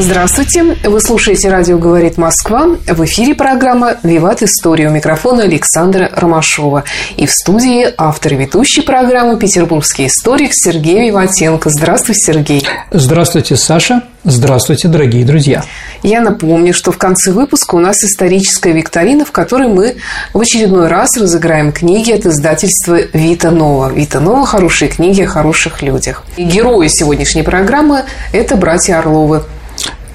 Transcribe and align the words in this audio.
Здравствуйте! 0.00 0.62
Вы 0.84 1.00
слушаете 1.00 1.50
«Радио 1.50 1.76
говорит 1.76 2.18
Москва». 2.18 2.68
В 2.86 3.04
эфире 3.04 3.34
программа 3.34 3.96
«Виват 4.04 4.44
История». 4.44 4.88
У 4.88 4.92
микрофона 4.92 5.42
Александра 5.42 6.08
Ромашова. 6.14 6.84
И 7.16 7.26
в 7.26 7.32
студии 7.32 7.92
автор 7.96 8.34
и 8.34 8.36
ведущий 8.36 8.82
программы 8.82 9.40
петербургский 9.40 10.06
историк 10.06 10.50
Сергей 10.52 11.08
Виватенко. 11.08 11.68
Здравствуй, 11.70 12.14
Сергей! 12.14 12.64
Здравствуйте, 12.92 13.56
Саша! 13.56 14.04
Здравствуйте, 14.22 14.86
дорогие 14.86 15.24
друзья! 15.24 15.64
Я 16.04 16.20
напомню, 16.20 16.74
что 16.74 16.92
в 16.92 16.98
конце 16.98 17.32
выпуска 17.32 17.74
у 17.74 17.80
нас 17.80 17.96
историческая 18.04 18.72
викторина, 18.72 19.24
в 19.24 19.32
которой 19.32 19.66
мы 19.66 19.96
в 20.32 20.40
очередной 20.40 20.86
раз 20.86 21.16
разыграем 21.16 21.72
книги 21.72 22.12
от 22.12 22.24
издательства 22.24 23.00
«Вита 23.12 23.50
Нова». 23.50 23.92
«Вита 23.92 24.20
Нова»– 24.20 24.46
хорошие 24.46 24.90
книги 24.90 25.22
о 25.22 25.26
хороших 25.26 25.82
людях. 25.82 26.22
И 26.36 26.44
герои 26.44 26.86
сегодняшней 26.86 27.42
программы– 27.42 28.04
это 28.32 28.54
братья 28.54 29.00
Орловы– 29.00 29.42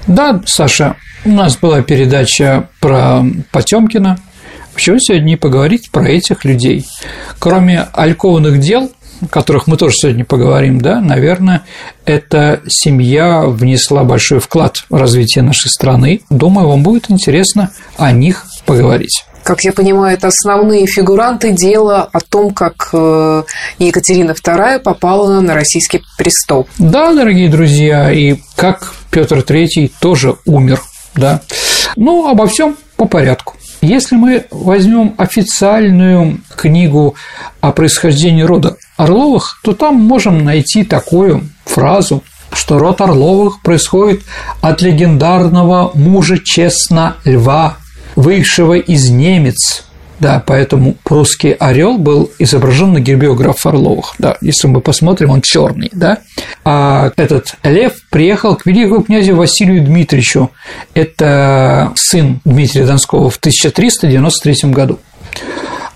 да, 0.06 0.40
Саша, 0.46 0.96
у 1.24 1.30
нас 1.30 1.56
была 1.56 1.82
передача 1.82 2.68
про 2.80 3.22
Потемкина. 3.50 4.18
Почему 4.74 4.98
сегодня 4.98 5.24
не 5.24 5.36
поговорить 5.36 5.90
про 5.90 6.08
этих 6.08 6.44
людей? 6.44 6.84
Кроме 7.38 7.86
алькованных 7.92 8.60
дел, 8.60 8.92
о 9.22 9.26
которых 9.26 9.66
мы 9.66 9.76
тоже 9.76 9.94
сегодня 9.96 10.24
поговорим, 10.24 10.80
да, 10.80 11.00
наверное, 11.00 11.62
эта 12.04 12.60
семья 12.66 13.42
внесла 13.46 14.04
большой 14.04 14.40
вклад 14.40 14.76
в 14.90 14.96
развитие 14.96 15.42
нашей 15.42 15.68
страны. 15.68 16.20
Думаю, 16.28 16.68
вам 16.68 16.82
будет 16.82 17.10
интересно 17.10 17.70
о 17.96 18.12
них 18.12 18.44
поговорить 18.66 19.24
как 19.44 19.60
я 19.60 19.72
понимаю, 19.72 20.16
это 20.16 20.28
основные 20.28 20.86
фигуранты 20.86 21.52
дела 21.52 22.08
о 22.10 22.20
том, 22.20 22.52
как 22.52 22.88
э, 22.92 23.42
Екатерина 23.78 24.30
II 24.30 24.78
попала 24.80 25.40
на 25.40 25.54
российский 25.54 26.00
престол. 26.16 26.66
Да, 26.78 27.12
дорогие 27.12 27.50
друзья, 27.50 28.10
и 28.10 28.36
как 28.56 28.94
Петр 29.14 29.38
III 29.38 29.92
тоже 30.00 30.34
умер, 30.44 30.82
да. 31.14 31.40
Ну, 31.94 32.26
обо 32.26 32.48
всем 32.48 32.76
по 32.96 33.04
порядку. 33.04 33.54
Если 33.80 34.16
мы 34.16 34.46
возьмем 34.50 35.14
официальную 35.18 36.40
книгу 36.56 37.14
о 37.60 37.70
происхождении 37.70 38.42
рода 38.42 38.76
Орловых, 38.96 39.60
то 39.62 39.72
там 39.72 39.94
можем 39.94 40.44
найти 40.44 40.82
такую 40.82 41.48
фразу, 41.64 42.24
что 42.52 42.80
род 42.80 43.00
Орловых 43.00 43.60
происходит 43.62 44.22
от 44.60 44.82
легендарного 44.82 45.92
мужа 45.94 46.38
честно 46.42 47.16
Льва 47.24 47.76
вышедшего 48.16 48.78
из 48.78 49.10
немец. 49.10 49.84
Да, 50.20 50.42
поэтому 50.46 50.96
прусский 51.02 51.52
орел 51.52 51.98
был 51.98 52.30
изображен 52.38 52.92
на 52.92 53.00
гербе 53.00 53.28
у 53.28 53.34
графа 53.34 53.70
Орловых. 53.70 54.14
Да, 54.18 54.36
если 54.40 54.68
мы 54.68 54.80
посмотрим, 54.80 55.30
он 55.30 55.42
черный, 55.42 55.90
да. 55.92 56.18
А 56.64 57.10
этот 57.16 57.56
лев 57.62 57.94
приехал 58.10 58.54
к 58.56 58.64
великому 58.66 59.02
князю 59.02 59.34
Василию 59.36 59.84
Дмитриевичу. 59.84 60.50
Это 60.94 61.92
сын 61.96 62.40
Дмитрия 62.44 62.86
Донского 62.86 63.28
в 63.28 63.36
1393 63.36 64.70
году. 64.70 64.98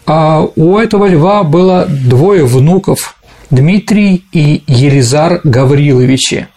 А 0.07 0.41
у 0.57 0.79
этого 0.79 1.07
льва 1.07 1.45
было 1.45 1.87
двое 1.89 2.45
внуков 2.45 3.17
Дмитрий 3.51 4.25
и 4.33 4.63
Елизар 4.67 5.41
Гавриловичи 5.45 6.49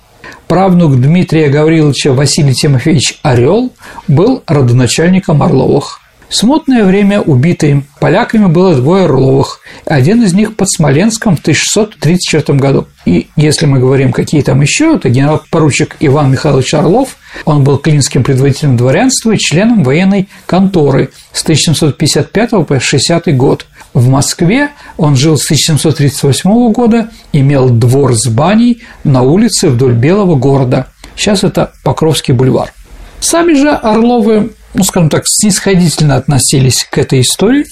правнук 0.52 1.00
Дмитрия 1.00 1.48
Гавриловича 1.48 2.12
Василий 2.12 2.54
Тимофеевич 2.54 3.20
Орел 3.22 3.72
был 4.10 4.44
родоначальником 4.48 5.42
Орловых. 5.42 6.01
Смутное 6.32 6.86
время 6.86 7.20
убитым 7.20 7.84
поляками 8.00 8.46
было 8.46 8.74
двое 8.74 9.04
Орловых, 9.04 9.60
один 9.86 10.24
из 10.24 10.34
них 10.34 10.56
под 10.56 10.72
Смоленском 10.72 11.36
в 11.36 11.42
1634 11.42 12.58
году. 12.58 12.88
И 13.06 13.28
если 13.36 13.66
мы 13.66 13.80
говорим, 13.80 14.14
какие 14.14 14.42
там 14.42 14.62
еще, 14.62 14.98
то 14.98 15.10
генерал-поручик 15.10 15.98
Иван 16.00 16.32
Михайлович 16.32 16.74
Орлов, 16.74 17.18
он 17.44 17.66
был 17.66 17.78
клинским 17.78 18.24
предводителем 18.24 18.78
дворянства 18.78 19.32
и 19.32 19.38
членом 19.38 19.84
военной 19.84 20.30
конторы 20.46 21.10
с 21.34 21.44
1755 21.44 22.66
по 22.66 22.80
60 22.80 23.36
год. 23.36 23.66
В 23.94 24.08
Москве 24.08 24.70
он 24.96 25.18
жил 25.18 25.38
с 25.38 25.44
1738 25.44 26.72
года, 26.72 27.10
имел 27.34 27.70
двор 27.70 28.16
с 28.16 28.30
баней 28.30 28.84
на 29.04 29.22
улице 29.22 29.68
вдоль 29.68 29.96
Белого 29.96 30.36
города. 30.36 30.88
Сейчас 31.18 31.44
это 31.44 31.74
Покровский 31.84 32.34
бульвар. 32.34 32.72
Сами 33.20 33.54
же 33.54 33.70
Орловы, 33.70 34.52
ну, 34.74 34.84
скажем 34.84 35.10
так, 35.10 35.24
снисходительно 35.26 36.16
относились 36.16 36.88
к 36.90 36.98
этой 36.98 37.22
истории, 37.22 37.66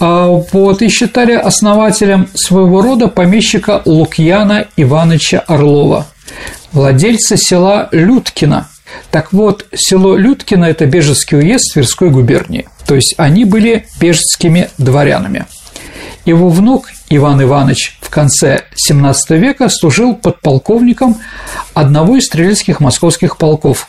а, 0.00 0.26
вот, 0.26 0.82
и 0.82 0.88
считали 0.88 1.32
основателем 1.32 2.28
своего 2.34 2.80
рода 2.82 3.08
помещика 3.08 3.82
Лукьяна 3.84 4.66
Ивановича 4.76 5.40
Орлова, 5.46 6.06
владельца 6.72 7.36
села 7.36 7.88
Людкино. 7.92 8.68
Так 9.10 9.32
вот, 9.32 9.66
село 9.74 10.16
Людкино– 10.16 10.64
это 10.66 10.86
Бежецкий 10.86 11.38
уезд 11.38 11.72
Тверской 11.72 12.10
губернии. 12.10 12.68
То 12.86 12.94
есть 12.94 13.14
они 13.16 13.44
были 13.44 13.86
бежецкими 14.00 14.70
дворянами. 14.78 15.46
Его 16.24 16.50
внук 16.50 16.88
Иван 17.10 17.42
Иванович 17.42 17.98
в 18.00 18.08
конце 18.08 18.64
XVII 18.88 19.14
века 19.36 19.68
служил 19.68 20.14
подполковником 20.14 21.16
одного 21.74 22.16
из 22.16 22.26
стрелецких 22.26 22.78
московских 22.78 23.36
полков 23.38 23.88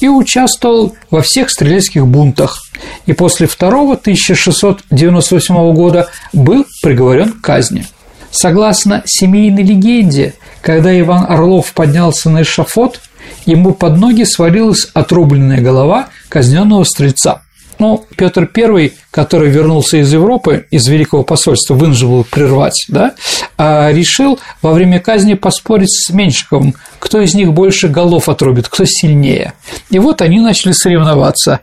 и 0.00 0.08
участвовал 0.08 0.94
во 1.10 1.22
всех 1.22 1.50
стрелецких 1.50 2.06
бунтах. 2.06 2.62
И 3.06 3.12
после 3.12 3.48
второго 3.48 3.94
1698 3.94 5.74
года 5.74 6.08
был 6.32 6.64
приговорен 6.82 7.32
к 7.32 7.40
казни. 7.40 7.86
Согласно 8.30 9.02
семейной 9.04 9.64
легенде, 9.64 10.34
когда 10.60 10.98
Иван 10.98 11.26
Орлов 11.28 11.72
поднялся 11.72 12.30
на 12.30 12.42
эшафот, 12.42 13.00
ему 13.44 13.74
под 13.74 13.98
ноги 13.98 14.22
свалилась 14.22 14.88
отрубленная 14.94 15.60
голова 15.60 16.10
казненного 16.28 16.84
стрельца– 16.84 17.42
ну, 17.78 18.04
Петр 18.16 18.48
I, 18.54 18.92
который 19.10 19.50
вернулся 19.50 19.98
из 19.98 20.12
Европы, 20.12 20.66
из 20.70 20.86
Великого 20.86 21.22
посольства, 21.22 21.74
вынужден 21.74 22.08
был 22.08 22.24
прервать, 22.24 22.84
да, 22.88 23.14
а 23.56 23.90
решил 23.92 24.38
во 24.60 24.72
время 24.72 25.00
казни 25.00 25.34
поспорить 25.34 25.90
с 25.90 26.10
Меньшиковым, 26.10 26.74
кто 26.98 27.20
из 27.20 27.34
них 27.34 27.52
больше 27.52 27.88
голов 27.88 28.28
отрубит, 28.28 28.68
кто 28.68 28.84
сильнее. 28.86 29.54
И 29.90 29.98
вот 29.98 30.22
они 30.22 30.40
начали 30.40 30.72
соревноваться. 30.72 31.60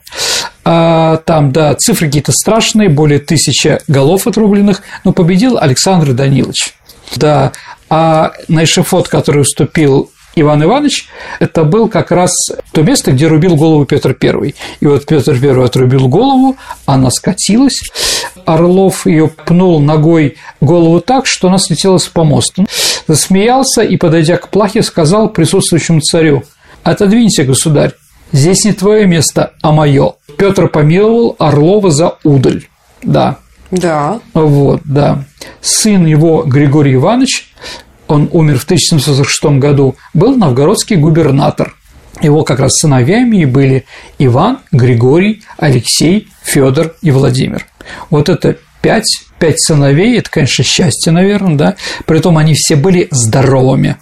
А 0.66 1.18
там, 1.18 1.52
да, 1.52 1.74
цифры 1.75 2.08
какие-то 2.08 2.31
страшные, 2.31 2.90
более 2.90 3.20
тысячи 3.20 3.80
голов 3.88 4.28
отрубленных, 4.28 4.84
но 5.03 5.14
победил 5.14 5.58
Александр 5.58 6.14
Данилович. 6.14 6.74
Да, 7.16 7.53
а 7.90 8.34
на 8.47 8.66
эшефот, 8.66 9.08
который 9.08 9.41
уступил 9.41 10.12
Иван 10.35 10.63
Иванович, 10.63 11.07
это 11.40 11.63
был 11.63 11.88
как 11.88 12.12
раз 12.12 12.31
то 12.72 12.81
место, 12.81 13.12
где 13.12 13.28
рубил 13.28 13.56
голову 13.56 13.85
Петр 13.85 14.16
I. 14.22 14.53
И 14.79 14.85
вот 14.85 15.06
Петр 15.06 15.34
I 15.34 15.66
отрубил 15.66 16.07
голову, 16.07 16.56
она 16.85 17.09
скатилась, 17.09 17.81
Орлов 18.45 19.06
ее 19.06 19.28
пнул 19.28 19.79
ногой 19.79 20.38
голову 20.62 21.01
так, 21.01 21.25
что 21.25 21.47
она 21.47 21.57
слетела 21.57 21.97
с 21.97 22.07
помоста. 22.07 22.66
Засмеялся 23.07 23.81
и, 23.81 23.97
подойдя 23.97 24.38
к 24.38 24.50
плахе, 24.50 24.81
сказал 24.84 25.29
присутствующему 25.29 26.02
царю 26.02 26.43
«Отодвинься, 26.84 27.43
государь, 27.43 27.93
здесь 28.31 28.66
не 28.66 28.73
твое 28.73 29.05
место, 29.05 29.53
а 29.61 29.72
мое». 29.72 30.14
Петр 30.37 30.67
помиловал 30.67 31.35
Орлова 31.37 31.91
за 31.91 32.17
удаль. 32.23 32.66
Да, 33.03 33.40
да. 33.72 34.20
Вот, 34.34 34.81
да. 34.85 35.23
Сын 35.61 36.05
его, 36.05 36.43
Григорий 36.43 36.96
Иванович, 36.96 37.53
он 38.09 38.28
умер 38.34 38.58
в 38.58 38.64
1746 38.64 39.59
году, 39.59 39.96
был 40.14 40.35
новгородский 40.35 40.97
губернатор. 40.97 41.76
Его 42.22 42.44
как 42.44 42.59
раз 42.59 42.73
сыновьями 42.73 43.38
и 43.38 43.46
были 43.46 43.85
Иван, 44.17 44.59
Григорий, 44.72 45.44
Алексей, 45.58 46.28
Федор 46.44 46.96
и 47.02 47.11
Владимир. 47.11 47.66
Вот 48.09 48.28
это 48.28 48.58
пять, 48.82 49.22
пять 49.38 49.61
сыновей, 49.61 50.17
это, 50.17 50.29
конечно, 50.32 50.64
счастье, 50.64 51.14
наверное, 51.14 51.56
да. 51.56 51.76
Притом 52.06 52.38
они 52.38 52.56
все 52.56 52.76
были 52.76 53.08
здоровыми. 53.11 53.97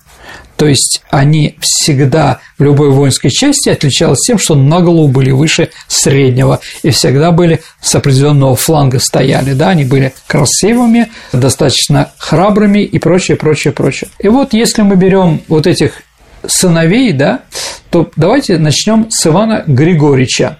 То 0.58 0.68
есть 0.68 1.02
они 1.12 1.56
всегда 1.62 2.40
в 2.58 2.64
любой 2.64 2.90
воинской 2.90 3.30
части 3.30 3.70
отличались 3.70 4.20
тем, 4.26 4.40
что 4.40 4.56
на 4.56 4.82
голову 4.82 5.08
были 5.08 5.30
выше 5.30 5.70
среднего 5.88 6.60
и 6.82 6.90
всегда 6.90 7.32
были 7.32 7.62
с 7.80 7.94
определенного 7.94 8.56
фланга 8.56 9.00
стояли, 9.00 9.54
да, 9.54 9.70
они 9.70 9.86
были 9.86 10.14
красивыми, 10.26 11.12
достаточно 11.32 12.12
храбрыми 12.18 12.80
и 12.80 12.98
прочее, 12.98 13.38
прочее, 13.38 13.72
прочее. 13.72 14.10
И 14.20 14.28
вот 14.30 14.54
если 14.54 14.82
мы 14.82 14.96
берем 14.96 15.42
вот 15.48 15.68
этих 15.68 16.02
сыновей, 16.46 17.14
да, 17.14 17.42
то 17.92 18.10
давайте 18.16 18.58
начнем 18.58 19.12
с 19.12 19.28
Ивана 19.28 19.64
Григорьевича. 19.68 20.58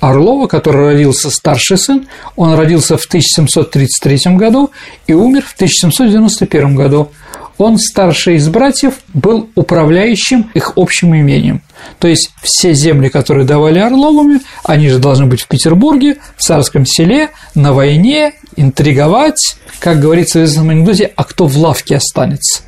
Орлова, 0.00 0.46
который 0.46 0.92
родился 0.92 1.30
старший 1.30 1.76
сын, 1.76 2.08
он 2.34 2.54
родился 2.54 2.96
в 2.96 3.04
1733 3.04 4.36
году 4.36 4.70
и 5.06 5.12
умер 5.12 5.44
в 5.46 5.54
1791 5.54 6.74
году. 6.74 7.12
Он 7.60 7.76
старший 7.76 8.36
из 8.36 8.48
братьев 8.48 8.94
был 9.12 9.50
управляющим 9.54 10.50
их 10.54 10.72
общим 10.76 11.14
имением. 11.14 11.60
То 11.98 12.08
есть 12.08 12.30
все 12.42 12.72
земли, 12.72 13.10
которые 13.10 13.46
давали 13.46 13.78
Орловыми, 13.78 14.40
они 14.64 14.88
же 14.88 14.98
должны 14.98 15.26
быть 15.26 15.42
в 15.42 15.46
Петербурге, 15.46 16.16
в 16.38 16.42
царском 16.42 16.86
селе, 16.86 17.28
на 17.54 17.74
войне, 17.74 18.32
интриговать, 18.56 19.56
как 19.78 20.00
говорится 20.00 20.38
в 20.38 20.44
известном 20.44 20.70
анекдоте, 20.70 21.12
а 21.14 21.22
кто 21.24 21.46
в 21.46 21.54
лавке 21.58 21.96
останется. 21.96 22.62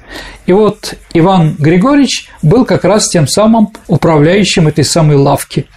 И 0.45 0.53
вот 0.53 0.93
Иван 1.15 1.57
Григорьевич 1.59 2.29
был 2.43 2.67
как 2.67 2.85
раз 2.85 3.09
тем 3.09 3.27
самым 3.27 3.71
управляющим 3.87 4.69
этой 4.69 4.85
самой 4.85 5.17
лавки. 5.17 5.69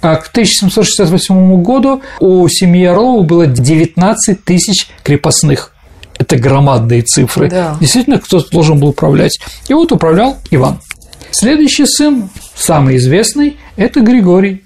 А 0.00 0.14
к 0.14 0.28
1768 0.28 1.60
году 1.60 2.02
у 2.20 2.46
семьи 2.46 2.84
Орлова 2.84 3.24
было 3.24 3.46
19 3.48 4.44
тысяч 4.44 4.86
крепостных. 5.02 5.73
Это 6.24 6.38
громадные 6.38 7.02
цифры. 7.02 7.50
Да. 7.50 7.76
Действительно, 7.80 8.18
кто-то 8.18 8.50
должен 8.50 8.80
был 8.80 8.88
управлять. 8.88 9.38
И 9.68 9.74
вот 9.74 9.92
управлял 9.92 10.38
Иван. 10.50 10.80
Следующий 11.30 11.84
сын, 11.84 12.30
самый 12.54 12.96
известный, 12.96 13.58
это 13.76 14.00
Григорий. 14.00 14.62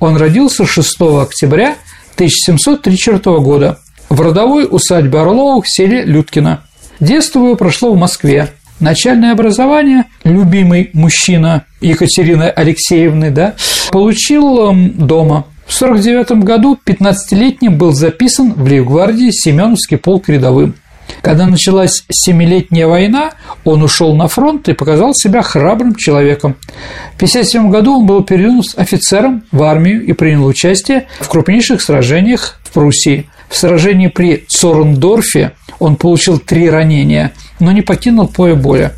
Он 0.00 0.16
родился 0.16 0.64
6 0.64 0.96
октября 1.20 1.76
1734 2.14 3.18
года 3.40 3.78
в 4.08 4.20
родовой 4.22 4.66
усадьбе 4.70 5.18
Орловых 5.18 5.66
в 5.66 5.70
селе 5.70 6.02
Людкино. 6.04 6.62
Детство 6.98 7.40
его 7.40 7.56
прошло 7.56 7.92
в 7.92 7.98
Москве. 7.98 8.48
Начальное 8.80 9.32
образование 9.32 10.06
любимый 10.24 10.88
мужчина 10.94 11.66
Екатерины 11.82 12.44
Алексеевны 12.44 13.30
да, 13.30 13.54
получил 13.90 14.70
эм, 14.70 14.92
дома. 15.06 15.44
В 15.66 15.76
1949 15.82 16.44
году 16.44 16.78
15-летним 16.86 17.76
был 17.76 17.92
записан 17.92 18.54
в 18.54 18.64
Лейбгвардии 18.64 19.30
Семеновский 19.30 19.98
полк 19.98 20.28
рядовым. 20.28 20.74
Когда 21.20 21.46
началась 21.46 22.04
Семилетняя 22.10 22.86
война, 22.86 23.32
он 23.64 23.82
ушел 23.82 24.14
на 24.14 24.26
фронт 24.28 24.68
и 24.68 24.72
показал 24.72 25.14
себя 25.14 25.42
храбрым 25.42 25.94
человеком. 25.94 26.56
В 27.12 27.16
1957 27.16 27.70
году 27.70 28.00
он 28.00 28.06
был 28.06 28.24
переведен 28.24 28.62
офицером 28.76 29.44
в 29.52 29.62
армию 29.62 30.04
и 30.04 30.12
принял 30.12 30.44
участие 30.44 31.06
в 31.20 31.28
крупнейших 31.28 31.80
сражениях 31.80 32.58
в 32.64 32.72
Пруссии. 32.72 33.28
В 33.48 33.56
сражении 33.56 34.08
при 34.08 34.44
Цорндорфе 34.48 35.52
он 35.78 35.96
получил 35.96 36.38
три 36.38 36.68
ранения, 36.70 37.32
но 37.60 37.70
не 37.70 37.82
покинул 37.82 38.26
поле 38.26 38.54
боя. 38.54 38.94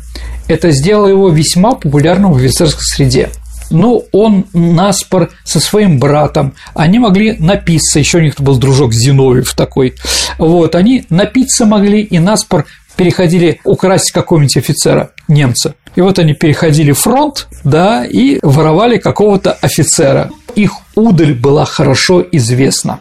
Это 0.47 0.71
сделало 0.71 1.07
его 1.07 1.29
весьма 1.29 1.73
популярным 1.73 2.31
в 2.31 2.37
офицерской 2.37 2.83
среде 2.83 3.29
ну, 3.69 4.05
он 4.11 4.45
наспор 4.53 5.31
со 5.43 5.59
своим 5.59 5.99
братом, 5.99 6.53
они 6.73 6.99
могли 6.99 7.33
напиться, 7.33 7.99
еще 7.99 8.19
у 8.19 8.21
них 8.21 8.39
был 8.39 8.57
дружок 8.57 8.93
Зиновьев 8.93 9.53
такой, 9.53 9.95
вот, 10.37 10.75
они 10.75 11.05
напиться 11.09 11.65
могли 11.65 12.01
и 12.01 12.19
наспор 12.19 12.65
переходили 12.95 13.59
украсть 13.63 14.11
какого-нибудь 14.11 14.57
офицера, 14.57 15.11
немца. 15.27 15.75
И 15.95 16.01
вот 16.01 16.19
они 16.19 16.33
переходили 16.33 16.91
фронт, 16.91 17.47
да, 17.63 18.05
и 18.05 18.39
воровали 18.41 18.97
какого-то 18.97 19.53
офицера. 19.53 20.29
Их 20.55 20.71
удаль 20.95 21.33
была 21.33 21.65
хорошо 21.65 22.23
известна. 22.31 22.99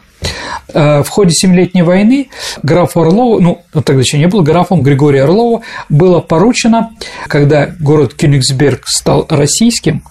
Э, 0.72 1.02
в 1.02 1.08
ходе 1.08 1.32
Семилетней 1.32 1.82
войны 1.82 2.28
графу 2.62 3.02
Орлову, 3.02 3.40
ну, 3.40 3.62
тогда 3.72 4.00
еще 4.00 4.18
не 4.18 4.26
был 4.26 4.42
графом 4.42 4.82
Григория 4.82 5.24
Орлова, 5.24 5.62
было 5.88 6.20
поручено, 6.20 6.90
когда 7.28 7.66
город 7.66 8.14
Кёнигсберг 8.14 8.84
стал 8.86 9.26
российским, 9.28 10.02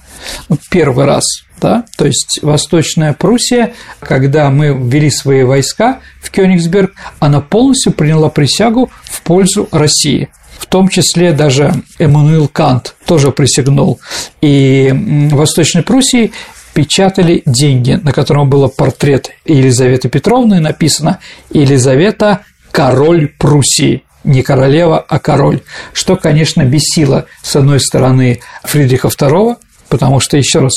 первый 0.69 1.05
раз, 1.05 1.23
да, 1.61 1.85
то 1.97 2.05
есть 2.05 2.39
Восточная 2.41 3.13
Пруссия, 3.13 3.73
когда 3.99 4.49
мы 4.49 4.67
ввели 4.67 5.09
свои 5.09 5.43
войска 5.43 5.99
в 6.21 6.31
Кёнигсберг, 6.31 6.93
она 7.19 7.41
полностью 7.41 7.93
приняла 7.93 8.29
присягу 8.29 8.91
в 9.03 9.21
пользу 9.21 9.67
России. 9.71 10.29
В 10.57 10.65
том 10.65 10.87
числе 10.87 11.33
даже 11.33 11.73
Эммануил 11.99 12.47
Кант 12.47 12.95
тоже 13.05 13.31
присягнул. 13.31 13.99
И 14.41 14.91
в 14.93 15.35
Восточной 15.35 15.83
Пруссии 15.83 16.31
печатали 16.73 17.43
деньги, 17.45 17.99
на 18.01 18.11
котором 18.11 18.49
был 18.49 18.69
портрет 18.69 19.31
Елизаветы 19.45 20.09
Петровны, 20.09 20.59
написано 20.59 21.19
«Елизавета– 21.51 22.39
король 22.71 23.27
Пруссии» 23.27 24.03
не 24.23 24.41
королева, 24.41 24.99
а 24.99 25.19
король, 25.19 25.61
что, 25.91 26.15
конечно, 26.15 26.63
бесило, 26.63 27.25
с 27.41 27.55
одной 27.55 27.79
стороны, 27.79 28.39
Фридриха 28.63 29.09
II, 29.09 29.57
потому 29.94 30.19
что, 30.19 30.38
еще 30.38 30.57
раз, 30.57 30.74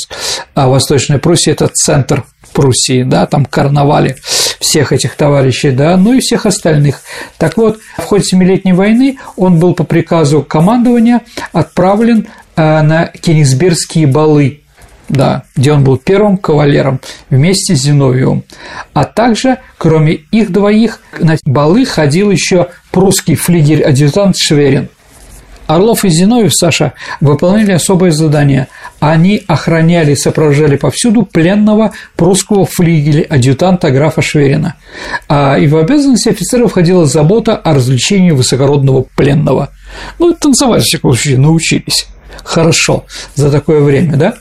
а 0.55 0.69
Восточная 0.69 1.19
Пруссия– 1.19 1.53
это 1.55 1.69
центр 1.69 2.25
Пруссии, 2.53 3.03
да, 3.03 3.25
там 3.25 3.47
карнавали 3.47 4.17
всех 4.61 4.93
этих 4.93 5.15
товарищей, 5.15 5.71
да, 5.71 5.97
ну 5.97 6.13
и 6.13 6.21
всех 6.21 6.45
остальных. 6.45 7.01
Так 7.39 7.57
вот, 7.57 7.79
в 7.97 8.03
ходе 8.03 8.25
Семилетней 8.25 8.75
войны 8.75 9.19
он 9.37 9.59
был 9.59 9.73
по 9.73 9.85
приказу 9.85 10.43
командования 10.43 11.23
отправлен 11.55 12.29
э, 12.57 12.83
на 12.83 13.07
Кенигсбергские 13.07 14.07
балы, 14.07 14.61
да, 15.09 15.45
где 15.57 15.73
он 15.73 15.83
был 15.83 15.97
первым 15.97 16.37
кавалером 16.37 17.01
вместе 17.31 17.75
с 17.75 17.81
Зиновьевым. 17.81 18.45
А 18.93 19.05
также, 19.05 19.61
кроме 19.79 20.13
их 20.13 20.53
двоих, 20.53 21.01
на 21.19 21.39
балы 21.47 21.87
ходил 21.87 22.31
еще 22.31 22.69
прусский 22.91 23.35
флигель-адъютант 23.35 24.37
Шверин. 24.37 24.91
Орлов 25.67 26.05
и 26.05 26.09
Зиновьев, 26.09 26.55
Саша, 26.55 26.93
выполняли 27.21 27.73
особое 27.73 28.11
задание. 28.11 28.69
Они 29.01 29.43
охраняли 29.47 30.13
и 30.13 30.17
сопровождали 30.17 30.77
повсюду 30.77 31.23
пленного 31.25 31.93
прусского 32.17 32.67
флигеля 32.67 33.27
адъютанта 33.29 33.91
графа 33.91 34.23
Шверина. 34.23 34.77
А 35.29 35.59
и 35.59 35.67
в 35.67 35.77
обязанности 35.77 36.29
офицеров 36.29 36.71
входила 36.71 37.07
забота 37.07 37.57
о 37.57 37.75
развлечении 37.75 38.31
высокородного 38.31 39.07
пленного. 39.17 39.71
Ну, 40.19 40.33
танцевать, 40.35 40.83
в 40.83 40.87
всяком 40.87 41.13
случае, 41.13 41.39
научились 41.39 42.07
хорошо 42.45 43.07
за 43.35 43.51
такое 43.51 43.81
время, 43.81 44.17
да? 44.17 44.35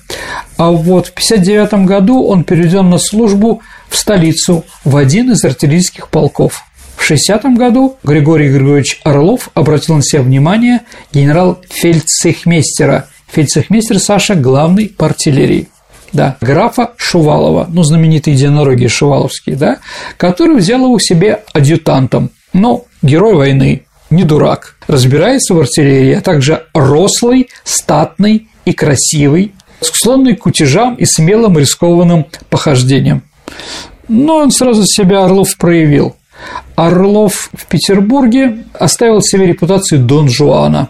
А 0.57 0.72
вот 0.72 1.07
в 1.07 1.12
1959 1.12 1.88
году 1.88 2.24
он 2.24 2.44
переведен 2.44 2.89
на 2.89 2.98
службу 2.98 3.62
в 3.89 3.98
столицу 3.98 4.66
в 4.83 4.95
один 4.98 5.31
из 5.31 5.44
артиллерийских 5.44 6.10
полков– 6.10 6.64
в 6.97 7.03
60 7.03 7.44
году 7.57 7.97
Григорий 8.03 8.50
Григорьевич 8.50 9.00
Орлов 9.03 9.50
обратил 9.53 9.95
на 9.95 10.03
себя 10.03 10.21
внимание 10.21 10.81
генерал-фельдцехмейстера. 11.13 13.07
Фельдцехмейстер 13.31 14.00
Саша– 14.00 14.36
главный 14.36 14.89
по 14.89 15.05
артиллерии 15.08 15.67
да, 16.15 16.38
графа 16.41 16.91
Шувалова, 16.98 17.67
ну, 17.69 17.84
знаменитые 17.84 18.36
единороги 18.36 18.88
шуваловские, 18.88 19.55
да, 19.55 19.79
который 20.17 20.55
взял 20.55 20.79
его 20.79 20.98
себе 20.98 21.43
адъютантом. 21.53 22.31
Ну, 22.53 22.86
герой 23.01 23.36
войны, 23.36 23.86
не 24.10 24.24
дурак, 24.24 24.77
разбирается 24.88 25.53
в 25.53 25.60
артиллерии, 25.60 26.13
а 26.13 26.22
также 26.22 26.63
рослый, 26.74 27.50
статный 27.63 28.48
и 28.63 28.74
красивый, 28.74 29.53
склонный 29.81 30.36
к 30.36 30.46
утяжам 30.46 30.96
и 30.96 31.05
смелым 31.05 31.58
рискованным 31.58 32.25
похождениям. 32.50 33.24
Но 34.08 34.38
он 34.38 34.51
сразу 34.51 34.86
себя 34.86 35.25
Орлов 35.25 35.58
проявил. 35.58 36.15
Орлов 36.75 37.50
в 37.54 37.65
Петербурге 37.68 38.65
оставил 38.74 39.22
себе 39.22 39.48
репутацию 39.48 40.01
Дон 40.01 40.30
Жуана. 40.30 40.89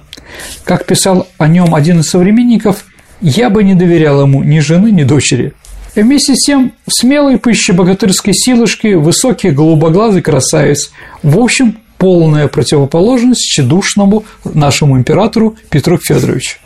Как 0.63 0.85
писал 0.85 1.27
о 1.37 1.47
нем 1.47 1.75
один 1.75 1.99
из 1.99 2.09
современников, 2.09 2.85
я 3.21 3.49
бы 3.49 3.63
не 3.63 3.75
доверял 3.75 4.21
ему 4.21 4.43
ни 4.43 4.59
жены, 4.59 4.91
ни 4.91 5.03
дочери. 5.03 5.53
И 5.95 6.01
вместе 6.01 6.35
с 6.35 6.45
тем 6.45 6.73
смелый, 6.87 7.37
пыще 7.37 7.71
богатырской 7.71 8.33
силушки, 8.33 8.95
высокий 8.95 9.51
голубоглазый 9.51 10.21
красавец, 10.21 10.91
в 11.23 11.39
общем, 11.39 11.77
полная 11.97 12.47
противоположность 12.49 13.41
тщедушному 13.41 14.25
нашему 14.43 14.97
императору 14.97 15.55
Петру 15.69 15.97
Федоровичу. 15.97 16.57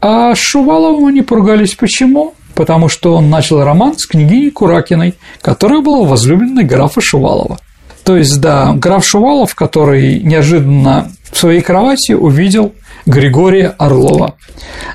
А 0.00 0.34
Шуваловым 0.34 1.06
они 1.06 1.22
поругались 1.22 1.74
почему? 1.74 2.34
Потому 2.54 2.88
что 2.88 3.14
он 3.14 3.30
начал 3.30 3.62
роман 3.62 3.96
с 3.96 4.06
княгиней 4.06 4.50
Куракиной, 4.50 5.14
которая 5.40 5.80
была 5.80 6.06
возлюбленной 6.06 6.64
графа 6.64 7.00
Шувалова. 7.00 7.58
То 8.08 8.16
есть, 8.16 8.40
да, 8.40 8.72
граф 8.72 9.06
Шувалов, 9.06 9.54
который 9.54 10.20
неожиданно 10.20 11.12
в 11.30 11.36
своей 11.36 11.60
кровати 11.60 12.12
увидел 12.12 12.72
Григория 13.04 13.74
Орлова. 13.76 14.36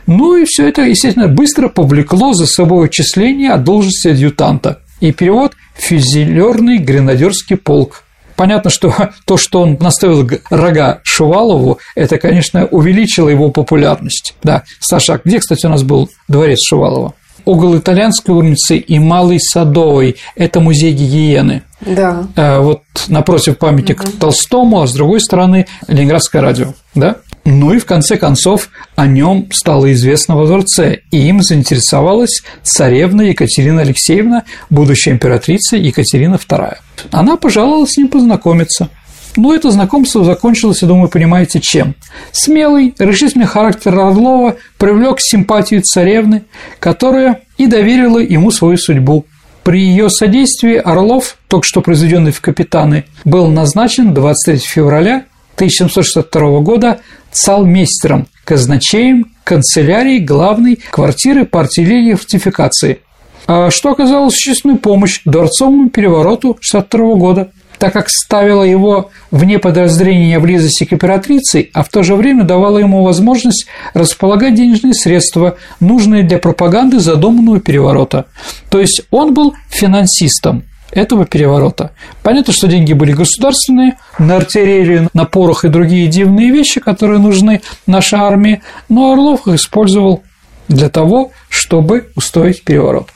Ну 0.08 0.36
и 0.36 0.46
все 0.46 0.67
это, 0.67 0.82
естественно, 0.82 1.27
быстро 1.27 1.70
повлекло 1.70 2.34
за 2.34 2.48
собой 2.48 2.88
отчисление 2.88 3.51
от 3.51 3.63
должности 3.63 4.08
адъютанта 4.08 4.79
и 5.00 5.12
перевод 5.12 5.53
фюзелерный 5.75 6.79
гренадерский 6.79 7.55
полк. 7.55 8.01
Понятно, 8.36 8.72
что 8.72 8.91
то, 9.27 9.38
что 9.38 9.62
он 9.62 9.77
наставил 9.79 10.27
рога 10.50 11.01
Шувалову, 11.03 11.77
это, 11.93 12.17
конечно, 12.17 12.65
увеличило 12.65 13.29
его 13.29 13.51
популярность. 13.51 14.34
Да, 14.41 14.63
Саша, 14.79 15.22
где, 15.24 15.38
кстати, 15.38 15.67
у 15.67 15.70
нас 15.70 15.84
был 15.84 16.10
дворец 16.27 16.58
Шувалова? 16.67 17.13
Угол 17.45 17.77
Итальянской 17.77 18.33
улицы 18.33 18.77
и 18.77 19.00
Малый 19.00 19.39
Садовый– 19.39 20.17
это 20.35 20.59
музей 20.59 20.93
гигиены. 20.93 21.63
Да. 21.81 22.27
А, 22.35 22.62
вот 22.62 22.81
напротив 23.07 23.57
памятник 23.57 24.01
угу. 24.01 24.12
Толстому, 24.19 24.81
а 24.81 24.88
с 24.88 24.93
другой 24.93 25.19
стороны 25.19 25.67
Ленинградское 25.88 26.41
радио, 26.41 26.73
да? 26.95 27.17
Ну 27.45 27.73
и 27.73 27.79
в 27.79 27.85
конце 27.85 28.15
концов 28.15 28.69
о 28.95 29.05
нем 29.05 29.47
стало 29.51 29.91
известно 29.91 30.38
во 30.38 30.45
дворце, 30.45 31.00
и 31.12 31.27
им 31.27 31.41
заинтересовалась 31.41 32.41
царевна 32.62 33.23
Екатерина 33.23 33.81
Алексеевна, 33.81 34.43
будущая 34.69 35.13
императрица 35.13 35.75
Екатерина 35.75 36.35
II. 36.35 36.77
Она 37.12 37.35
пожаловала 37.35 37.85
с 37.85 37.97
ним 37.97 38.07
познакомиться. 38.07 38.89
Но 39.35 39.53
это 39.53 39.71
знакомство 39.71 40.23
закончилось, 40.23 40.81
я 40.81 40.87
думаю, 40.87 41.09
понимаете, 41.09 41.59
чем. 41.59 41.95
Смелый, 42.31 42.93
решительный 42.99 43.45
характер 43.45 43.97
Орлова 43.97 44.57
привлек 44.77 45.17
симпатию 45.19 45.81
царевны, 45.81 46.43
которая 46.79 47.41
и 47.57 47.67
доверила 47.67 48.19
ему 48.19 48.51
свою 48.51 48.77
судьбу. 48.77 49.25
При 49.63 49.81
ее 49.81 50.09
содействии 50.09 50.75
Орлов, 50.75 51.37
только 51.47 51.65
что 51.65 51.81
произведенный 51.81 52.31
в 52.31 52.41
капитаны, 52.41 53.05
был 53.23 53.47
назначен 53.47 54.13
23 54.13 54.57
февраля 54.57 55.25
1762 55.55 56.59
года 56.59 56.99
цалмейстером, 57.31 58.27
казначеем 58.43 59.31
канцелярии 59.43 60.19
главной 60.19 60.79
квартиры 60.91 61.45
по 61.45 61.61
артиллерии 61.61 62.13
фортификации, 62.13 62.99
а 63.47 63.71
что 63.71 63.91
оказалось 63.91 64.33
существенную 64.33 64.79
помощь 64.79 65.21
дворцовому 65.25 65.89
перевороту 65.89 66.57
62 66.59 67.15
года 67.15 67.51
так 67.83 67.91
как 67.91 68.07
ставила 68.07 68.63
его 68.63 69.11
вне 69.29 69.59
подозрения 69.59 70.39
близости 70.39 70.85
к 70.85 70.93
императрице, 70.93 71.69
а 71.73 71.83
в 71.83 71.89
то 71.89 72.01
же 72.01 72.15
время 72.15 72.45
давала 72.45 72.77
ему 72.77 73.03
возможность 73.03 73.65
располагать 73.93 74.55
денежные 74.55 74.93
средства, 74.93 75.57
нужные 75.81 76.23
для 76.23 76.37
пропаганды 76.37 77.01
задуманного 77.01 77.59
переворота. 77.59 78.27
То 78.69 78.79
есть 78.79 79.01
он 79.11 79.33
был 79.33 79.53
финансистом 79.67 80.63
этого 80.91 81.25
переворота. 81.25 81.91
Понятно, 82.21 82.53
что 82.53 82.69
деньги 82.69 82.93
были 82.93 83.11
государственные, 83.11 83.97
на 84.17 84.37
артиллерию, 84.37 85.09
на 85.13 85.25
порох 85.25 85.65
и 85.65 85.67
другие 85.67 86.07
дивные 86.07 86.51
вещи, 86.51 86.79
которые 86.79 87.19
нужны 87.19 87.63
нашей 87.85 88.19
армии, 88.19 88.61
но 88.87 89.11
Орлов 89.11 89.45
их 89.45 89.55
использовал 89.55 90.23
для 90.69 90.87
того, 90.87 91.31
чтобы 91.49 92.11
устроить 92.15 92.63
переворот. 92.63 93.09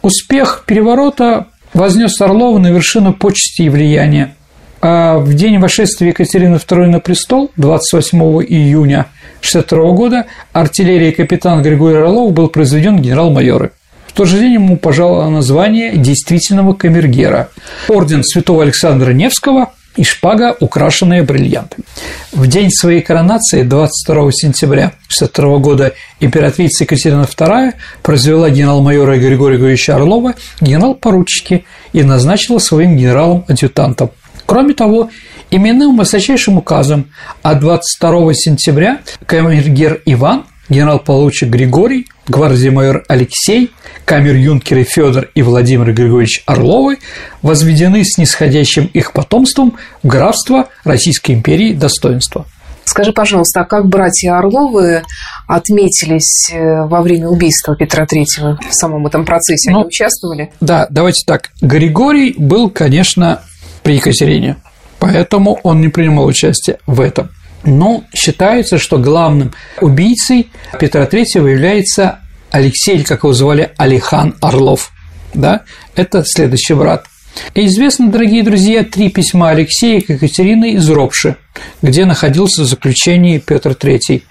Успех 0.00 0.62
переворота 0.64 1.48
вознес 1.76 2.20
Орлова 2.20 2.58
на 2.58 2.68
вершину 2.68 3.12
почести 3.12 3.62
и 3.62 3.68
влияния. 3.68 4.34
А 4.80 5.18
в 5.18 5.34
день 5.34 5.58
вошествия 5.58 6.08
Екатерины 6.08 6.56
II 6.56 6.86
на 6.86 7.00
престол, 7.00 7.50
28 7.56 8.18
июня 8.48 9.06
1962 9.40 9.92
года, 9.92 10.26
артиллерия 10.52 11.12
капитан 11.12 11.62
Григорий 11.62 11.96
Орлов 11.96 12.32
был 12.32 12.48
произведен 12.48 12.98
генерал-майоры. 12.98 13.72
В 14.06 14.12
тот 14.12 14.28
же 14.28 14.38
день 14.38 14.54
ему 14.54 14.76
пожаловало 14.76 15.28
название 15.28 15.96
действительного 15.96 16.72
камергера, 16.72 17.50
орден 17.88 18.24
святого 18.24 18.62
Александра 18.62 19.12
Невского 19.12 19.72
и 19.96 20.04
шпага, 20.04 20.54
украшенная 20.60 21.22
бриллиантами. 21.22 21.84
В 22.32 22.46
день 22.46 22.70
своей 22.70 23.00
коронации, 23.00 23.62
22 23.62 24.30
сентября 24.32 24.86
1962 25.08 25.58
года, 25.58 25.92
императрица 26.20 26.84
Екатерина 26.84 27.22
II 27.22 27.72
произвела 28.02 28.50
генерал-майора 28.50 29.16
Григория 29.18 29.56
Григорьевича 29.56 29.96
Орлова 29.96 30.34
генерал-поручики 30.60 31.64
и 31.92 32.02
назначила 32.02 32.58
своим 32.58 32.96
генералом-адъютантом. 32.96 34.10
Кроме 34.44 34.74
того, 34.74 35.10
именным 35.50 35.96
высочайшим 35.96 36.58
указом 36.58 37.10
от 37.42 37.60
22 37.60 38.34
сентября 38.34 39.00
камергер 39.26 40.02
Иван 40.04 40.44
генерал-получик 40.68 41.48
Григорий, 41.48 42.06
гвардии-майор 42.28 43.04
Алексей, 43.08 43.72
камер-юнкеры 44.04 44.84
Федор 44.84 45.28
и 45.34 45.42
Владимир 45.42 45.92
Григорьевич 45.92 46.42
Орловы 46.46 46.98
возведены 47.42 48.04
с 48.04 48.18
нисходящим 48.18 48.86
их 48.86 49.12
потомством 49.12 49.74
в 50.02 50.06
графство 50.06 50.68
Российской 50.84 51.32
империи 51.32 51.72
достоинства. 51.72 52.46
Скажи, 52.84 53.12
пожалуйста, 53.12 53.62
а 53.62 53.64
как 53.64 53.86
братья 53.86 54.38
Орловы 54.38 55.02
отметились 55.48 56.50
э, 56.52 56.86
во 56.86 57.02
время 57.02 57.28
убийства 57.28 57.74
Петра 57.76 58.06
Третьего 58.06 58.58
в 58.62 58.72
самом 58.72 59.06
этом 59.06 59.24
процессе? 59.24 59.70
Они 59.70 59.80
ну, 59.80 59.86
участвовали? 59.86 60.52
Да, 60.60 60.86
давайте 60.88 61.24
так. 61.26 61.50
Григорий 61.60 62.34
был, 62.38 62.70
конечно, 62.70 63.42
при 63.82 63.96
Екатерине, 63.96 64.56
поэтому 65.00 65.58
он 65.64 65.80
не 65.80 65.88
принимал 65.88 66.26
участие 66.26 66.78
в 66.86 67.00
этом. 67.00 67.30
Но 67.66 68.04
считается, 68.14 68.78
что 68.78 68.98
главным 68.98 69.52
убийцей 69.80 70.48
Петра 70.78 71.04
III 71.04 71.24
является 71.34 72.20
Алексей, 72.50 73.02
как 73.02 73.24
его 73.24 73.32
звали, 73.32 73.72
Алихан 73.76 74.36
Орлов. 74.40 74.92
Да? 75.34 75.62
Это 75.96 76.24
следующий 76.24 76.74
брат. 76.74 77.06
И 77.54 77.66
известны, 77.66 78.08
дорогие 78.08 78.42
друзья, 78.42 78.82
три 78.82 79.10
письма 79.10 79.50
Алексея 79.50 80.00
к 80.00 80.08
Екатерине 80.08 80.74
из 80.74 80.88
Ропши, 80.88 81.36
где 81.82 82.06
находился 82.06 82.62
в 82.62 82.66
заключении 82.66 83.38
Петр 83.38 83.72
III. 83.72 84.22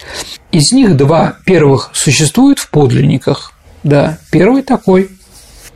Из 0.52 0.72
них 0.72 0.98
два 0.98 1.38
первых 1.46 1.92
существуют 1.94 2.60
в 2.60 2.70
подлинниках. 2.70 3.54
Да, 3.84 4.18
первый 4.32 4.64
такой. 4.64 5.10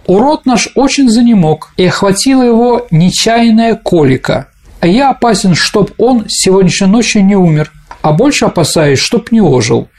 «Урод 0.08 0.48
наш 0.48 0.70
очень 0.74 1.08
занемог, 1.08 1.72
и 1.78 1.86
охватила 1.86 2.42
его 2.42 2.88
нечаянная 2.90 3.76
колика, 3.76 4.48
я 4.88 5.10
опасен, 5.10 5.56
чтоб 5.56 5.92
он 5.98 6.26
сегодняшней 6.28 6.88
ночью 6.88 7.26
не 7.26 7.36
умер, 7.36 7.72
а 8.02 8.14
больше 8.14 8.46
опасаюсь, 8.46 9.00
чтоб 9.00 9.32
не 9.32 9.42
ожил. 9.42 9.90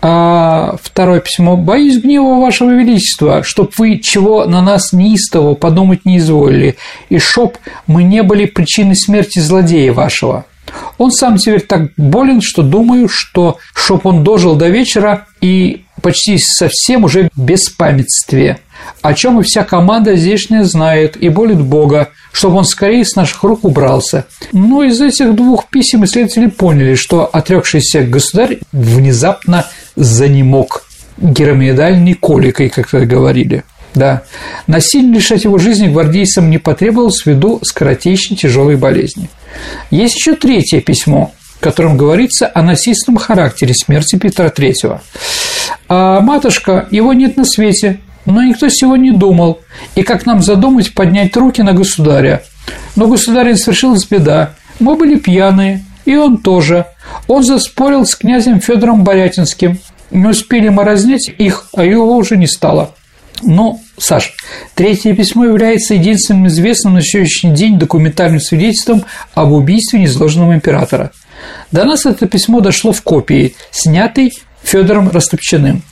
А 0.00 0.76
второе 0.80 1.20
письмо. 1.20 1.56
«Боюсь 1.56 2.00
гнева 2.00 2.40
вашего 2.40 2.70
величества, 2.70 3.42
чтоб 3.42 3.72
вы 3.78 3.98
чего 3.98 4.44
на 4.44 4.62
нас 4.62 4.92
неистово 4.92 5.54
подумать 5.54 6.04
не 6.04 6.18
изволили, 6.18 6.76
и 7.08 7.18
чтоб 7.18 7.58
мы 7.88 8.04
не 8.04 8.22
были 8.22 8.46
причиной 8.46 8.94
смерти 8.94 9.40
злодея 9.40 9.92
вашего. 9.92 10.46
Он 10.98 11.10
сам 11.10 11.36
теперь 11.36 11.62
так 11.62 11.90
болен, 11.96 12.40
что 12.40 12.62
думаю, 12.62 13.08
что 13.08 13.58
чтоб 13.74 14.06
он 14.06 14.22
дожил 14.22 14.54
до 14.54 14.68
вечера 14.68 15.26
и 15.40 15.84
почти 16.00 16.38
совсем 16.38 17.04
уже 17.04 17.28
без 17.36 17.68
памятствия, 17.70 18.60
о 19.02 19.14
чем 19.14 19.40
и 19.40 19.42
вся 19.42 19.64
команда 19.64 20.16
здешняя 20.16 20.64
знает 20.64 21.16
и 21.16 21.28
болит 21.28 21.60
Бога, 21.60 22.10
чтобы 22.32 22.56
он 22.56 22.64
скорее 22.64 23.04
с 23.04 23.16
наших 23.16 23.42
рук 23.42 23.64
убрался. 23.64 24.26
Но 24.52 24.82
из 24.82 25.00
этих 25.00 25.34
двух 25.34 25.68
писем 25.68 26.04
исследователи 26.04 26.46
поняли, 26.46 26.94
что 26.94 27.26
отрекшийся 27.26 28.02
государь 28.02 28.58
внезапно 28.72 29.66
занемог 29.96 30.84
геромиедальной 31.16 32.14
коликой, 32.14 32.68
как 32.68 32.92
вы 32.92 33.06
говорили. 33.06 33.64
Да. 33.94 34.22
Насильно 34.66 35.14
лишать 35.14 35.44
его 35.44 35.58
жизни 35.58 35.88
гвардейцам 35.88 36.50
не 36.50 36.58
потребовалось 36.58 37.24
ввиду 37.24 37.60
скоротечной 37.62 38.36
тяжелой 38.36 38.76
болезни. 38.76 39.28
Есть 39.90 40.16
еще 40.16 40.34
третье 40.34 40.80
письмо, 40.80 41.32
в 41.56 41.60
котором 41.60 41.96
говорится 41.96 42.50
о 42.52 42.62
насильственном 42.62 43.18
характере 43.18 43.74
смерти 43.74 44.16
Петра 44.16 44.46
III. 44.46 45.00
А 45.88 46.20
матушка, 46.20 46.86
его 46.90 47.12
нет 47.12 47.36
на 47.36 47.44
свете, 47.44 47.98
но 48.28 48.42
никто 48.42 48.68
сегодня 48.68 49.10
не 49.10 49.16
думал, 49.16 49.60
и 49.94 50.02
как 50.02 50.26
нам 50.26 50.42
задумать 50.42 50.92
поднять 50.92 51.36
руки 51.36 51.62
на 51.62 51.72
государя. 51.72 52.42
Но 52.94 53.06
государин 53.06 53.56
совершилась 53.56 54.06
беда, 54.06 54.54
мы 54.80 54.96
были 54.96 55.18
пьяные, 55.18 55.84
и 56.04 56.14
он 56.16 56.38
тоже. 56.38 56.86
Он 57.26 57.42
заспорил 57.42 58.04
с 58.04 58.14
князем 58.14 58.60
Федором 58.60 59.02
Борятинским. 59.02 59.78
Не 60.10 60.26
успели 60.26 60.68
мы 60.68 60.84
разнять 60.84 61.30
их, 61.38 61.68
а 61.74 61.84
его 61.84 62.16
уже 62.16 62.36
не 62.36 62.46
стало. 62.46 62.94
Но, 63.42 63.80
Саш, 63.98 64.34
третье 64.74 65.14
письмо 65.14 65.46
является 65.46 65.94
единственным 65.94 66.48
известным 66.48 66.94
на 66.94 67.02
сегодняшний 67.02 67.52
день 67.52 67.78
документальным 67.78 68.40
свидетельством 68.40 69.04
об 69.34 69.52
убийстве 69.52 70.00
незложенного 70.00 70.54
императора. 70.54 71.12
До 71.72 71.84
нас 71.84 72.04
это 72.04 72.26
письмо 72.26 72.60
дошло 72.60 72.92
в 72.92 73.02
копии, 73.02 73.54
снятой 73.70 74.32
Федором 74.62 75.08
Растопчиным. 75.08 75.82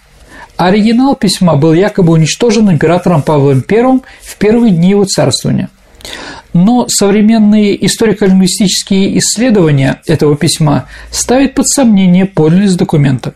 Оригинал 0.57 1.15
письма 1.15 1.57
был 1.57 1.75
якобы 1.75 2.13
уничтожен 2.13 2.71
императором 2.71 3.23
Павлом 3.23 3.63
I 3.69 4.01
в 4.23 4.37
первые 4.39 4.73
дни 4.73 4.91
его 4.91 5.05
царствования. 5.05 5.69
Но 6.55 6.87
современные 6.89 7.85
историко-лингвистические 7.85 9.19
исследования 9.19 10.01
этого 10.07 10.37
письма 10.37 10.87
ставят 11.11 11.55
под 11.55 11.69
сомнение 11.69 12.25
подлинность 12.25 12.79
документа. 12.79 13.35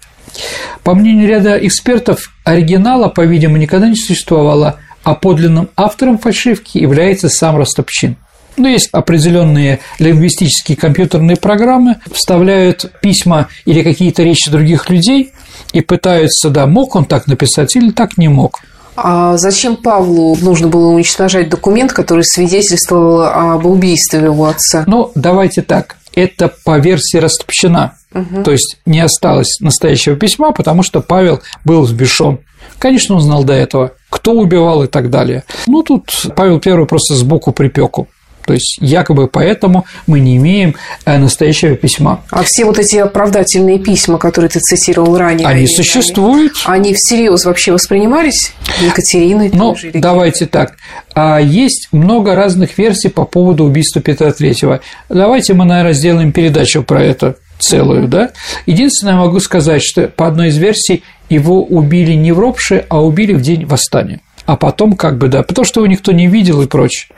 По 0.83 0.95
мнению 0.95 1.29
ряда 1.29 1.57
экспертов, 1.59 2.33
оригинала, 2.45 3.09
по-видимому, 3.09 3.59
никогда 3.59 3.89
не 3.89 3.97
существовало, 3.97 4.77
а 5.03 5.15
подлинным 5.15 5.69
автором 5.77 6.19
фальшивки 6.19 6.79
является 6.79 7.29
сам 7.29 7.59
Растопчин. 7.59 8.17
Но 8.57 8.69
есть 8.69 8.89
определенные 8.93 9.81
лингвистические 9.99 10.77
компьютерные 10.77 11.37
программы, 11.37 11.97
вставляют 12.13 12.91
письма 13.01 13.49
или 13.65 13.83
какие-то 13.83 14.23
речи 14.23 14.51
других 14.51 14.91
людей 14.91 15.33
и 15.73 15.81
пытаются, 15.81 16.51
да, 16.51 16.67
мог 16.67 16.97
он 16.97 17.05
так 17.05 17.27
написать 17.27 17.75
или 17.77 17.91
так 17.91 18.19
не 18.19 18.29
мог. 18.29 18.61
А 18.97 19.37
зачем 19.39 19.77
Павлу 19.77 20.37
нужно 20.37 20.69
было 20.69 20.89
уничтожать 20.89 21.49
документ, 21.49 21.93
который 21.93 22.25
свидетельствовал 22.25 23.23
об 23.23 23.65
убийстве 23.65 24.21
его 24.21 24.47
отца? 24.47 24.85
Ну, 24.87 25.11
давайте 25.15 25.63
так. 25.63 25.97
Это 26.15 26.53
по 26.65 26.79
версии 26.79 27.17
Растопчина. 27.17 27.95
Угу. 28.13 28.43
То 28.43 28.51
есть 28.51 28.79
не 28.85 29.01
осталось 29.01 29.61
настоящего 29.61 30.17
письма, 30.17 30.53
потому 30.53 30.83
что 30.83 31.01
Павел 31.01 31.41
был 31.65 31.83
взбешен. 31.83 32.41
Конечно, 32.79 33.15
он 33.15 33.21
знал 33.21 33.45
до 33.45 33.53
этого, 33.53 33.93
кто 34.09 34.33
убивал 34.33 34.83
и 34.83 34.87
так 34.87 35.11
далее. 35.11 35.45
Ну, 35.67 35.83
тут 35.83 36.11
Павел 36.35 36.61
I 36.65 36.87
просто 36.87 37.15
сбоку 37.15 37.53
припеку. 37.53 38.09
То 38.45 38.55
есть 38.55 38.79
якобы 38.81 39.29
поэтому 39.29 39.85
мы 40.07 40.21
не 40.21 40.37
имеем 40.37 40.75
э, 41.05 41.19
настоящего 41.19 41.77
письма. 41.77 42.23
А 42.31 42.43
все 42.45 42.65
вот 42.65 42.79
эти 42.79 42.97
оправдательные 42.97 43.79
письма, 43.79 44.19
которые 44.19 44.49
ты 44.49 44.61
цитировал 44.61 45.17
ранее, 45.17 45.47
они, 45.47 45.61
они 45.61 45.67
существуют. 45.67 46.53
Они 46.65 46.95
всерьез 46.95 47.45
вообще 47.45 47.73
воспринимались 47.73 48.53
Екатериной? 48.81 49.51
Ну, 49.53 49.77
давайте 49.95 50.47
так. 50.47 50.77
А 51.15 51.41
есть 51.41 51.89
много 51.93 52.35
разных 52.35 52.79
версий 52.79 53.09
по 53.09 53.25
поводу 53.25 53.65
убийства 53.65 54.01
Петра 54.01 54.33
Третьего. 54.33 54.81
Давайте 55.09 55.55
мы, 55.55 55.65
наверное, 55.65 55.93
сделаем 55.93 56.33
передачу 56.33 56.83
про 56.83 57.03
это 57.03 57.37
целую, 57.59 58.09
да? 58.09 58.31
Единственное, 58.67 59.15
я 59.15 59.21
могу 59.21 59.39
сказать, 59.41 59.83
что 59.83 60.09
по 60.09 60.27
одной 60.27 60.49
из 60.49 60.57
версий 60.57 61.03
его 61.29 61.63
убили 61.63 62.15
не 62.15 62.33
в 62.33 62.39
Ропше, 62.39 62.87
а 62.89 63.03
убили 63.03 63.35
в 63.35 63.43
день 63.43 63.67
восстания 63.67 64.21
а 64.47 64.57
потом 64.57 64.95
как 64.95 65.19
бы, 65.19 65.29
да, 65.29 65.43
потому 65.43 65.65
что 65.65 65.81
его 65.81 65.87
никто 65.87 66.13
не 66.13 66.27
видел 66.27 66.63
и 66.63 66.67
прочее. 66.67 67.09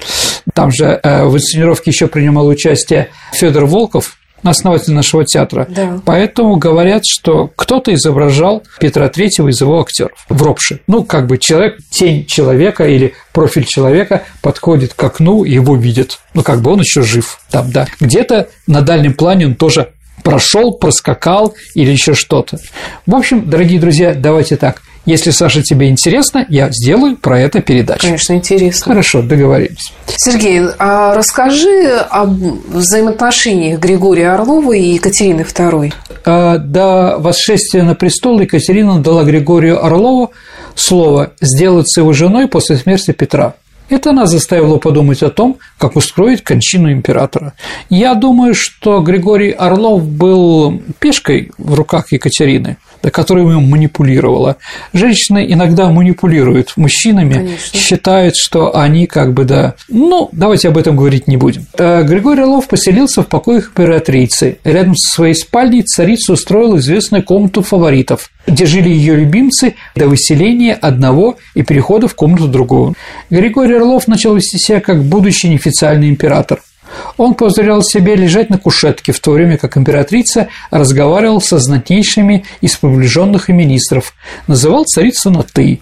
Там 0.55 0.71
же 0.71 1.01
э, 1.03 1.25
в 1.25 1.37
инсценировке 1.37 1.91
еще 1.91 2.07
принимал 2.07 2.47
участие 2.47 3.09
Федор 3.33 3.67
Волков, 3.67 4.17
основатель 4.43 4.93
нашего 4.93 5.25
театра. 5.25 5.67
Да. 5.69 6.01
Поэтому 6.05 6.57
говорят, 6.57 7.03
что 7.07 7.51
кто-то 7.55 7.95
изображал 7.95 8.63
Петра 8.81 9.09
Третьего 9.09 9.49
из 9.49 9.61
его 9.61 9.81
актеров 9.81 10.27
в 10.29 10.43
ропше. 10.43 10.81
Ну, 10.87 11.05
как 11.05 11.27
бы 11.27 11.39
человек, 11.39 11.79
тень 11.91 12.27
человека 12.27 12.85
или 12.85 13.15
профиль 13.33 13.65
человека 13.65 14.25
подходит 14.41 14.95
к 14.95 15.03
окну, 15.03 15.45
и 15.45 15.53
его 15.53 15.77
видят. 15.77 16.19
Ну, 16.35 16.43
как 16.43 16.61
бы 16.61 16.73
он 16.73 16.81
еще 16.81 17.03
жив 17.03 17.41
там, 17.51 17.71
да. 17.71 17.87
Где-то 18.01 18.49
на 18.67 18.83
дальнем 18.83 19.15
плане 19.15 19.47
он 19.47 19.55
тоже 19.55 19.93
прошел, 20.23 20.73
проскакал 20.73 21.55
или 21.75 21.91
еще 21.91 22.15
что-то. 22.15 22.59
В 23.07 23.15
общем, 23.15 23.49
дорогие 23.49 23.81
друзья, 23.81 24.15
давайте 24.15 24.57
так. 24.57 24.83
Если, 25.05 25.31
Саша, 25.31 25.63
тебе 25.63 25.89
интересно, 25.89 26.47
я 26.49 26.71
сделаю 26.71 27.17
про 27.17 27.41
это 27.41 27.61
передачу. 27.61 28.03
Конечно, 28.07 28.35
интересно. 28.35 28.93
Хорошо, 28.93 29.23
договорились. 29.23 29.93
Сергей, 30.07 30.61
а 30.79 31.15
расскажи 31.15 31.97
об 32.09 32.31
взаимоотношениях 32.69 33.81
Григория 33.81 34.31
Орлова 34.31 34.73
и 34.73 34.95
Екатерины 34.95 35.41
II. 35.41 35.93
А, 36.25 36.59
до 36.59 37.17
восшествия 37.19 37.83
на 37.83 37.97
престол 37.97 38.39
Екатерина 38.41 39.01
дала 39.01 39.25
Григорию 39.25 39.85
Орлову 39.85 40.31
слово 40.77 41.33
сделаться 41.41 42.01
его 42.01 42.13
женой 42.13 42.47
после 42.47 42.77
смерти 42.77 43.11
Петра. 43.11 43.55
Это 43.89 44.13
нас 44.13 44.31
заставило 44.31 44.79
подумать 44.79 45.23
о 45.25 45.31
том, 45.31 45.59
как 45.79 45.97
устроить 45.97 46.43
кончину 46.45 46.93
императора. 46.93 47.55
Я 47.91 48.15
думаю, 48.15 48.55
что 48.55 49.01
Григорий 49.01 49.51
Орлов 49.51 50.05
был 50.05 50.81
пешкой 51.01 51.51
в 51.59 51.75
руках 51.75 52.13
Екатерины– 52.13 52.77
которой 53.11 53.45
манипулировала. 53.45 54.57
Женщины 54.93 55.47
иногда 55.49 55.91
манипулируют 55.91 56.73
мужчинами, 56.77 57.35
Конечно. 57.35 57.79
считают, 57.79 58.37
что 58.37 58.77
они 58.77 59.07
как 59.07 59.33
бы, 59.33 59.45
да... 59.45 59.75
Ну, 59.89 60.29
давайте 60.33 60.69
об 60.69 60.79
этом 60.79 60.97
говорить 60.97 61.29
не 61.29 61.37
будем. 61.37 61.67
Э, 61.77 62.03
Григорий 62.03 62.43
Орлов 62.43 62.69
поселился 62.69 63.23
в 63.23 63.27
покоях 63.27 63.69
императрицы. 63.69 64.59
Рядом 64.65 64.97
со 64.97 65.15
своей 65.15 65.35
спальней 65.35 65.83
царица 65.83 66.33
устроила 66.33 66.77
известную 66.79 67.23
комнату 67.23 67.63
фаворитов, 67.63 68.31
где 68.47 68.67
жили 68.67 68.89
ее 68.89 69.17
любимцы 69.17 69.75
до 69.95 70.09
выселения 70.09 70.75
одного 70.75 71.37
и 71.55 71.63
перехода 71.63 72.09
в 72.09 72.15
комнату 72.15 72.49
другого. 72.49 72.95
Григорий 73.31 73.77
Орлов 73.77 74.09
начал 74.09 74.35
вести 74.35 74.59
себя 74.59 74.81
как 74.81 75.03
будущий 75.05 75.49
неофициальный 75.49 76.09
император– 76.09 76.61
он 77.17 77.35
позволял 77.35 77.83
себе 77.83 78.15
лежать 78.15 78.51
на 78.51 78.59
кушетке, 78.59 79.13
в 79.13 79.21
то 79.21 79.33
время 79.33 79.59
как 79.59 79.77
императрица 79.77 80.49
разговаривал 80.71 81.41
со 81.41 81.59
знатнейшими 81.59 82.45
из 82.61 82.77
приближенных 82.77 83.51
и 83.51 83.53
министров, 83.53 84.15
называл 84.47 84.85
царицу 84.85 85.31
на 85.31 85.43
«ты», 85.43 85.81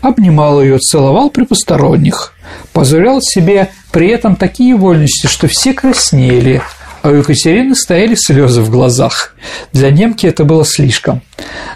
обнимал 0.00 0.62
ее, 0.62 0.78
целовал 0.78 1.30
при 1.30 1.44
посторонних, 1.44 2.32
позволял 2.72 3.20
себе 3.20 3.70
при 3.92 4.08
этом 4.08 4.36
такие 4.36 4.76
вольности, 4.76 5.26
что 5.26 5.48
все 5.48 5.72
краснели, 5.72 6.62
а 7.02 7.10
у 7.10 7.14
Екатерины 7.14 7.74
стояли 7.74 8.14
слезы 8.14 8.62
в 8.62 8.70
глазах. 8.70 9.34
Для 9.72 9.90
немки 9.90 10.26
это 10.26 10.44
было 10.44 10.64
слишком. 10.64 11.22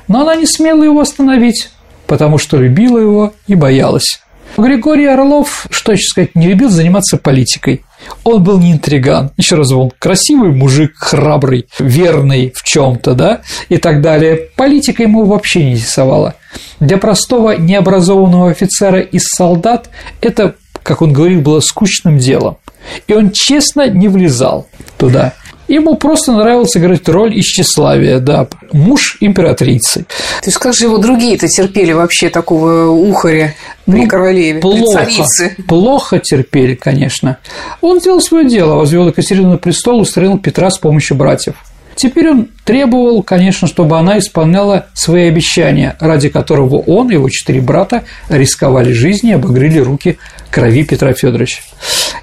Но 0.08 0.22
она 0.22 0.34
не 0.34 0.46
смела 0.46 0.82
его 0.82 1.00
остановить, 1.00 1.70
потому 2.06 2.38
что 2.38 2.56
любила 2.56 2.98
его 2.98 3.34
и 3.46 3.54
боялась. 3.54 4.20
Григорий 4.56 5.06
Орлов, 5.06 5.66
что 5.70 5.92
еще 5.92 6.08
сказать, 6.08 6.34
не 6.34 6.48
любил 6.48 6.68
заниматься 6.68 7.16
политикой. 7.16 7.84
Он 8.24 8.42
был 8.42 8.58
не 8.58 8.72
интриган, 8.72 9.30
еще 9.36 9.56
раз, 9.56 9.72
он 9.72 9.90
красивый 9.98 10.52
мужик, 10.52 10.92
храбрый, 10.96 11.66
верный 11.78 12.52
в 12.54 12.62
чем-то, 12.62 13.14
да, 13.14 13.40
и 13.68 13.76
так 13.76 14.00
далее. 14.00 14.48
Политика 14.56 15.02
ему 15.02 15.24
вообще 15.24 15.64
не 15.64 15.72
интересовала. 15.72 16.34
Для 16.80 16.98
простого 16.98 17.56
необразованного 17.56 18.50
офицера 18.50 19.00
из 19.00 19.22
солдат 19.24 19.90
это, 20.20 20.54
как 20.82 21.02
он 21.02 21.12
говорил, 21.12 21.40
было 21.40 21.60
скучным 21.60 22.18
делом. 22.18 22.58
И 23.06 23.14
он 23.14 23.30
честно 23.30 23.88
не 23.88 24.08
влезал 24.08 24.66
туда. 24.96 25.34
Ему 25.70 25.94
просто 25.94 26.32
нравилось 26.32 26.76
играть 26.76 27.08
роль 27.08 27.38
из 27.38 27.44
тщеславия, 27.44 28.18
да, 28.18 28.48
муж 28.72 29.16
императрицы. 29.20 30.00
То 30.42 30.46
есть 30.46 30.58
как 30.58 30.74
же 30.74 30.86
его 30.86 30.98
другие-то 30.98 31.46
терпели 31.46 31.92
вообще 31.92 32.28
такого 32.28 32.88
ухаря 32.88 33.54
при 33.86 34.02
ну, 34.02 34.08
королеве, 34.08 34.60
плохо, 34.60 35.04
при 35.04 35.14
царице? 35.14 35.56
Плохо 35.68 36.18
терпели, 36.18 36.74
конечно. 36.74 37.36
Он 37.82 38.00
сделал 38.00 38.20
свое 38.20 38.48
дело, 38.48 38.74
возвел 38.74 39.06
Екатерину 39.06 39.50
на 39.50 39.58
престол, 39.58 40.00
устранил 40.00 40.38
Петра 40.38 40.70
с 40.70 40.78
помощью 40.78 41.16
братьев. 41.16 41.54
Теперь 42.00 42.30
он 42.30 42.48
требовал, 42.64 43.22
конечно, 43.22 43.68
чтобы 43.68 43.98
она 43.98 44.18
исполняла 44.18 44.86
свои 44.94 45.28
обещания, 45.28 45.98
ради 46.00 46.30
которого 46.30 46.76
он 46.76 47.10
и 47.10 47.12
его 47.12 47.28
четыре 47.28 47.60
брата 47.60 48.04
рисковали 48.30 48.90
жизнью 48.90 49.32
и 49.32 49.34
обогрели 49.34 49.80
руки 49.80 50.16
крови 50.50 50.82
Петра 50.84 51.12
Федоровича. 51.12 51.60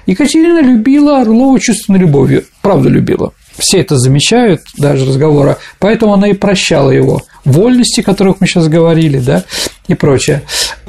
Екатерина 0.04 0.60
любила 0.60 1.20
Орлова 1.20 1.60
чувственной 1.60 2.00
любовью, 2.00 2.44
правда 2.60 2.88
любила. 2.88 3.34
Все 3.56 3.78
это 3.78 3.96
замечают, 3.96 4.62
даже 4.76 5.06
разговора, 5.06 5.58
поэтому 5.78 6.14
она 6.14 6.26
и 6.26 6.32
прощала 6.32 6.90
его. 6.90 7.22
Вольности, 7.44 8.00
о 8.00 8.02
которых 8.02 8.40
мы 8.40 8.48
сейчас 8.48 8.66
говорили, 8.66 9.20
да, 9.20 9.44
и 9.86 9.94
прочее. 9.94 10.42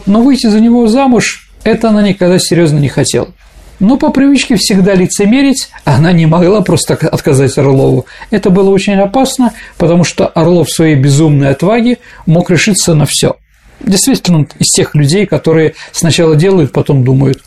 Но 0.08 0.24
выйти 0.24 0.48
за 0.48 0.60
него 0.60 0.88
замуж 0.88 1.48
это 1.64 1.90
она 1.90 2.02
никогда 2.02 2.40
серьезно 2.40 2.80
не 2.80 2.90
хотела. 2.90 3.30
Но 3.80 3.98
по 3.98 4.10
привычке 4.10 4.56
всегда 4.58 4.94
лицемерить 4.94 5.70
она 5.86 6.12
не 6.12 6.26
могла 6.26 6.62
просто 6.62 6.96
отказать 6.96 7.58
Орлову. 7.58 8.06
Это 8.30 8.50
было 8.50 8.70
очень 8.70 8.96
опасно, 8.96 9.54
потому 9.78 10.04
что 10.04 10.28
Орлов 10.28 10.68
в 10.68 10.74
своей 10.74 10.96
безумной 10.96 11.50
отваге 11.50 12.00
мог 12.26 12.50
решиться 12.50 12.94
на 12.94 13.06
все. 13.06 13.36
Действительно, 13.80 14.46
из 14.60 14.68
тех 14.68 14.94
людей, 14.96 15.26
которые 15.26 15.76
сначала 15.92 16.36
делают, 16.36 16.74
потом 16.74 17.04
думают. 17.04 17.42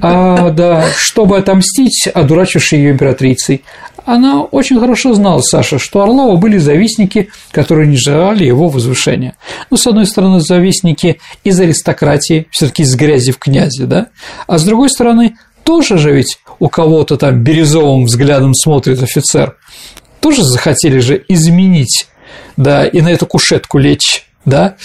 А, 0.00 0.50
да, 0.56 0.84
чтобы 0.96 1.38
отомстить, 1.38 2.08
одурачившей 2.12 2.80
ее 2.80 2.90
императрицей. 2.90 3.64
Она 4.04 4.42
очень 4.42 4.78
хорошо 4.78 5.14
знала, 5.14 5.40
Саша, 5.40 5.78
что 5.78 6.02
Орлова 6.02 6.36
были 6.36 6.58
завистники, 6.58 7.30
которые 7.52 7.88
не 7.88 7.96
желали 7.96 8.44
его 8.44 8.68
возвышения. 8.68 9.34
Ну, 9.70 9.78
с 9.78 9.86
одной 9.86 10.04
стороны, 10.04 10.40
завистники 10.40 11.20
из 11.42 11.58
аристократии, 11.58 12.46
все 12.50 12.66
таки 12.66 12.82
из 12.82 12.94
грязи 12.96 13.32
в 13.32 13.38
князе, 13.38 13.86
да? 13.86 14.08
А 14.46 14.58
с 14.58 14.64
другой 14.64 14.90
стороны, 14.90 15.36
тоже 15.64 15.98
же 15.98 16.12
ведь 16.12 16.38
у 16.58 16.68
кого-то 16.68 17.16
там 17.16 17.42
бирюзовым 17.42 18.04
взглядом 18.04 18.54
смотрит 18.54 19.02
офицер, 19.02 19.56
тоже 20.20 20.44
захотели 20.44 20.98
же 21.00 21.22
изменить, 21.28 22.06
да, 22.56 22.86
и 22.86 23.00
на 23.00 23.08
эту 23.08 23.26
кушетку 23.26 23.78
лечь, 23.78 24.26
да. 24.44 24.76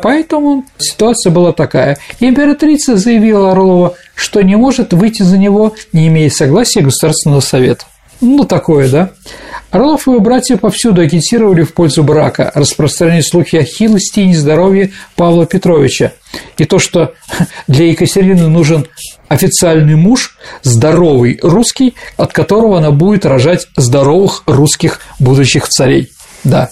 Поэтому 0.00 0.64
ситуация 0.78 1.30
была 1.30 1.52
такая. 1.52 1.98
Императрица 2.20 2.96
заявила 2.96 3.52
Орлова, 3.52 3.94
что 4.14 4.42
не 4.42 4.56
может 4.56 4.92
выйти 4.92 5.22
за 5.22 5.38
него, 5.38 5.74
не 5.92 6.08
имея 6.08 6.30
согласия 6.30 6.80
Государственного 6.80 7.40
совета. 7.40 7.84
Ну, 8.20 8.44
такое, 8.44 8.88
да. 8.88 9.10
Орлов 9.70 10.06
и 10.06 10.10
его 10.10 10.20
братья 10.20 10.56
повсюду 10.56 11.02
агитировали 11.02 11.62
в 11.62 11.74
пользу 11.74 12.02
брака, 12.02 12.50
распространяя 12.54 13.22
слухи 13.22 13.56
о 13.56 13.64
хилости 13.64 14.20
и 14.20 14.26
нездоровье 14.26 14.92
Павла 15.14 15.46
Петровича. 15.46 16.12
И 16.56 16.64
то, 16.64 16.78
что 16.78 17.14
для 17.68 17.90
Екатерины 17.90 18.48
нужен 18.48 18.86
официальный 19.28 19.94
муж, 19.94 20.36
здоровый 20.62 21.38
русский, 21.42 21.94
от 22.16 22.32
которого 22.32 22.78
она 22.78 22.90
будет 22.90 23.26
рожать 23.26 23.68
здоровых 23.76 24.42
русских 24.46 25.00
будущих 25.18 25.68
царей. 25.68 26.10
Да. 26.44 26.70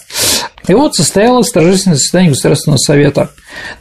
И 0.67 0.75
вот 0.75 0.95
состоялось 0.95 1.51
торжественное 1.51 1.97
заседание 1.97 2.31
Государственного 2.31 2.79
совета, 2.79 3.31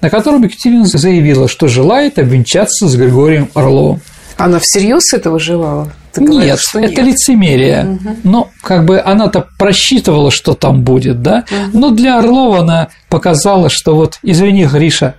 на 0.01 0.10
котором 0.10 0.43
Екатерина 0.43 0.86
заявила, 0.86 1.47
что 1.47 1.67
желает 1.67 2.19
обвенчаться 2.19 2.88
с 2.88 2.95
Григорием 2.95 3.49
Орловым. 3.54 4.01
Она 4.38 4.60
всерьез 4.62 5.13
этого 5.13 5.39
желала? 5.39 5.93
Ты 6.15 6.23
нет, 6.23 6.60
что 6.60 6.80
это 6.80 7.01
нет. 7.01 7.13
лицемерие. 7.13 7.86
Угу. 7.86 8.15
Но 8.23 8.49
как 8.62 8.86
бы 8.86 9.01
она-то 9.01 9.47
просчитывала, 9.58 10.32
что 10.32 10.54
там 10.54 10.84
будет, 10.84 11.21
да? 11.21 11.45
Угу. 11.49 11.78
Но 11.78 11.89
для 11.91 12.19
Орлова 12.19 12.60
она 12.60 12.89
показала, 13.10 13.69
что 13.69 13.95
вот, 13.95 14.19
извини, 14.23 14.65
Гриша, 14.65 15.15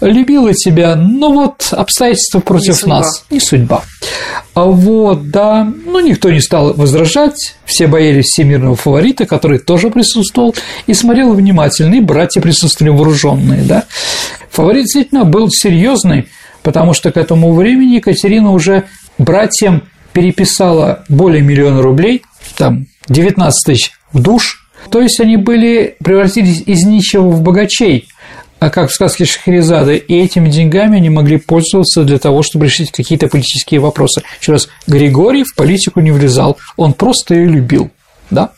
любила 0.00 0.54
тебя, 0.54 0.96
но 0.96 1.32
вот 1.32 1.68
обстоятельства 1.72 2.40
против 2.40 2.82
не 2.84 2.88
нас, 2.88 3.24
не 3.30 3.40
судьба. 3.40 3.82
А 4.54 4.64
вот, 4.64 5.30
да, 5.30 5.70
ну 5.84 6.00
никто 6.00 6.30
не 6.30 6.40
стал 6.40 6.74
возражать, 6.74 7.56
все 7.64 7.86
боялись 7.86 8.26
всемирного 8.26 8.76
фаворита, 8.76 9.26
который 9.26 9.58
тоже 9.58 9.90
присутствовал 9.90 10.54
и 10.86 10.94
смотрел 10.94 11.32
внимательно, 11.32 11.94
и 11.96 12.00
братья 12.00 12.40
присутствовали 12.40 12.90
вооруженные, 12.92 13.62
да. 13.62 13.84
Фаворит 14.50 14.84
действительно 14.84 15.24
был 15.24 15.48
серьезный, 15.50 16.28
потому 16.62 16.92
что 16.94 17.12
к 17.12 17.16
этому 17.16 17.54
времени 17.54 17.96
Екатерина 17.96 18.52
уже 18.52 18.84
братьям 19.18 19.82
переписала 20.12 21.04
более 21.08 21.42
миллиона 21.42 21.82
рублей, 21.82 22.22
там 22.56 22.86
19 23.08 23.54
тысяч 23.64 23.92
в 24.12 24.20
душ, 24.20 24.66
то 24.90 25.00
есть 25.00 25.20
они 25.20 25.36
были, 25.36 25.96
превратились 26.02 26.62
из 26.66 26.84
нищего 26.84 27.28
в 27.28 27.42
богачей, 27.42 28.08
а 28.58 28.70
как 28.70 28.90
в 28.90 28.94
сказке 28.94 29.24
Шахерезады, 29.24 29.96
и 29.96 30.18
этими 30.18 30.50
деньгами 30.50 30.96
они 30.96 31.10
могли 31.10 31.38
пользоваться 31.38 32.04
для 32.04 32.18
того, 32.18 32.42
чтобы 32.42 32.66
решить 32.66 32.90
какие-то 32.90 33.28
политические 33.28 33.80
вопросы. 33.80 34.22
Еще 34.40 34.52
раз, 34.52 34.68
Григорий 34.86 35.44
в 35.44 35.54
политику 35.54 36.00
не 36.00 36.10
влезал, 36.10 36.58
он 36.76 36.92
просто 36.92 37.34
ее 37.34 37.46
любил, 37.46 37.90
да, 38.30 38.52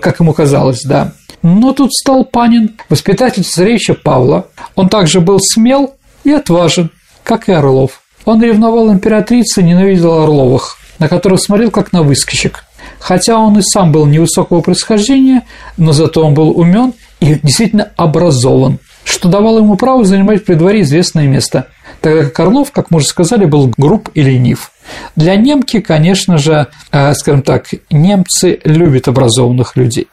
как 0.00 0.20
ему 0.20 0.32
казалось, 0.32 0.82
да. 0.82 1.12
Но 1.42 1.72
тут 1.72 1.92
стал 1.94 2.24
Панин, 2.24 2.76
воспитатель 2.88 3.44
царевича 3.44 3.94
Павла. 3.94 4.48
Он 4.74 4.88
также 4.88 5.20
был 5.20 5.38
смел 5.40 5.94
и 6.24 6.32
отважен, 6.32 6.90
как 7.22 7.48
и 7.48 7.52
Орлов. 7.52 8.02
Он 8.24 8.42
ревновал 8.42 8.92
императрицы, 8.92 9.62
ненавидел 9.62 10.20
Орловых, 10.20 10.76
на 10.98 11.08
которых 11.08 11.40
смотрел 11.40 11.70
как 11.70 11.92
на 11.92 12.02
выскочек. 12.02 12.64
Хотя 12.98 13.38
он 13.38 13.58
и 13.58 13.62
сам 13.62 13.92
был 13.92 14.06
невысокого 14.06 14.60
происхождения, 14.60 15.44
но 15.76 15.92
зато 15.92 16.24
он 16.24 16.34
был 16.34 16.50
умен 16.50 16.94
и 17.20 17.34
действительно 17.42 17.90
образован, 17.96 18.78
что 19.04 19.28
давало 19.28 19.58
ему 19.58 19.76
право 19.76 20.04
занимать 20.04 20.44
при 20.44 20.54
дворе 20.54 20.82
известное 20.82 21.26
место, 21.26 21.68
тогда 22.00 22.24
как 22.24 22.40
Орлов, 22.40 22.72
как 22.72 22.90
мы 22.90 22.98
уже 22.98 23.06
сказали, 23.06 23.44
был 23.46 23.72
груб 23.76 24.10
и 24.14 24.22
ленив. 24.22 24.70
Для 25.16 25.36
немки, 25.36 25.80
конечно 25.80 26.38
же, 26.38 26.68
э, 26.92 27.14
скажем 27.14 27.42
так, 27.42 27.66
немцы 27.90 28.60
любят 28.64 29.08
образованных 29.08 29.76
людей. 29.76 30.08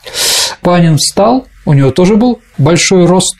Панин 0.61 0.97
встал, 0.97 1.47
у 1.65 1.73
него 1.73 1.91
тоже 1.91 2.15
был 2.15 2.39
большой 2.57 3.05
рост, 3.05 3.35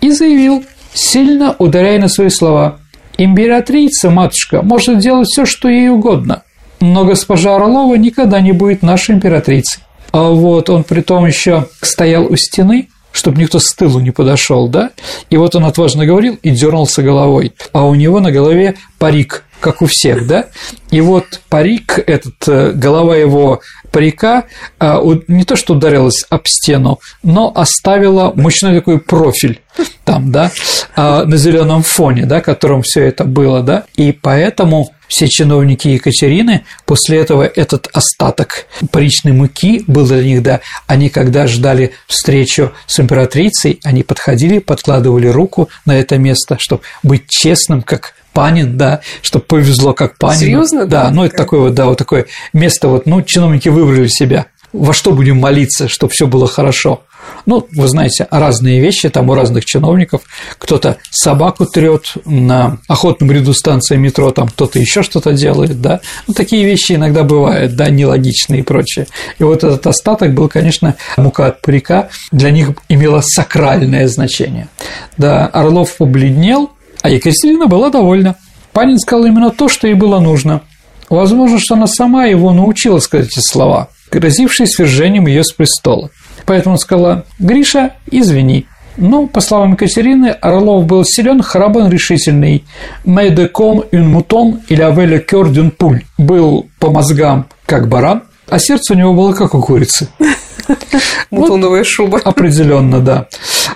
и 0.00 0.10
заявил, 0.10 0.64
сильно 0.92 1.56
ударяя 1.58 1.98
на 1.98 2.08
свои 2.08 2.28
слова, 2.28 2.78
«Императрица, 3.16 4.10
матушка, 4.10 4.62
может 4.62 4.98
делать 4.98 5.28
все, 5.28 5.46
что 5.46 5.68
ей 5.68 5.88
угодно, 5.88 6.43
но 6.92 7.04
госпожа 7.04 7.56
Орлова 7.56 7.94
никогда 7.94 8.40
не 8.40 8.52
будет 8.52 8.82
нашей 8.82 9.14
императрицей». 9.14 9.82
А 10.12 10.30
вот 10.30 10.70
он 10.70 10.84
при 10.84 11.00
том 11.00 11.26
еще 11.26 11.66
стоял 11.80 12.26
у 12.26 12.36
стены, 12.36 12.88
чтобы 13.10 13.40
никто 13.40 13.58
с 13.58 13.74
тылу 13.74 14.00
не 14.00 14.10
подошел, 14.10 14.68
да? 14.68 14.90
И 15.30 15.36
вот 15.36 15.54
он 15.54 15.64
отважно 15.64 16.04
говорил 16.04 16.38
и 16.42 16.50
дернулся 16.50 17.02
головой, 17.02 17.52
а 17.72 17.86
у 17.86 17.94
него 17.94 18.20
на 18.20 18.30
голове 18.30 18.74
парик, 18.98 19.44
как 19.60 19.82
у 19.82 19.86
всех, 19.86 20.26
да? 20.26 20.46
И 20.90 21.00
вот 21.00 21.40
парик, 21.48 21.98
этот, 21.98 22.34
э, 22.46 22.72
голова 22.72 23.16
его 23.16 23.60
парика 23.94 24.46
а, 24.80 25.00
не 25.28 25.44
то 25.44 25.54
что 25.54 25.74
ударилась 25.74 26.24
об 26.28 26.48
стену, 26.48 26.98
но 27.22 27.52
оставила 27.54 28.32
мощный 28.34 28.74
такой 28.74 28.98
профиль 28.98 29.60
там, 30.04 30.32
да, 30.32 30.50
а, 30.96 31.24
на 31.24 31.36
зеленом 31.36 31.84
фоне, 31.84 32.26
да, 32.26 32.40
которым 32.40 32.82
все 32.82 33.04
это 33.04 33.22
было, 33.24 33.62
да, 33.62 33.84
и 33.94 34.10
поэтому 34.10 34.92
все 35.06 35.28
чиновники 35.28 35.86
Екатерины 35.86 36.64
после 36.86 37.18
этого 37.18 37.44
этот 37.44 37.88
остаток 37.92 38.66
паричной 38.90 39.30
муки 39.30 39.84
был 39.86 40.06
для 40.06 40.24
них, 40.24 40.42
да, 40.42 40.60
они 40.88 41.08
когда 41.08 41.46
ждали 41.46 41.92
встречу 42.08 42.72
с 42.86 42.98
императрицей, 42.98 43.78
они 43.84 44.02
подходили, 44.02 44.58
подкладывали 44.58 45.28
руку 45.28 45.68
на 45.86 45.96
это 45.96 46.18
место, 46.18 46.56
чтобы 46.58 46.82
быть 47.04 47.28
честным, 47.28 47.82
как 47.82 48.14
Панин, 48.34 48.76
да, 48.76 49.00
чтобы 49.22 49.46
повезло 49.46 49.94
как 49.94 50.18
Панин. 50.18 50.38
Серьезно? 50.38 50.86
Да, 50.86 51.10
ну 51.10 51.24
это 51.24 51.36
такое 51.36 51.60
вот, 51.60 51.74
да, 51.74 51.86
вот 51.86 51.96
такое 51.96 52.26
место, 52.52 52.88
вот, 52.88 53.06
ну, 53.06 53.22
чиновники 53.22 53.68
выбрали 53.70 54.08
себя. 54.08 54.46
Во 54.72 54.92
что 54.92 55.12
будем 55.12 55.38
молиться, 55.38 55.88
чтобы 55.88 56.12
все 56.12 56.26
было 56.26 56.48
хорошо? 56.48 57.02
Ну, 57.46 57.66
вы 57.72 57.88
знаете, 57.88 58.26
разные 58.30 58.80
вещи 58.80 59.08
там 59.08 59.30
у 59.30 59.34
разных 59.34 59.64
чиновников. 59.64 60.22
Кто-то 60.58 60.96
собаку 61.10 61.64
трет 61.64 62.14
на 62.24 62.78
охотном 62.88 63.30
ряду 63.30 63.54
станции 63.54 63.96
метро, 63.96 64.30
там 64.32 64.48
кто-то 64.48 64.78
еще 64.78 65.02
что-то 65.02 65.32
делает, 65.32 65.80
да. 65.80 66.00
Ну, 66.26 66.34
такие 66.34 66.64
вещи 66.64 66.92
иногда 66.92 67.22
бывают, 67.22 67.76
да, 67.76 67.88
нелогичные 67.88 68.60
и 68.60 68.62
прочее. 68.62 69.06
И 69.38 69.44
вот 69.44 69.62
этот 69.62 69.86
остаток 69.86 70.34
был, 70.34 70.48
конечно, 70.48 70.96
мука 71.16 71.46
от 71.46 71.62
парика, 71.62 72.08
для 72.32 72.50
них 72.50 72.70
имела 72.88 73.20
сакральное 73.20 74.08
значение. 74.08 74.68
Да, 75.16 75.46
Орлов 75.46 75.96
побледнел, 75.96 76.72
а 77.04 77.10
Екатерина 77.10 77.66
была 77.66 77.90
довольна. 77.90 78.36
Панин 78.72 78.98
сказал 78.98 79.26
именно 79.26 79.50
то, 79.50 79.68
что 79.68 79.86
ей 79.86 79.92
было 79.92 80.20
нужно. 80.20 80.62
Возможно, 81.10 81.58
что 81.58 81.74
она 81.74 81.86
сама 81.86 82.24
его 82.24 82.50
научила 82.50 82.98
сказать 82.98 83.26
эти 83.26 83.40
слова, 83.40 83.88
грозившие 84.10 84.66
свержением 84.66 85.26
ее 85.26 85.44
с 85.44 85.52
престола. 85.52 86.08
Поэтому 86.46 86.76
он 86.76 86.78
сказала 86.78 87.26
«Гриша, 87.38 87.92
извини». 88.10 88.66
Ну, 88.96 89.26
по 89.26 89.42
словам 89.42 89.72
Екатерины, 89.74 90.28
Орлов 90.28 90.86
был 90.86 91.04
силен, 91.04 91.42
храбр, 91.42 91.90
решительный. 91.90 92.64
«Mais 93.04 93.28
de 93.28 93.52
comme 93.52 93.84
un 93.92 94.10
mouton, 94.10 94.62
il 94.70 94.80
avait 94.80 95.04
le 95.04 95.18
cœur 95.18 95.52
d'une 95.52 95.72
poule». 95.72 96.00
Был 96.16 96.70
по 96.80 96.88
мозгам, 96.88 97.48
как 97.66 97.86
баран, 97.86 98.22
а 98.48 98.58
сердце 98.58 98.94
у 98.94 98.96
него 98.96 99.12
было 99.12 99.34
как 99.34 99.54
у 99.54 99.60
курицы. 99.60 100.08
Мутоновая 101.30 101.84
шуба. 101.84 102.18
Определенно, 102.24 103.00
да. 103.00 103.26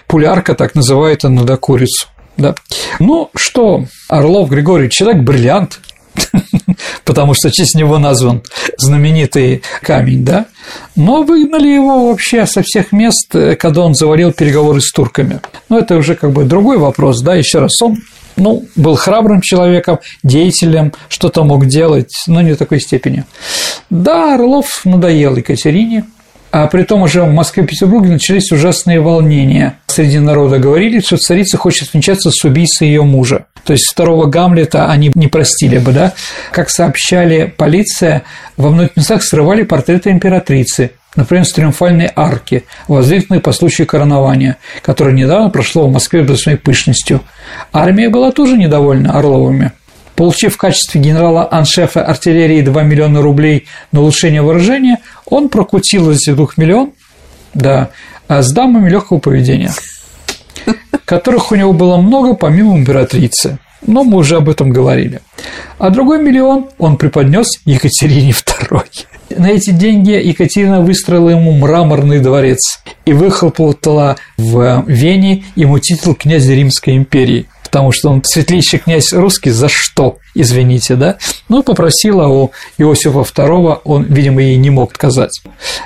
Пулярка 0.07 0.55
так 0.55 0.75
называет 0.75 1.27
иногда 1.27 1.59
курицу. 1.59 2.07
Да. 2.39 2.55
Ну 3.01 3.31
что, 3.37 3.85
Орлов 4.09 4.49
Григорий, 4.49 4.89
человек-бриллиант, 4.89 5.81
потому 7.05 7.35
что 7.35 7.51
честь 7.51 7.75
него 7.75 7.99
назван 7.99 8.43
знаменитый 8.79 9.63
камень, 9.83 10.25
да, 10.25 10.47
но 10.95 11.25
выгнали 11.25 11.69
его 11.69 12.09
вообще 12.09 12.47
со 12.47 12.63
всех 12.63 12.93
мест, 12.93 13.35
когда 13.59 13.83
он 13.83 13.95
заварил 13.95 14.33
переговоры 14.33 14.81
с 14.81 14.93
турками. 14.93 15.41
Но 15.69 15.79
это 15.79 15.97
уже 15.97 16.15
как 16.15 16.33
бы 16.33 16.45
другой 16.45 16.79
вопрос, 16.79 17.21
да, 17.21 17.35
еще 17.35 17.59
раз, 17.59 17.83
он 17.83 17.99
ну, 18.37 18.67
был 18.77 18.95
храбрым 18.95 19.41
человеком, 19.41 19.99
деятелем, 20.23 20.93
что-то 21.09 21.43
мог 21.43 21.67
делать, 21.67 22.13
но 22.29 22.41
не 22.41 22.53
в 22.53 22.57
такой 22.57 22.81
степени. 22.81 23.25
Да, 23.91 24.35
Орлов 24.35 24.83
надоел 24.85 25.37
Екатерине, 25.37 26.05
а 26.51 26.67
при 26.67 26.83
том 26.83 27.03
уже 27.03 27.23
в 27.23 27.33
Москве 27.33 27.65
и 27.65 27.67
Петербурге 27.67 28.11
начались 28.11 28.51
ужасные 28.53 29.01
волнения. 29.01 29.79
Среди 29.87 30.19
народа 30.19 30.59
говорили, 30.59 31.01
что 31.01 31.17
царица 31.17 31.57
хочет 31.57 31.93
венчаться 31.93 32.31
с 32.31 32.45
убийцей 32.45 32.89
ее 32.89 33.03
мужа. 33.03 33.47
То 33.65 33.73
есть 33.73 33.91
второго 33.91 34.27
Гамлета 34.27 34.91
они 34.91 35.11
не 35.15 35.27
простили 35.27 35.79
бы, 35.79 35.93
да? 35.93 36.15
Как 36.53 36.71
сообщали 36.71 37.53
полиция, 37.55 38.23
во 38.57 38.71
многих 38.71 38.97
местах 38.97 39.23
срывали 39.23 39.63
портреты 39.63 40.11
императрицы, 40.11 40.93
например, 41.17 41.45
с 41.45 41.53
триумфальной 41.53 42.11
арки, 42.15 42.65
воздвигнутой 42.87 43.41
по 43.41 43.53
случаю 43.53 43.87
коронования, 43.87 44.57
которое 44.83 45.13
недавно 45.13 45.51
прошло 45.51 45.87
в 45.87 45.93
Москве 45.93 46.23
до 46.23 46.37
своей 46.37 46.57
пышностью. 46.59 47.21
Армия 47.73 48.09
была 48.09 48.31
тоже 48.31 48.57
недовольна 48.57 49.19
Орловыми. 49.19 49.73
Получив 50.19 50.55
в 50.55 50.57
качестве 50.57 51.01
генерала-аншефа 51.01 52.05
артиллерии 52.05 52.63
2 52.63 52.83
миллиона 52.83 53.23
рублей 53.23 53.67
на 53.93 54.01
улучшение 54.01 54.43
вооружения, 54.43 54.99
он 55.31 55.49
прокутил 55.49 56.11
этих 56.11 56.37
2 56.37 56.49
миллион, 56.57 56.93
да, 57.55 57.91
а 58.27 58.43
с 58.43 58.53
дамами 58.53 58.89
легкого 58.89 59.19
поведения, 59.19 59.73
которых 61.05 61.53
у 61.53 61.55
него 61.55 61.73
было 61.73 61.97
много 61.97 62.35
помимо 62.35 62.77
императрицы. 62.77 63.59
Но 63.87 64.03
мы 64.03 64.19
уже 64.19 64.37
об 64.37 64.49
этом 64.49 64.71
говорили. 64.71 65.21
А 65.79 65.91
другой 65.91 66.21
миллион 66.21 66.69
он 66.79 66.97
преподнес 66.97 67.47
Екатерине 67.65 68.33
II. 68.33 68.83
На 69.37 69.51
эти 69.51 69.71
деньги 69.71 70.11
Екатерина 70.11 70.81
выстроила 70.81 71.31
ему 71.31 71.53
мраморный 71.53 72.19
дворец 72.19 72.81
и 73.05 73.13
выхлопотала 73.13 74.17
в 74.37 74.83
Вене 74.89 75.45
ему 75.55 75.79
титул 75.79 76.17
князя 76.17 76.55
Римской 76.55 76.97
империи– 76.97 77.47
потому 77.71 77.93
что 77.93 78.09
он 78.09 78.23
светлейший 78.25 78.79
князь 78.79 79.13
русский, 79.13 79.51
за 79.51 79.69
что, 79.69 80.17
извините, 80.35 80.97
да? 80.97 81.19
Ну, 81.49 81.63
попросила 81.63 82.27
у 82.27 82.53
Иосифа 82.79 83.19
II, 83.19 83.81
он, 83.85 84.05
видимо, 84.05 84.41
ей 84.43 84.57
не 84.57 84.71
мог 84.71 84.93
отказать. 84.93 85.41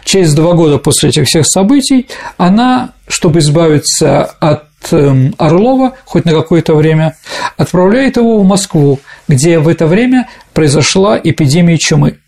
Через 0.05 0.33
два 0.35 0.53
года 0.53 0.79
после 0.79 1.09
этих 1.09 1.27
всех 1.27 1.45
событий 1.47 2.07
она, 2.37 2.93
чтобы 3.09 3.41
избавиться 3.41 4.25
от 4.25 4.65
эм, 4.93 5.35
Орлова 5.39 5.95
хоть 6.05 6.25
на 6.25 6.33
какое-то 6.33 6.75
время, 6.75 7.17
отправляет 7.57 8.17
его 8.17 8.39
в 8.39 8.47
Москву, 8.47 9.01
где 9.27 9.59
в 9.59 9.67
это 9.67 9.87
время 9.87 10.29
произошла 10.53 11.19
эпидемия 11.23 11.79
чумы 11.79 12.19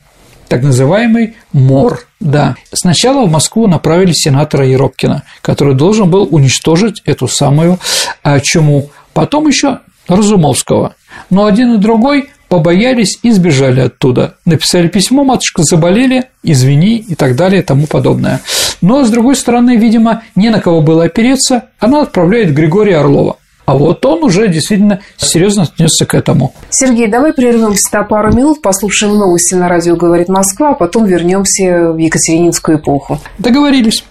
так 0.48 0.62
называемый 0.62 1.34
МОР. 1.52 2.06
Да. 2.20 2.56
Сначала 2.72 3.26
в 3.26 3.30
Москву 3.30 3.66
направили 3.66 4.12
сенатора 4.12 4.66
Еропкина, 4.66 5.22
который 5.42 5.74
должен 5.74 6.10
был 6.10 6.28
уничтожить 6.30 7.02
эту 7.04 7.28
самую 7.28 7.78
а, 8.22 8.40
чуму. 8.40 8.90
Потом 9.14 9.48
еще 9.48 9.78
Разумовского. 10.06 10.96
Но 11.30 11.46
один 11.46 11.74
и 11.74 11.78
другой 11.78 12.28
побоялись 12.48 13.18
и 13.22 13.30
сбежали 13.30 13.80
оттуда. 13.80 14.34
Написали 14.44 14.88
письмо, 14.88 15.24
матушка, 15.24 15.62
заболели, 15.62 16.24
извини 16.42 16.98
и 16.98 17.14
так 17.14 17.36
далее 17.36 17.62
и 17.62 17.64
тому 17.64 17.86
подобное. 17.86 18.40
Но, 18.82 19.04
с 19.04 19.10
другой 19.10 19.36
стороны, 19.36 19.76
видимо, 19.76 20.22
не 20.36 20.50
на 20.50 20.60
кого 20.60 20.82
было 20.82 21.04
опереться, 21.04 21.64
она 21.78 22.02
отправляет 22.02 22.52
Григория 22.52 22.98
Орлова. 22.98 23.38
А 23.66 23.78
вот 23.78 24.04
он 24.04 24.22
уже 24.24 24.48
действительно 24.48 25.00
серьезно 25.16 25.62
отнесся 25.62 26.04
к 26.04 26.14
этому. 26.14 26.52
Сергей, 26.68 27.08
давай 27.08 27.32
прервемся 27.32 27.96
на 27.96 28.04
пару 28.04 28.30
минут, 28.34 28.60
послушаем 28.60 29.14
новости 29.14 29.54
на 29.54 29.68
радио 29.68 29.96
«Говорит 29.96 30.28
Москва», 30.28 30.72
а 30.72 30.74
потом 30.74 31.06
вернемся 31.06 31.92
в 31.92 31.96
Екатерининскую 31.96 32.78
эпоху. 32.78 33.18
Договорились. 33.38 34.04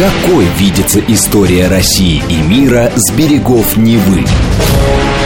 Какой 0.00 0.46
видится 0.56 0.98
история 0.98 1.68
России 1.68 2.22
и 2.30 2.40
мира 2.40 2.90
с 2.96 3.12
берегов 3.12 3.76
Невы? 3.76 4.24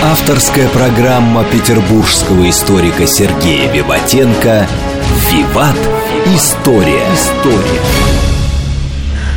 Авторская 0.02 0.68
программа 0.68 1.44
петербургского 1.44 2.50
историка 2.50 3.06
Сергея 3.06 3.70
Виватенко 3.70 4.66
«Виват. 5.30 5.78
История». 6.26 7.04
История. 7.14 8.34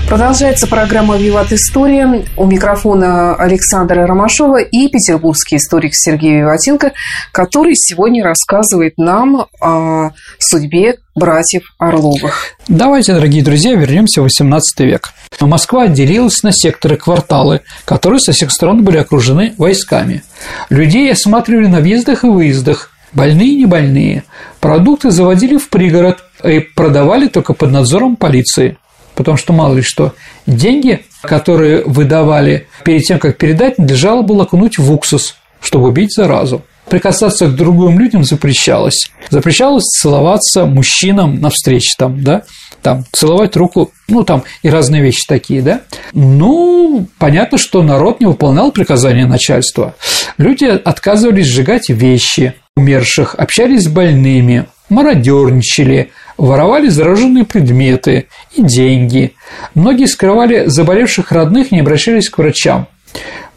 Продолжается 0.07 0.67
программа 0.67 1.17
«Виват 1.17 1.51
История». 1.51 2.23
У 2.37 2.45
микрофона 2.45 3.35
Александра 3.35 4.07
Ромашова 4.07 4.61
и 4.61 4.87
петербургский 4.87 5.57
историк 5.57 5.91
Сергей 5.93 6.39
Виватенко, 6.39 6.93
который 7.33 7.73
сегодня 7.75 8.23
рассказывает 8.23 8.93
нам 8.97 9.47
о 9.59 10.11
судьбе 10.39 10.95
братьев 11.13 11.63
Орловых. 11.77 12.55
Давайте, 12.69 13.15
дорогие 13.15 13.43
друзья, 13.43 13.75
вернемся 13.75 14.21
в 14.21 14.27
XVIII 14.27 14.61
век. 14.79 15.09
Москва 15.41 15.83
отделилась 15.83 16.41
на 16.41 16.53
секторы 16.53 16.95
кварталы, 16.95 17.59
которые 17.83 18.21
со 18.21 18.31
всех 18.31 18.51
сторон 18.51 18.85
были 18.85 18.99
окружены 18.99 19.55
войсками. 19.57 20.23
Людей 20.69 21.11
осматривали 21.11 21.67
на 21.67 21.81
въездах 21.81 22.23
и 22.23 22.27
выездах, 22.27 22.91
больные 23.11 23.49
и 23.49 23.57
небольные. 23.57 24.23
Продукты 24.61 25.11
заводили 25.11 25.57
в 25.57 25.67
пригород 25.67 26.19
и 26.45 26.59
продавали 26.59 27.27
только 27.27 27.53
под 27.53 27.71
надзором 27.71 28.15
полиции 28.15 28.77
потому 29.17 29.35
что 29.35 29.51
мало 29.51 29.75
ли 29.75 29.81
что. 29.81 30.13
Деньги, 30.45 31.01
которые 31.23 31.83
выдавали 31.83 32.67
перед 32.85 33.01
тем, 33.01 33.19
как 33.19 33.37
передать, 33.37 33.77
надлежало 33.77 34.21
было 34.21 34.43
окунуть 34.43 34.77
в 34.77 34.93
уксус, 34.93 35.35
чтобы 35.59 35.89
убить 35.89 36.13
заразу. 36.15 36.61
Прикасаться 36.87 37.47
к 37.47 37.55
другим 37.55 37.99
людям 37.99 38.23
запрещалось. 38.23 39.11
Запрещалось 39.29 39.83
целоваться 39.83 40.65
мужчинам 40.65 41.41
на 41.41 41.49
встрече 41.49 41.95
там, 41.97 42.23
да, 42.23 42.43
там, 42.81 43.03
целовать 43.11 43.57
руку, 43.57 43.91
ну, 44.07 44.23
там, 44.23 44.43
и 44.61 44.69
разные 44.69 45.01
вещи 45.01 45.25
такие, 45.27 45.61
да. 45.61 45.81
Ну, 46.13 47.07
понятно, 47.17 47.57
что 47.57 47.81
народ 47.81 48.21
не 48.21 48.27
выполнял 48.27 48.71
приказания 48.71 49.25
начальства. 49.25 49.95
Люди 50.37 50.65
отказывались 50.65 51.47
сжигать 51.47 51.89
вещи 51.89 52.53
умерших, 52.77 53.35
общались 53.35 53.85
с 53.85 53.87
больными, 53.87 54.67
мародерничали, 54.89 56.11
воровали 56.37 56.87
зараженные 56.87 57.45
предметы 57.45 58.27
и 58.55 58.61
деньги. 58.61 59.33
Многие 59.73 60.05
скрывали 60.05 60.65
заболевших 60.67 61.31
родных, 61.31 61.71
не 61.71 61.79
обращались 61.79 62.29
к 62.29 62.37
врачам. 62.37 62.87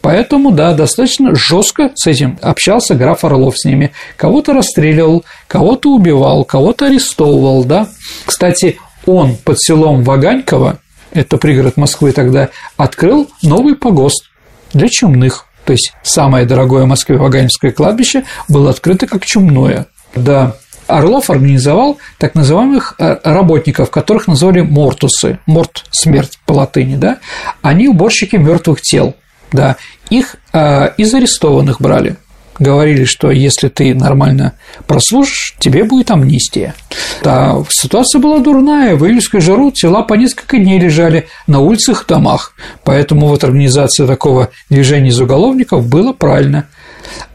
Поэтому, 0.00 0.50
да, 0.50 0.72
достаточно 0.72 1.34
жестко 1.34 1.90
с 1.94 2.06
этим 2.06 2.38
общался 2.40 2.94
граф 2.94 3.24
Орлов 3.24 3.58
с 3.58 3.64
ними. 3.64 3.92
Кого-то 4.16 4.54
расстреливал, 4.54 5.24
кого-то 5.46 5.90
убивал, 5.90 6.44
кого-то 6.44 6.86
арестовывал, 6.86 7.64
да. 7.64 7.88
Кстати, 8.24 8.78
он 9.04 9.36
под 9.36 9.60
селом 9.60 10.02
Ваганьково, 10.02 10.78
это 11.12 11.36
пригород 11.36 11.76
Москвы 11.76 12.12
тогда, 12.12 12.48
открыл 12.76 13.28
новый 13.42 13.74
погост 13.74 14.24
для 14.72 14.88
чумных. 14.88 15.46
То 15.64 15.72
есть 15.72 15.92
самое 16.02 16.46
дорогое 16.46 16.84
в 16.84 16.88
Москве 16.88 17.18
Ваганьковское 17.18 17.72
кладбище 17.72 18.24
было 18.48 18.70
открыто 18.70 19.06
как 19.06 19.26
чумное. 19.26 19.86
Да, 20.14 20.56
Орлов 20.90 21.30
организовал 21.30 21.98
так 22.18 22.34
называемых 22.34 22.94
э, 22.98 23.16
работников, 23.24 23.90
которых 23.90 24.26
называли 24.26 24.60
мортусы, 24.60 25.38
морт– 25.46 25.84
смерть 25.90 26.38
по 26.46 26.52
латыни, 26.52 26.96
да, 26.96 27.18
они 27.62 27.88
уборщики 27.88 28.36
мертвых 28.36 28.80
тел, 28.82 29.14
да, 29.52 29.76
их 30.10 30.36
э, 30.52 30.90
из 30.96 31.14
арестованных 31.14 31.80
брали, 31.80 32.16
говорили, 32.58 33.04
что 33.04 33.30
если 33.30 33.68
ты 33.68 33.94
нормально 33.94 34.54
прослужишь, 34.86 35.54
тебе 35.58 35.84
будет 35.84 36.10
амнистия. 36.10 36.74
Да, 37.22 37.62
ситуация 37.70 38.20
была 38.20 38.40
дурная, 38.40 38.96
в 38.96 39.06
июльскую 39.06 39.40
жару 39.40 39.70
тела 39.70 40.02
по 40.02 40.14
несколько 40.14 40.58
дней 40.58 40.78
лежали 40.80 41.28
на 41.46 41.60
улицах 41.60 42.02
и 42.02 42.06
домах, 42.08 42.54
поэтому 42.84 43.26
вот 43.28 43.44
организация 43.44 44.06
такого 44.06 44.50
движения 44.68 45.10
из 45.10 45.20
уголовников 45.20 45.88
было 45.88 46.12
правильно. 46.12 46.66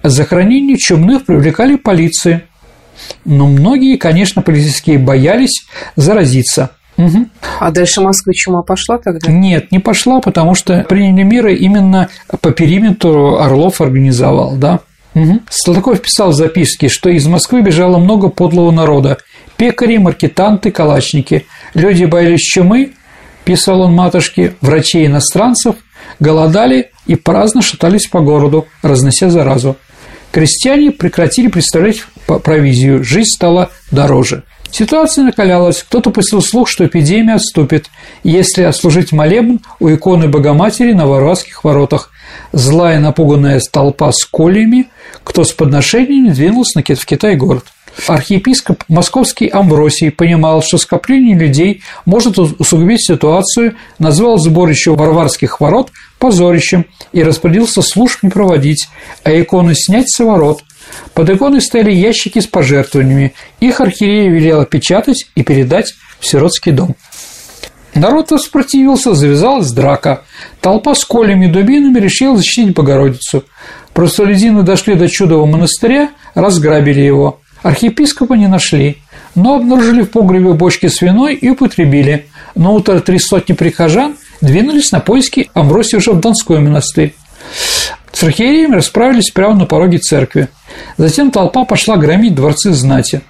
За 0.04 0.26
хранение 0.26 0.78
чумных 0.78 1.26
привлекали 1.26 1.76
полиции– 1.76 2.44
но 3.26 3.48
многие, 3.48 3.98
конечно, 3.98 4.42
полицейские 4.42 4.98
боялись 4.98 5.66
заразиться. 5.96 6.72
Угу. 6.98 7.28
А 7.60 7.72
дальше 7.72 8.02
Москвы 8.02 8.34
чума 8.34 8.62
пошла 8.62 8.98
тогда? 8.98 9.30
Нет, 9.32 9.72
не 9.72 9.80
пошла, 9.80 10.22
потому 10.22 10.56
что 10.56 10.86
приняли 10.88 11.24
меры 11.24 11.56
именно 11.56 12.10
по 12.42 12.52
периметру 12.52 13.38
Орлов 13.38 13.82
организовал, 13.82 14.56
да. 14.56 14.80
Угу. 15.14 15.42
Салтыков 15.50 16.02
писал 16.02 16.32
в 16.32 16.36
записке, 16.36 16.90
что 16.90 17.10
из 17.10 17.26
Москвы 17.28 17.62
бежало 17.62 17.98
много 17.98 18.30
подлого 18.30 18.72
народа. 18.72 19.18
Пекари, 19.58 19.98
маркетанты, 19.98 20.72
калачники. 20.72 21.46
Люди 21.74 22.06
боялись 22.06 22.42
чумы, 22.42 22.94
писал 23.46 23.82
он 23.82 23.94
матушке, 23.94 24.56
врачей 24.62 25.06
иностранцев, 25.06 25.76
голодали 26.20 26.92
и 27.06 27.16
праздно 27.16 27.62
шатались 27.62 28.08
по 28.08 28.20
городу, 28.20 28.68
разнося 28.82 29.30
заразу. 29.30 29.78
Крестьяне 30.36 30.92
прекратили 30.92 31.48
представлять 31.48 32.04
провизию, 32.44 33.06
жизнь 33.06 33.30
стала 33.38 33.70
дороже. 33.90 34.44
Ситуация 34.70 35.24
накалялась, 35.24 35.82
кто-то 35.82 36.10
пустил 36.10 36.42
слух, 36.42 36.68
что 36.68 36.86
эпидемия 36.86 37.36
отступит, 37.36 37.86
если 38.22 38.64
отслужить 38.64 39.14
молебн 39.14 39.62
у 39.80 39.90
иконы 39.90 40.28
Богоматери 40.28 40.92
на 40.92 41.08
Варварских 41.08 41.64
воротах. 41.64 42.12
Злая 42.52 43.00
напуганная 43.00 43.62
толпа 43.72 44.12
с 44.12 44.26
кольями, 44.26 44.90
кто 45.24 45.46
с 45.46 45.54
подношениями 45.54 46.32
двинулся 46.32 46.82
в 47.00 47.06
Китай 47.06 47.38
город. 47.38 47.64
Архиепископ 48.08 48.84
Московский 48.88 49.48
Амвросий 49.48 50.12
понимал, 50.12 50.62
что 50.62 50.78
скопление 50.78 51.38
людей 51.38 51.82
может 52.06 52.38
усугубить 52.38 53.06
ситуацию, 53.06 53.76
назвал 54.00 54.38
сборище 54.38 54.92
Варварских 54.92 55.60
ворот 55.60 55.92
позорищем 56.20 56.86
и 57.12 57.24
распорядился 57.24 57.82
служб 57.82 58.24
не 58.24 58.30
проводить, 58.30 58.88
а 59.24 59.32
иконы 59.32 59.74
снять 59.76 60.10
с 60.10 60.24
ворот. 60.24 60.64
Под 61.14 61.30
иконой 61.30 61.62
стояли 61.62 61.92
ящики 61.92 62.40
с 62.40 62.48
пожертвованиями, 62.48 63.34
их 63.60 63.82
архиерея 63.82 64.30
велела 64.30 64.66
печатать 64.66 65.26
и 65.36 65.44
передать 65.44 65.94
в 66.20 66.28
сиротский 66.28 66.72
дом. 66.72 66.96
Народ 67.96 68.32
воспротивился, 68.32 69.16
завязалась 69.16 69.72
драка. 69.72 70.24
Толпа 70.60 70.96
с 70.96 71.06
колями 71.06 71.46
и 71.46 71.50
дубинами 71.50 71.98
решила 71.98 72.36
защитить 72.36 72.76
Богородицу. 72.76 73.46
Простолюдины 73.94 74.64
дошли 74.64 74.96
до 74.96 75.08
чудового 75.08 75.46
монастыря, 75.46 76.10
разграбили 76.34 77.00
его. 77.00 77.40
Архиепископа 77.66 78.36
не 78.36 78.46
нашли, 78.46 78.98
но 79.34 79.56
обнаружили 79.56 80.04
в 80.04 80.12
погребе 80.12 80.54
бочки 80.54 80.88
с 80.88 81.02
виной 81.02 81.34
и 81.34 81.50
употребили. 81.50 82.28
На 82.54 82.70
утро 82.70 83.00
три 83.00 83.18
сотни 83.18 83.54
прихожан 83.54 84.18
двинулись 84.40 84.92
на 84.92 85.00
поиски 85.00 85.50
Амбросия 85.56 85.98
уже 85.98 86.12
в 86.12 86.20
Донской 86.20 86.60
монастырь. 86.60 87.16
С 88.14 88.22
архиереями 88.22 88.76
расправились 88.76 89.32
прямо 89.32 89.56
на 89.56 89.66
пороге 89.66 89.98
церкви. 89.98 90.50
Затем 90.98 91.32
толпа 91.32 91.66
пошла 91.66 91.98
громить 91.98 92.36
дворцы 92.36 92.72
знати. 92.72 93.22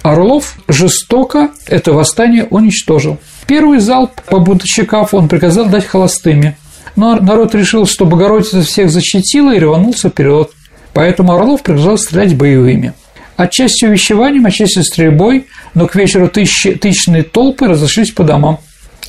Орлов 0.00 0.56
жестоко 0.66 1.50
это 1.66 1.92
восстание 1.92 2.46
уничтожил. 2.48 3.18
Первый 3.46 3.80
залп 3.80 4.18
по 4.22 4.38
бунтовщиков 4.38 5.12
он 5.12 5.28
приказал 5.28 5.66
дать 5.66 5.84
холостыми. 5.84 6.56
Но 6.96 7.16
народ 7.16 7.54
решил, 7.54 7.84
что 7.84 8.06
Богородица 8.06 8.62
всех 8.62 8.90
защитила 8.90 9.54
и 9.54 9.58
рванулся 9.58 10.08
вперед. 10.08 10.52
Поэтому 10.94 11.34
Орлов 11.34 11.62
приказал 11.62 11.98
стрелять 11.98 12.34
боевыми. 12.34 12.94
Отчасти 13.36 13.84
увещеванием, 13.84 14.46
отчасти 14.46 14.80
стрельбой, 14.80 15.46
но 15.74 15.86
к 15.86 15.96
вечеру 15.96 16.28
тысячи, 16.28 16.74
тысячные 16.74 17.24
толпы 17.24 17.66
разошлись 17.66 18.12
по 18.12 18.22
домам. 18.22 18.60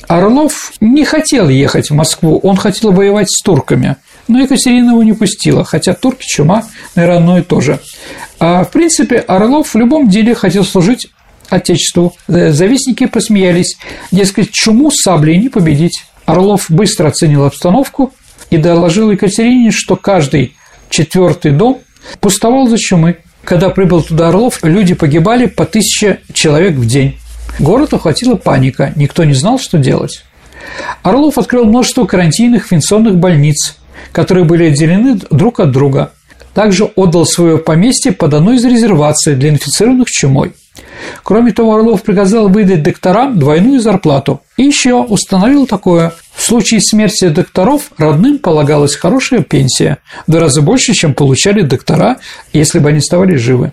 Орлов 0.08 0.72
не 0.80 1.04
хотел 1.04 1.48
ехать 1.48 1.90
в 1.90 1.94
Москву, 1.94 2.38
он 2.42 2.56
хотел 2.56 2.92
воевать 2.92 3.30
с 3.30 3.42
турками, 3.42 3.96
но 4.28 4.40
Екатерина 4.40 4.90
его 4.90 5.02
не 5.02 5.12
пустила, 5.12 5.64
хотя 5.64 5.94
турки, 5.94 6.24
чума, 6.26 6.64
наверное, 6.94 7.18
одно 7.18 7.38
и 7.38 7.42
то 7.42 7.60
же. 7.60 7.80
А, 8.38 8.64
в 8.64 8.70
принципе, 8.70 9.18
Орлов 9.18 9.74
в 9.74 9.78
любом 9.78 10.08
деле 10.08 10.34
хотел 10.34 10.64
служить 10.64 11.08
Отечеству. 11.48 12.14
Завистники 12.26 13.06
посмеялись, 13.06 13.76
дескать, 14.10 14.50
чуму 14.50 14.90
саблей 14.90 15.38
не 15.38 15.48
победить. 15.48 16.04
Орлов 16.24 16.66
быстро 16.68 17.08
оценил 17.08 17.44
обстановку 17.44 18.12
и 18.50 18.56
доложил 18.56 19.10
Екатерине, 19.12 19.70
что 19.70 19.94
каждый 19.96 20.56
четвертый 20.90 21.52
дом 21.52 21.78
пустовал 22.20 22.68
за 22.68 22.78
чумы. 22.78 23.18
Когда 23.46 23.70
прибыл 23.70 24.02
туда 24.02 24.28
Орлов, 24.28 24.58
люди 24.64 24.94
погибали 24.94 25.46
по 25.46 25.64
тысяче 25.64 26.18
человек 26.32 26.74
в 26.74 26.84
день. 26.84 27.16
Город 27.60 27.94
охватила 27.94 28.34
паника, 28.34 28.92
никто 28.96 29.22
не 29.22 29.34
знал, 29.34 29.60
что 29.60 29.78
делать. 29.78 30.24
Орлов 31.04 31.38
открыл 31.38 31.64
множество 31.64 32.06
карантинных 32.06 32.72
инфекционных 32.72 33.14
больниц, 33.18 33.76
которые 34.10 34.44
были 34.44 34.64
отделены 34.64 35.20
друг 35.30 35.60
от 35.60 35.70
друга. 35.70 36.10
Также 36.54 36.86
отдал 36.96 37.24
свое 37.24 37.58
поместье 37.58 38.10
под 38.10 38.34
одну 38.34 38.52
из 38.52 38.64
резерваций 38.64 39.36
для 39.36 39.50
инфицированных 39.50 40.10
чумой. 40.10 40.52
Кроме 41.22 41.52
того, 41.52 41.76
Орлов 41.76 42.02
приказал 42.02 42.48
выдать 42.48 42.82
докторам 42.82 43.38
двойную 43.38 43.80
зарплату. 43.80 44.40
И 44.56 44.64
еще 44.64 44.94
установил 44.94 45.66
такое. 45.66 46.12
Случае 46.46 46.80
смерти 46.80 47.26
докторов 47.26 47.90
родным 47.98 48.38
полагалась 48.38 48.94
хорошая 48.94 49.40
пенсия, 49.40 49.98
в 50.28 50.30
два 50.30 50.42
раза 50.42 50.62
больше, 50.62 50.92
чем 50.92 51.12
получали 51.12 51.62
доктора, 51.62 52.18
если 52.52 52.78
бы 52.78 52.90
они 52.90 52.98
оставались 52.98 53.40
живы. 53.40 53.72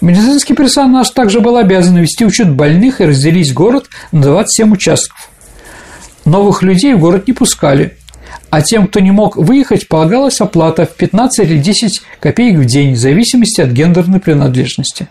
Медицинский 0.00 0.54
персонаж 0.54 1.10
также 1.10 1.40
был 1.40 1.58
обязан 1.58 1.98
вести 1.98 2.24
учет 2.24 2.50
больных 2.50 3.02
и 3.02 3.04
разделить 3.04 3.52
город 3.52 3.90
на 4.10 4.22
27 4.22 4.72
участков. 4.72 5.28
Новых 6.24 6.62
людей 6.62 6.94
в 6.94 7.00
город 7.00 7.26
не 7.26 7.34
пускали. 7.34 7.98
а 8.48 8.62
тем, 8.62 8.86
кто 8.86 9.00
не 9.00 9.10
мог 9.10 9.36
выехать, 9.36 9.86
полагалась 9.86 10.40
оплата 10.40 10.86
в 10.86 10.96
15 10.96 11.44
или 11.46 11.58
10 11.58 12.00
копеек 12.20 12.60
в 12.60 12.64
день, 12.64 12.94
в 12.94 12.98
зависимости 12.98 13.60
от 13.60 13.68
гендерной 13.68 14.18
принадлежности. 14.18 15.08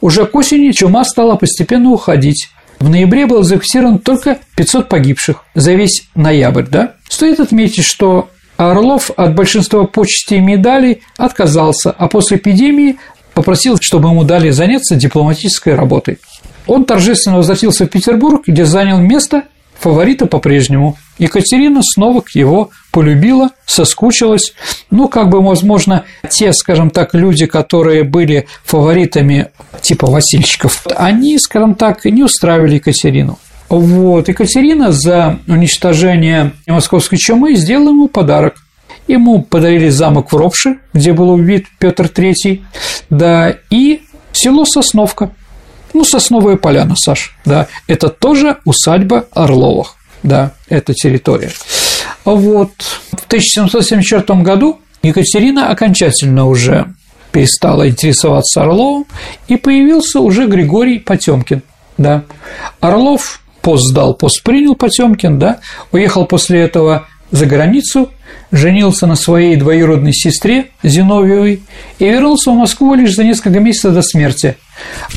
Уже 0.00 0.24
к 0.24 0.34
осени 0.34 0.70
чума 0.70 1.04
стала 1.04 1.34
постепенно 1.36 1.90
уходить. 1.90 2.48
В 2.78 2.88
ноябре 2.88 3.26
было 3.26 3.42
зафиксировано 3.42 3.98
только 3.98 4.38
500 4.56 4.88
погибших 4.88 5.44
за 5.54 5.72
весь 5.72 6.08
ноябрь. 6.14 6.64
Да? 6.64 6.94
Стоит 7.08 7.40
отметить, 7.40 7.84
что 7.84 8.28
Орлов 8.56 9.10
от 9.16 9.34
большинства 9.34 9.84
почестей 9.84 10.38
и 10.38 10.40
медалей 10.40 11.02
отказался, 11.16 11.90
а 11.90 12.08
после 12.08 12.36
эпидемии 12.36 12.98
попросил, 13.34 13.78
чтобы 13.80 14.10
ему 14.10 14.24
дали 14.24 14.50
заняться 14.50 14.94
дипломатической 14.94 15.74
работой. 15.74 16.18
Он 16.66 16.84
торжественно 16.84 17.36
возвратился 17.36 17.84
в 17.84 17.88
Петербург, 17.88 18.44
где 18.46 18.64
занял 18.64 18.98
место 18.98 19.44
фаворита 19.78 20.26
по-прежнему. 20.26 20.96
Екатерина 21.18 21.80
снова 21.82 22.20
к 22.20 22.30
его 22.30 22.70
полюбила, 22.90 23.50
соскучилась. 23.66 24.54
Ну, 24.90 25.08
как 25.08 25.28
бы, 25.28 25.40
возможно, 25.40 26.04
те, 26.30 26.52
скажем 26.52 26.90
так, 26.90 27.14
люди, 27.14 27.46
которые 27.46 28.04
были 28.04 28.46
фаворитами 28.64 29.48
типа 29.80 30.06
Васильчиков, 30.06 30.86
они, 30.96 31.38
скажем 31.38 31.74
так, 31.74 32.04
не 32.04 32.22
устраивали 32.24 32.76
Екатерину. 32.76 33.38
Вот, 33.68 34.28
Екатерина 34.28 34.92
за 34.92 35.38
уничтожение 35.46 36.52
московской 36.66 37.18
чумы 37.18 37.54
сделала 37.54 37.90
ему 37.90 38.08
подарок. 38.08 38.56
Ему 39.06 39.42
подарили 39.42 39.90
замок 39.90 40.32
в 40.32 40.36
Ропше, 40.36 40.78
где 40.94 41.12
был 41.12 41.30
убит 41.30 41.66
Петр 41.78 42.06
III, 42.06 42.62
да, 43.10 43.54
и 43.70 44.02
село 44.32 44.64
Сосновка– 44.64 45.30
ну, 45.94 46.04
Сосновая 46.04 46.56
поляна, 46.56 46.94
Саш, 46.96 47.36
да, 47.44 47.68
это 47.86 48.08
тоже 48.08 48.58
усадьба 48.64 49.26
Орловых, 49.32 49.94
да, 50.22 50.52
это 50.68 50.92
территория. 50.92 51.52
Вот, 52.24 52.70
в 53.12 53.26
1774 53.26 54.40
году 54.42 54.80
Екатерина 55.02 55.70
окончательно 55.70 56.46
уже 56.46 56.86
перестала 57.32 57.88
интересоваться 57.88 58.62
Орловым, 58.62 59.06
и 59.48 59.56
появился 59.56 60.20
уже 60.20 60.46
Григорий 60.46 60.98
Потемкин, 60.98 61.62
да. 61.98 62.24
Орлов 62.80 63.40
пост 63.60 63.90
сдал, 63.90 64.14
пост 64.14 64.42
принял 64.42 64.74
Потемкин, 64.74 65.38
да, 65.38 65.60
уехал 65.90 66.26
после 66.26 66.60
этого 66.60 67.08
за 67.30 67.46
границу, 67.46 68.10
женился 68.52 69.06
на 69.06 69.16
своей 69.16 69.56
двоюродной 69.56 70.12
сестре 70.12 70.70
Зиновьевой 70.82 71.62
и 71.98 72.04
вернулся 72.04 72.50
в 72.50 72.54
Москву 72.54 72.94
лишь 72.94 73.14
за 73.14 73.24
несколько 73.24 73.60
месяцев 73.60 73.94
до 73.94 74.02
смерти. 74.02 74.56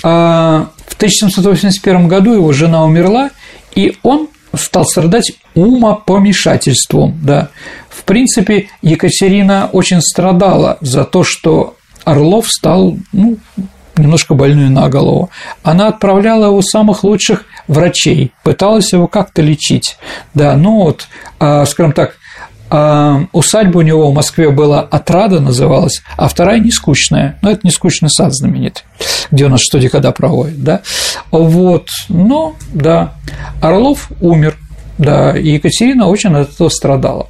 А 0.04 0.70
в 0.88 0.96
1781 0.96 2.08
году 2.08 2.34
его 2.34 2.52
жена 2.52 2.84
умерла, 2.84 3.30
и 3.76 3.98
он 4.04 4.30
стал 4.56 4.86
страдать 4.86 5.34
умопомешательством. 5.54 7.20
Да. 7.22 7.50
В 7.90 8.04
принципе, 8.04 8.70
Екатерина 8.82 9.70
очень 9.72 10.02
страдала 10.02 10.78
за 10.82 11.04
то, 11.04 11.24
что 11.24 11.76
Орлов 12.06 12.48
стал 12.50 12.98
ну, 13.12 13.38
немножко 13.98 14.34
больной 14.34 14.70
на 14.70 14.90
голову. 14.90 15.30
Она 15.64 15.88
отправляла 15.88 16.46
его 16.46 16.62
самых 16.62 17.04
лучших 17.04 17.46
врачей, 17.68 18.32
пыталась 18.44 18.94
его 18.94 19.08
как-то 19.08 19.42
лечить. 19.42 19.98
Да, 20.34 20.56
ну 20.56 20.84
вот, 20.84 21.08
а, 21.40 21.66
скажем 21.66 21.92
так, 21.92 22.16
усадьба 22.70 23.80
у 23.80 23.82
него 23.82 24.12
в 24.12 24.14
Москве 24.14 24.50
была 24.50 24.82
Отрада 24.82 25.40
называлась, 25.40 26.02
а 26.18 26.28
вторая 26.28 26.60
не 26.60 26.72
скучная. 26.72 27.40
Ну, 27.42 27.50
это 27.50 27.62
не 27.64 27.72
скучный 27.72 28.10
сад 28.10 28.34
знаменитый, 28.34 28.84
где 29.32 29.46
у 29.46 29.50
нас 29.50 29.62
что 29.62 29.80
когда 29.90 30.12
проводят, 30.12 30.62
да. 30.64 30.82
Вот, 31.32 31.88
но, 32.10 32.56
да, 32.74 33.14
Орлов 33.62 34.12
умер, 34.20 34.58
да, 34.98 35.38
и 35.38 35.52
Екатерина 35.52 36.08
очень 36.08 36.34
от 36.36 36.54
этого 36.54 36.70
страдала. 36.70 37.28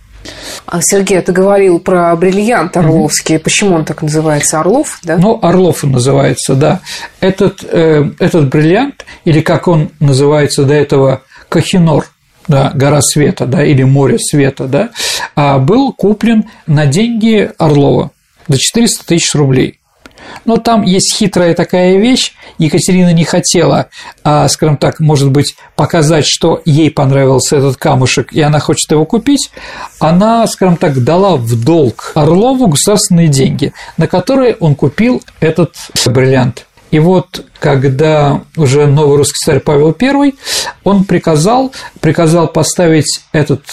А, 0.65 0.80
Сергей, 0.82 1.21
ты 1.21 1.32
говорил 1.32 1.80
про 1.80 2.13
бриллиант 2.15 2.76
Орловский. 2.76 3.38
Угу. 3.38 3.43
Почему 3.43 3.76
он 3.76 3.86
так 3.86 4.02
называется? 4.02 4.60
Орлов, 4.60 5.00
да? 5.04 5.17
Ну, 5.17 5.39
Орлов 5.41 5.84
он 5.84 5.91
называется, 5.91 6.56
да. 6.56 6.82
Этот, 7.21 7.63
э, 7.63 8.10
этот 8.19 8.50
бриллиант, 8.50 9.06
или 9.23 9.39
как 9.39 9.67
он 9.67 9.91
называется 10.00 10.63
до 10.63 10.73
этого, 10.73 11.21
Кахинор– 11.47 12.08
да, 12.48 12.72
гора 12.74 13.02
света, 13.02 13.46
да, 13.46 13.64
или 13.64 13.84
море 13.84 14.18
света, 14.20 14.66
да, 14.66 14.90
а 15.36 15.58
был 15.58 15.94
куплен 15.94 16.46
на 16.66 16.86
деньги 16.86 17.52
Орлова 17.58 18.12
за 18.48 18.58
400 18.58 19.06
тысяч 19.06 19.34
рублей. 19.36 19.80
Но 20.46 20.58
там 20.58 20.84
есть 20.84 21.16
хитрая 21.16 21.54
такая 21.54 21.98
вещь. 21.98 22.34
Екатерина 22.58 23.14
не 23.14 23.24
хотела, 23.24 23.88
а, 24.24 24.48
скажем 24.48 24.78
так, 24.78 25.00
может 25.00 25.32
быть, 25.32 25.56
показать, 25.76 26.26
что 26.26 26.62
ей 26.66 26.92
понравился 26.92 27.58
этот 27.58 27.78
камушек, 27.78 28.34
и 28.34 28.42
она 28.42 28.60
хочет 28.60 28.92
его 28.92 29.06
купить. 29.06 29.50
Она, 30.00 30.46
скажем 30.48 30.78
так, 30.78 31.04
дала 31.04 31.36
в 31.36 31.64
долг 31.64 32.12
Орлову 32.16 32.68
государственные 32.68 33.28
деньги, 33.28 33.74
на 33.98 34.08
которые 34.08 34.56
он 34.56 34.76
купил 34.76 35.22
этот 35.40 35.76
бриллиант. 36.06 36.67
И 36.91 37.00
вот 37.00 37.45
когда 37.60 38.41
уже 38.56 38.88
новый 38.88 39.17
русский 39.17 39.39
царь 39.43 39.60
Павел 39.60 39.95
I, 40.00 40.34
он 40.84 41.04
приказал, 41.04 41.73
приказал 42.00 42.47
поставить 42.47 43.21
этот 43.34 43.63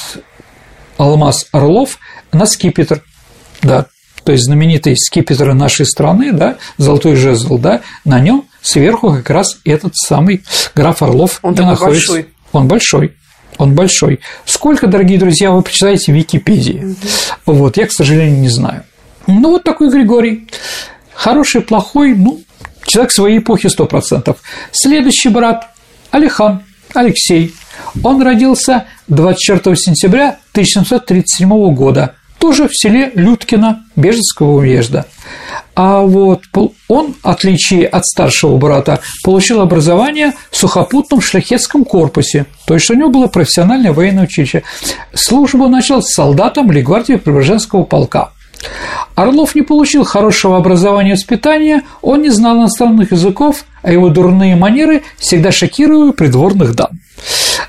алмаз 0.97 1.47
Орлов 1.53 1.99
на 2.33 2.47
скипетр, 2.47 3.03
да, 3.63 3.87
то 4.25 4.33
есть 4.33 4.45
знаменитый 4.45 4.97
скипетр 4.97 5.53
нашей 5.53 5.87
страны, 5.87 6.33
да, 6.33 6.57
золотой 6.79 7.15
жезл, 7.15 7.59
да, 7.59 7.83
на 8.05 8.19
нем 8.21 8.47
сверху 8.63 9.13
как 9.13 9.31
раз 9.31 9.59
этот 9.65 9.95
самый 9.97 10.43
граф 10.75 11.03
Орлов 11.03 11.39
Он 11.43 11.55
такой 11.55 11.71
находится. 11.71 12.13
большой. 12.13 12.29
Он 12.53 12.69
большой. 12.69 13.13
Он 13.59 13.75
большой. 13.75 14.21
Сколько, 14.45 14.87
дорогие 14.87 15.19
друзья, 15.19 15.51
вы 15.53 15.63
почитаете 15.63 16.13
в 16.13 16.17
Википедии? 16.17 16.97
Угу. 17.47 17.55
Вот, 17.55 17.77
я, 17.77 17.87
к 17.87 17.93
сожалению, 17.93 18.41
не 18.41 18.49
знаю. 18.49 18.85
Ну, 19.27 19.51
вот 19.51 19.63
такой 19.63 19.91
Григорий. 19.91 20.49
Хороший, 21.15 21.61
плохой, 21.61 22.15
ну, 22.15 22.41
Человек 22.87 23.13
своей 23.13 23.39
эпохи 23.39 23.67
100%. 23.67 24.37
Следующий 24.73 25.29
брат– 25.29 25.69
Алихан, 26.11 26.63
Алексей. 26.95 27.55
Он 28.03 28.23
родился 28.23 28.87
24 29.09 29.77
сентября 29.77 30.39
1737 30.53 31.75
года, 31.75 32.15
тоже 32.39 32.69
в 32.69 32.73
селе 32.73 33.11
Людкино 33.15 33.85
Бежецкого 33.97 34.59
уезда. 34.59 35.07
А 35.75 36.03
вот 36.03 36.43
он, 36.89 37.15
в 37.15 37.27
отличие 37.27 37.87
от 37.87 38.05
старшего 38.07 38.57
брата, 38.59 39.01
получил 39.25 39.61
образование 39.61 40.35
в 40.51 40.57
сухопутном 40.57 41.21
шляхетском 41.21 41.85
корпусе, 41.85 42.47
то 42.67 42.75
есть 42.75 42.89
у 42.91 42.95
него 42.95 43.09
было 43.09 43.27
профессиональное 43.27 43.93
военное 43.93 44.25
училище. 44.25 44.63
Службу 45.13 45.69
начал 45.69 46.01
с 46.01 46.13
солдатом 46.15 46.71
Легвардии 46.71 47.17
Преображенского 47.17 47.83
полка. 47.83 48.34
Орлов 49.15 49.55
не 49.55 49.63
получил 49.63 50.05
хорошего 50.05 50.57
образования 50.57 51.11
и 51.11 51.15
воспитания, 51.15 51.83
он 52.03 52.23
не 52.23 52.31
знал 52.31 52.57
иностранных 52.57 53.13
языков, 53.13 53.65
а 53.83 53.93
его 53.93 54.09
дурные 54.09 54.57
манеры 54.57 55.03
всегда 55.19 55.53
шокировали 55.53 56.11
придворных 56.11 56.75
дам. 56.75 56.91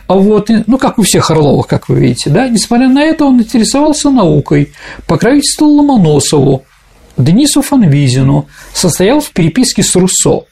Вот, 0.08 0.50
ну, 0.68 0.78
как 0.78 0.98
у 1.00 1.04
всех 1.04 1.32
Орловых, 1.32 1.68
как 1.68 1.90
вы 1.90 2.00
видите, 2.00 2.30
да, 2.30 2.48
несмотря 2.48 2.90
на 2.90 3.04
это, 3.04 3.26
он 3.26 3.42
интересовался 3.42 4.10
наукой, 4.10 4.72
покровительствовал 5.08 5.78
Ломоносову, 5.78 6.64
Денису 7.18 7.62
Фанвизину, 7.62 8.48
состоял 8.74 9.20
в 9.20 9.32
переписке 9.32 9.84
с 9.84 9.96
Руссо, 9.96 10.46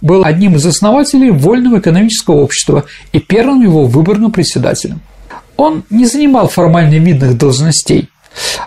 был 0.00 0.24
одним 0.24 0.56
из 0.56 0.66
основателей 0.66 1.30
Вольного 1.30 1.78
экономического 1.78 2.36
общества 2.36 2.84
и 3.12 3.18
первым 3.18 3.62
его 3.62 3.84
выборным 3.84 4.30
председателем. 4.30 5.00
Он 5.56 5.84
не 5.90 6.06
занимал 6.06 6.48
формально 6.48 6.94
видных 6.94 7.36
должностей– 7.36 8.08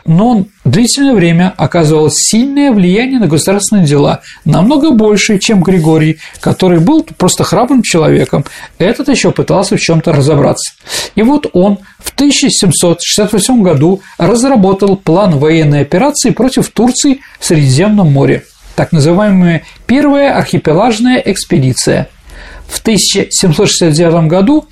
но 0.05 0.29
он 0.29 0.47
длительное 0.65 1.13
время 1.13 1.53
оказывал 1.57 2.09
сильное 2.11 2.71
влияние 2.71 3.19
на 3.19 3.27
государственные 3.27 3.85
дела, 3.85 4.21
намного 4.45 4.91
больше, 4.91 5.39
чем 5.39 5.61
Григорий, 5.61 6.17
который 6.39 6.79
был 6.79 7.05
просто 7.17 7.43
храбрым 7.43 7.81
человеком. 7.81 8.45
Этот 8.77 9.09
еще 9.09 9.31
пытался 9.31 9.77
в 9.77 9.79
чем-то 9.79 10.11
разобраться. 10.11 10.73
И 11.15 11.21
вот 11.21 11.47
он 11.53 11.79
в 11.99 12.13
1768 12.13 13.61
году 13.61 14.01
разработал 14.17 14.95
план 14.95 15.37
военной 15.37 15.81
операции 15.81 16.31
против 16.31 16.69
Турции 16.69 17.21
в 17.39 17.45
Средиземном 17.45 18.11
море, 18.11 18.43
так 18.75 18.91
называемая 18.91 19.63
первая 19.85 20.35
архипелагная 20.35 21.17
экспедиция. 21.17 22.09
В 22.67 22.79
1769 22.79 24.27
году 24.27 24.65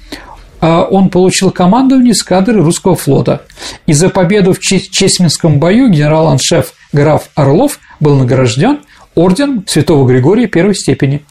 он 0.61 1.09
получил 1.09 1.51
командование 1.51 2.13
эскадры 2.13 2.61
русского 2.61 2.95
флота. 2.95 3.43
И 3.85 3.93
за 3.93 4.09
победу 4.09 4.53
в 4.53 4.59
Чесменском 4.59 5.59
бою 5.59 5.89
генерал-аншеф 5.89 6.73
граф 6.91 7.29
Орлов 7.35 7.79
был 7.99 8.15
награжден 8.15 8.79
орден 9.15 9.65
Святого 9.67 10.07
Григория 10.07 10.47
первой 10.47 10.75
степени, 10.75 11.23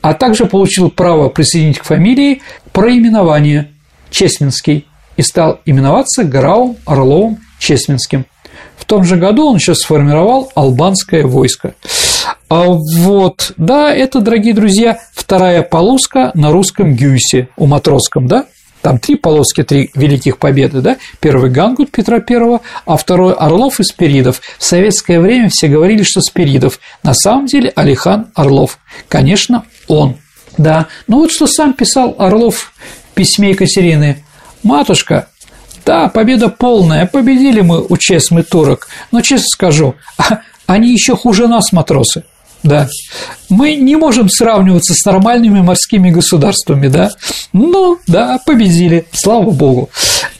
а 0.00 0.14
также 0.14 0.46
получил 0.46 0.90
право 0.90 1.28
присоединить 1.28 1.78
к 1.78 1.84
фамилии 1.84 2.42
проименование 2.72 3.70
Чесменский 4.10 4.86
и 5.16 5.22
стал 5.22 5.60
именоваться 5.64 6.24
Графом 6.24 6.76
Орловым 6.84 7.38
Чесменским. 7.58 8.26
В 8.76 8.84
том 8.84 9.04
же 9.04 9.16
году 9.16 9.48
он 9.48 9.56
еще 9.56 9.74
сформировал 9.74 10.50
албанское 10.54 11.24
войско. 11.24 11.74
А 12.48 12.64
вот, 12.66 13.52
да, 13.56 13.94
это, 13.94 14.20
дорогие 14.20 14.52
друзья, 14.52 14.98
вторая 15.14 15.62
полоска 15.62 16.32
на 16.34 16.50
русском 16.50 16.94
гюйсе, 16.94 17.48
у 17.56 17.66
матросском, 17.66 18.26
да? 18.26 18.46
Там 18.82 18.98
три 18.98 19.14
полоски, 19.14 19.62
три 19.62 19.90
великих 19.94 20.38
победы, 20.38 20.80
да? 20.80 20.96
Первый 21.20 21.50
Гангут 21.50 21.90
Петра 21.90 22.16
I, 22.18 22.60
а 22.84 22.96
второй 22.96 23.32
Орлов 23.32 23.80
и 23.80 23.84
Спиридов. 23.84 24.42
В 24.58 24.64
советское 24.64 25.20
время 25.20 25.48
все 25.48 25.68
говорили, 25.68 26.02
что 26.02 26.20
Спиридов. 26.20 26.80
На 27.02 27.14
самом 27.14 27.46
деле 27.46 27.72
Алихан 27.74 28.26
Орлов. 28.34 28.78
Конечно, 29.08 29.64
он. 29.86 30.16
Да. 30.58 30.88
Ну 31.06 31.20
вот 31.20 31.30
что 31.32 31.46
сам 31.46 31.72
писал 31.72 32.16
Орлов 32.18 32.72
в 33.10 33.14
письме 33.14 33.50
Екатерины. 33.50 34.24
«Матушка, 34.62 35.28
да, 35.84 36.08
победа 36.08 36.48
полная, 36.48 37.06
победили 37.06 37.62
мы 37.62 37.84
у 37.88 37.96
Чесмы 37.96 38.44
турок, 38.44 38.88
но, 39.10 39.20
честно 39.20 39.46
скажу, 39.48 39.94
они 40.66 40.92
еще 40.92 41.16
хуже 41.16 41.48
нас, 41.48 41.72
матросы. 41.72 42.24
Да. 42.62 42.88
Мы 43.48 43.74
не 43.74 43.96
можем 43.96 44.28
сравниваться 44.28 44.94
с 44.94 45.04
нормальными 45.04 45.60
морскими 45.60 46.10
государствами, 46.10 46.88
да. 46.88 47.10
Ну, 47.52 47.98
да, 48.06 48.40
победили, 48.44 49.06
слава 49.12 49.50
богу. 49.50 49.90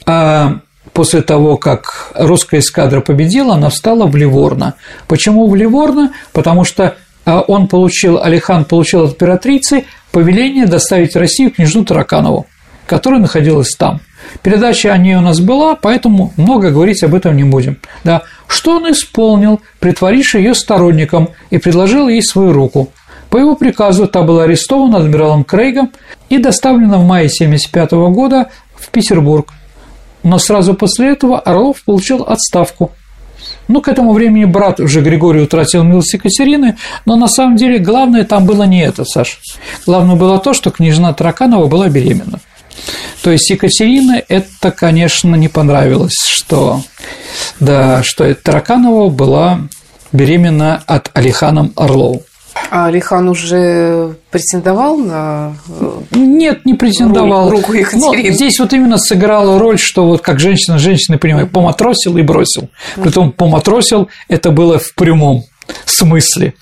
А 0.06 0.58
после 0.92 1.22
того, 1.22 1.56
как 1.56 2.12
русская 2.14 2.60
эскадра 2.60 3.00
победила, 3.00 3.54
она 3.54 3.70
встала 3.70 4.06
в 4.06 4.16
Ливорно. 4.16 4.74
Почему 5.08 5.48
в 5.48 5.54
Ливорно? 5.54 6.12
Потому 6.32 6.64
что 6.64 6.96
а, 7.24 7.40
он 7.40 7.68
получил, 7.68 8.22
Алихан 8.22 8.64
получил 8.64 9.04
от 9.04 9.12
императрицы 9.12 9.84
повеление 10.12 10.66
доставить 10.66 11.14
в 11.14 11.18
Россию 11.18 11.50
княжну 11.50 11.84
Тараканову, 11.84 12.46
которая 12.86 13.20
находилась 13.20 13.74
там– 13.76 14.00
Передача 14.42 14.92
о 14.92 14.98
ней 14.98 15.14
у 15.16 15.20
нас 15.20 15.40
была, 15.40 15.74
поэтому 15.74 16.32
много 16.36 16.70
говорить 16.70 17.02
об 17.02 17.14
этом 17.14 17.36
не 17.36 17.44
будем. 17.44 17.78
Да. 18.04 18.22
Что 18.46 18.76
он 18.76 18.90
исполнил, 18.90 19.60
притворившись 19.80 20.40
ее 20.40 20.54
сторонником, 20.54 21.30
и 21.50 21.58
предложил 21.58 22.08
ей 22.08 22.22
свою 22.22 22.52
руку. 22.52 22.90
По 23.30 23.38
его 23.38 23.56
приказу 23.56 24.06
та 24.06 24.22
была 24.22 24.44
арестована 24.44 24.98
адмиралом 24.98 25.44
Крейгом 25.44 25.92
и 26.28 26.38
доставлена 26.38 26.98
в 26.98 27.06
мае 27.06 27.26
1975 27.26 27.92
года 28.14 28.50
в 28.74 28.88
Петербург. 28.90 29.48
Но 30.22 30.38
сразу 30.38 30.74
после 30.74 31.12
этого 31.12 31.40
Орлов 31.40 31.82
получил 31.82 32.22
отставку. 32.22 32.90
Ну, 33.68 33.80
к 33.80 33.88
этому 33.88 34.12
времени 34.12 34.44
брат 34.44 34.80
уже 34.80 35.00
Григорий 35.00 35.40
утратил 35.40 35.82
милость 35.82 36.12
Екатерины, 36.12 36.76
но 37.06 37.16
на 37.16 37.26
самом 37.26 37.56
деле 37.56 37.78
главное 37.78 38.24
там 38.24 38.44
было 38.44 38.64
не 38.64 38.82
это, 38.82 39.04
Саш. 39.04 39.40
Главное 39.86 40.16
было 40.16 40.38
то, 40.38 40.52
что 40.52 40.70
княжна 40.70 41.12
Тараканова 41.12 41.66
была 41.66 41.88
беременна. 41.88 42.40
То 43.22 43.30
есть 43.30 43.48
Екатерине 43.50 44.24
это, 44.28 44.70
конечно, 44.70 45.34
не 45.36 45.48
понравилось, 45.48 46.16
что, 46.26 46.82
да, 47.60 48.02
что 48.02 48.34
Тараканова 48.34 49.08
была 49.08 49.60
беременна 50.12 50.82
от 50.86 51.10
Алиханом 51.14 51.72
Орловым. 51.76 52.20
А 52.70 52.86
Алихан 52.86 53.28
уже 53.28 54.14
претендовал 54.30 54.96
на 54.96 55.56
э, 55.80 56.00
Нет, 56.12 56.64
не 56.64 56.74
претендовал. 56.74 57.50
руку 57.50 57.72
Екатерины. 57.72 58.28
Но 58.28 58.34
здесь 58.34 58.58
вот 58.58 58.72
именно 58.72 58.98
сыграла 58.98 59.58
роль, 59.58 59.78
что 59.78 60.06
вот 60.06 60.20
как 60.20 60.38
женщина, 60.38 60.78
женщина, 60.78 61.18
понимает, 61.18 61.50
поматросил 61.50 62.16
и 62.18 62.22
бросил. 62.22 62.68
Притом 62.96 63.32
поматросил 63.32 64.08
это 64.28 64.50
было 64.50 64.78
в 64.78 64.94
прямом 64.94 65.44
смысле. 65.86 66.54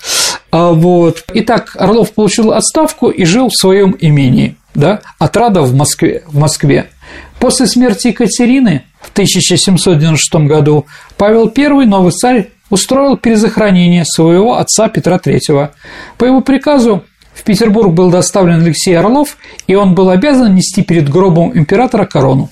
А 0.51 0.71
вот. 0.71 1.25
Итак, 1.35 1.77
Орлов 1.79 2.13
получил 2.13 2.53
отставку 2.53 3.09
и 3.09 3.25
жил 3.25 3.49
в 3.49 3.55
своем 3.55 3.97
имении 3.99 4.57
да, 4.75 5.01
отрада 5.19 5.63
в 5.63 5.75
Москве, 5.75 6.23
в 6.27 6.39
Москве. 6.39 6.91
После 7.39 7.67
смерти 7.67 8.09
Екатерины 8.09 8.85
в 9.01 9.11
1796 9.11 10.47
году 10.47 10.87
Павел 11.17 11.53
I, 11.57 11.87
новый 11.87 12.13
царь, 12.13 12.51
устроил 12.69 13.17
перезахоронение 13.17 14.05
своего 14.05 14.57
отца 14.57 14.89
Петра 14.89 15.17
III. 15.17 15.71
По 16.19 16.25
его 16.25 16.41
приказу 16.41 17.05
в 17.35 17.43
Петербург 17.43 17.93
был 17.93 18.11
доставлен 18.11 18.63
Алексей 18.63 18.97
Орлов, 18.97 19.37
и 19.67 19.75
он 19.75 19.95
был 19.95 20.11
обязан 20.11 20.55
нести 20.55 20.83
перед 20.83 21.09
гробом 21.09 21.57
императора 21.57 22.05
корону. 22.05 22.51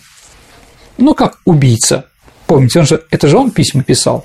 Ну, 0.97 1.15
как 1.15 1.39
убийца. 1.45 2.07
Помните, 2.47 2.81
он 2.81 2.87
же, 2.87 3.05
это 3.11 3.29
же 3.29 3.37
он 3.37 3.51
письма 3.51 3.83
писал. 3.83 4.25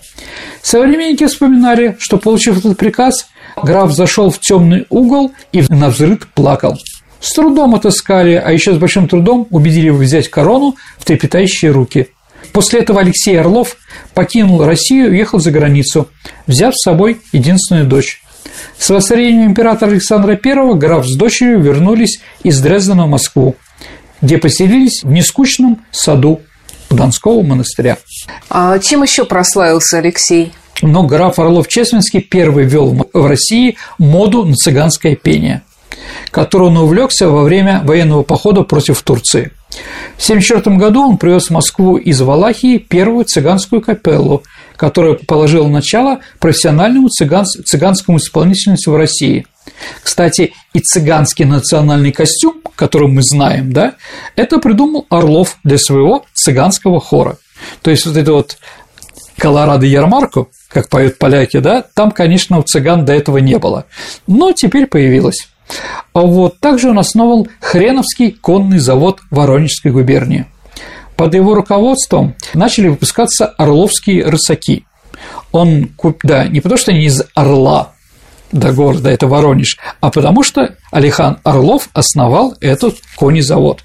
Современники 0.62 1.26
вспоминали, 1.28 1.98
что, 2.00 2.18
получив 2.18 2.58
этот 2.58 2.78
приказ, 2.78 3.28
граф 3.62 3.92
зашел 3.92 4.30
в 4.30 4.40
темный 4.40 4.86
угол 4.90 5.34
и 5.52 5.62
на 5.70 5.90
взрыв 5.90 6.28
плакал. 6.34 6.78
С 7.24 7.32
трудом 7.36 7.74
отыскали, 7.74 8.34
а 8.34 8.52
еще 8.52 8.74
с 8.74 8.78
большим 8.78 9.08
трудом 9.08 9.48
убедили 9.50 9.86
его 9.86 9.98
взять 9.98 10.28
корону 10.28 10.76
в 10.98 11.06
трепетающие 11.06 11.72
руки. 11.72 12.10
После 12.52 12.82
этого 12.82 13.00
Алексей 13.00 13.40
Орлов 13.40 13.78
покинул 14.14 14.66
Россию 14.66 15.08
и 15.08 15.12
уехал 15.12 15.40
за 15.40 15.52
границу, 15.52 16.10
взяв 16.48 16.76
с 16.76 16.84
собой 16.84 17.22
единственную 17.32 17.88
дочь. 17.88 18.22
С 18.78 18.90
воцарением 18.90 19.52
императора 19.52 19.92
Александра 19.92 20.38
I 20.44 20.76
граф 20.76 21.08
с 21.08 21.16
дочерью 21.16 21.62
вернулись 21.62 22.20
из 22.44 22.60
Дрездена 22.60 23.06
в 23.06 23.10
Москву, 23.10 23.56
где 24.22 24.38
поселились 24.38 25.02
в 25.04 25.10
нескучном 25.10 25.82
саду 25.92 26.42
Донского 26.90 27.42
монастыря. 27.42 28.00
А 28.50 28.78
чем 28.80 29.02
еще 29.02 29.24
прославился 29.24 30.00
Алексей? 30.00 30.52
Но 30.82 31.04
граф 31.04 31.40
Орлов-Чесменский 31.40 32.20
первый 32.20 32.66
ввел 32.66 33.08
в 33.14 33.26
России 33.26 33.78
моду 33.98 34.44
на 34.44 34.56
цыганское 34.56 35.16
пение– 35.16 35.62
которой 36.32 36.70
он 36.70 36.78
увлекся 36.78 37.30
во 37.30 37.44
время 37.44 37.82
военного 37.84 38.24
похода 38.24 38.64
против 38.64 39.02
Турции. 39.02 39.52
В 40.18 40.24
1974 40.24 40.78
году 40.78 41.10
он 41.10 41.18
привез 41.18 41.48
в 41.48 41.52
Москву 41.52 41.98
из 41.98 42.22
Валахии 42.22 42.78
первую 42.78 43.26
цыганскую 43.26 43.82
капеллу, 43.82 44.44
которая 44.76 45.16
положила 45.16 45.68
начало 45.68 46.20
профессиональному 46.40 47.10
цыган... 47.10 47.46
цыганскому 47.46 48.18
исполнительству 48.18 48.94
в 48.94 48.98
России. 48.98 49.46
Кстати, 50.02 50.54
и 50.74 50.80
цыганский 50.80 51.46
национальный 51.46 52.12
костюм, 52.12 52.62
который 52.76 53.08
мы 53.08 53.22
знаем, 53.24 53.72
да, 53.72 53.96
это 54.36 54.60
придумал 54.60 55.06
Орлов 55.10 55.58
для 55.64 55.78
своего 55.78 56.26
цыганского 56.34 57.00
хора. 57.00 57.38
То 57.82 57.92
есть 57.92 58.06
вот 58.06 58.18
это 58.18 58.34
вот 58.34 58.58
Колорадо 59.38 59.86
Ярмарку, 59.86 60.50
как 60.70 60.90
поют 60.90 61.18
поляки, 61.18 61.58
да, 61.58 61.82
там, 61.82 62.12
конечно, 62.12 62.60
у 62.60 62.64
цыган 62.64 63.06
до 63.06 63.14
этого 63.14 63.38
не 63.38 63.58
было, 63.58 63.86
но 64.28 64.52
теперь 64.52 64.86
появилось. 64.86 65.48
А 66.14 66.22
вот 66.22 66.60
также 66.60 66.90
он 66.90 67.00
основал 67.00 67.48
Хреновский 67.60 68.32
конный 68.32 68.80
завод 68.80 69.20
Воронежской 69.32 69.92
губернии. 69.92 70.46
Под 71.16 71.34
его 71.34 71.54
руководством 71.56 72.36
начали 72.54 72.88
выпускаться 72.88 73.46
орловские 73.46 74.26
рысаки. 74.26 74.86
Он, 75.52 75.92
да, 76.24 76.48
не 76.48 76.60
потому 76.60 76.78
что 76.78 76.92
они 76.92 77.06
из 77.06 77.24
Орла, 77.36 77.94
до 78.54 78.72
города, 78.72 79.10
это 79.10 79.28
Воронеж, 79.28 79.78
а 80.00 80.12
потому 80.12 80.44
что 80.44 80.76
Алихан 80.92 81.40
Орлов 81.44 81.90
основал 81.94 82.56
этот 82.62 82.96
конезавод. 83.18 83.82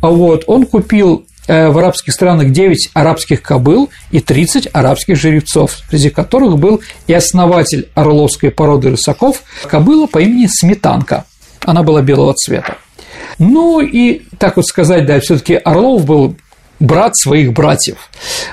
А 0.00 0.08
вот 0.08 0.44
он 0.46 0.64
купил 0.66 1.26
в 1.48 1.78
арабских 1.78 2.12
странах 2.12 2.52
9 2.52 2.90
арабских 2.94 3.42
кобыл 3.42 3.90
и 4.10 4.20
30 4.20 4.68
арабских 4.72 5.16
жеребцов, 5.16 5.78
среди 5.88 6.10
которых 6.10 6.58
был 6.58 6.80
и 7.06 7.12
основатель 7.14 7.88
орловской 7.94 8.50
породы 8.50 8.90
рысаков, 8.90 9.42
кобыла 9.68 10.06
по 10.06 10.18
имени 10.18 10.46
Сметанка– 10.46 11.24
она 11.64 11.82
была 11.82 12.02
белого 12.02 12.34
цвета. 12.34 12.76
Ну 13.38 13.80
и, 13.80 14.22
так 14.38 14.56
вот 14.56 14.66
сказать, 14.66 15.06
да, 15.06 15.20
все 15.20 15.36
таки 15.36 15.54
Орлов 15.54 16.04
был 16.04 16.36
брат 16.80 17.16
своих 17.16 17.52
братьев. 17.52 18.10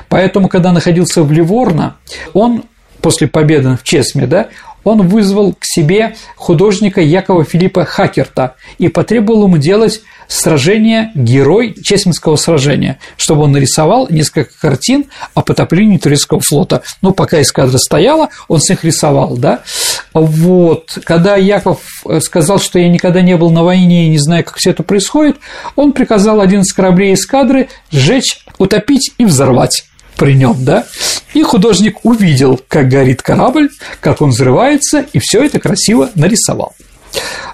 Поэтому, 0.10 0.48
когда 0.48 0.72
находился 0.72 1.24
в 1.24 1.32
Ливорно, 1.32 1.98
он 2.34 2.64
после 3.02 3.28
победы 3.28 3.78
в 3.78 3.84
Чесме, 3.84 4.28
да, 4.28 4.50
он 4.84 5.08
вызвал 5.08 5.54
к 5.54 5.64
себе 5.64 6.16
художника 6.36 7.02
Якова 7.02 7.44
Филиппа 7.44 7.86
Хакерта 7.86 8.56
и 8.78 8.88
потребовал 8.88 9.46
ему 9.46 9.58
делать 9.58 10.02
сражение 10.28 11.12
«Герой 11.16 11.76
Чесменского 11.84 12.36
сражения», 12.36 13.00
чтобы 13.18 13.44
он 13.44 13.52
нарисовал 13.52 14.08
несколько 14.10 14.52
картин 14.60 15.06
о 15.34 15.42
потоплении 15.42 15.98
турецкого 15.98 16.42
флота. 16.42 16.84
Ну, 17.02 17.14
пока 17.14 17.42
эскадра 17.42 17.78
стояла, 17.78 18.30
он 18.48 18.60
с 18.60 18.70
них 18.70 18.84
рисовал, 18.84 19.38
да. 19.38 19.62
Вот. 20.14 20.98
Когда 21.04 21.36
Яков 21.36 21.82
э, 22.06 22.20
сказал, 22.22 22.60
что 22.60 22.80
я 22.80 22.90
никогда 22.90 23.22
не 23.22 23.36
был 23.38 23.52
на 23.52 23.64
войне 23.64 24.06
и 24.06 24.10
не 24.10 24.18
знаю, 24.18 24.44
как 24.44 24.58
все 24.58 24.72
это 24.72 24.84
происходит, 24.84 25.38
он 25.76 25.94
приказал 25.94 26.40
один 26.40 26.62
из 26.62 26.74
кораблей 26.74 27.14
эскадры 27.14 27.70
сжечь, 27.92 28.46
утопить 28.58 29.12
и 29.18 29.26
взорвать 29.26 29.86
при 30.16 30.34
нем, 30.34 30.56
да, 30.64 30.86
и 31.34 31.44
художник 31.44 32.04
увидел, 32.04 32.60
как 32.68 32.88
горит 32.88 33.22
корабль, 33.22 33.70
как 34.00 34.22
он 34.22 34.30
взрывается, 34.30 35.06
и 35.12 35.20
все 35.20 35.44
это 35.44 35.60
красиво 35.60 36.10
нарисовал. 36.16 36.74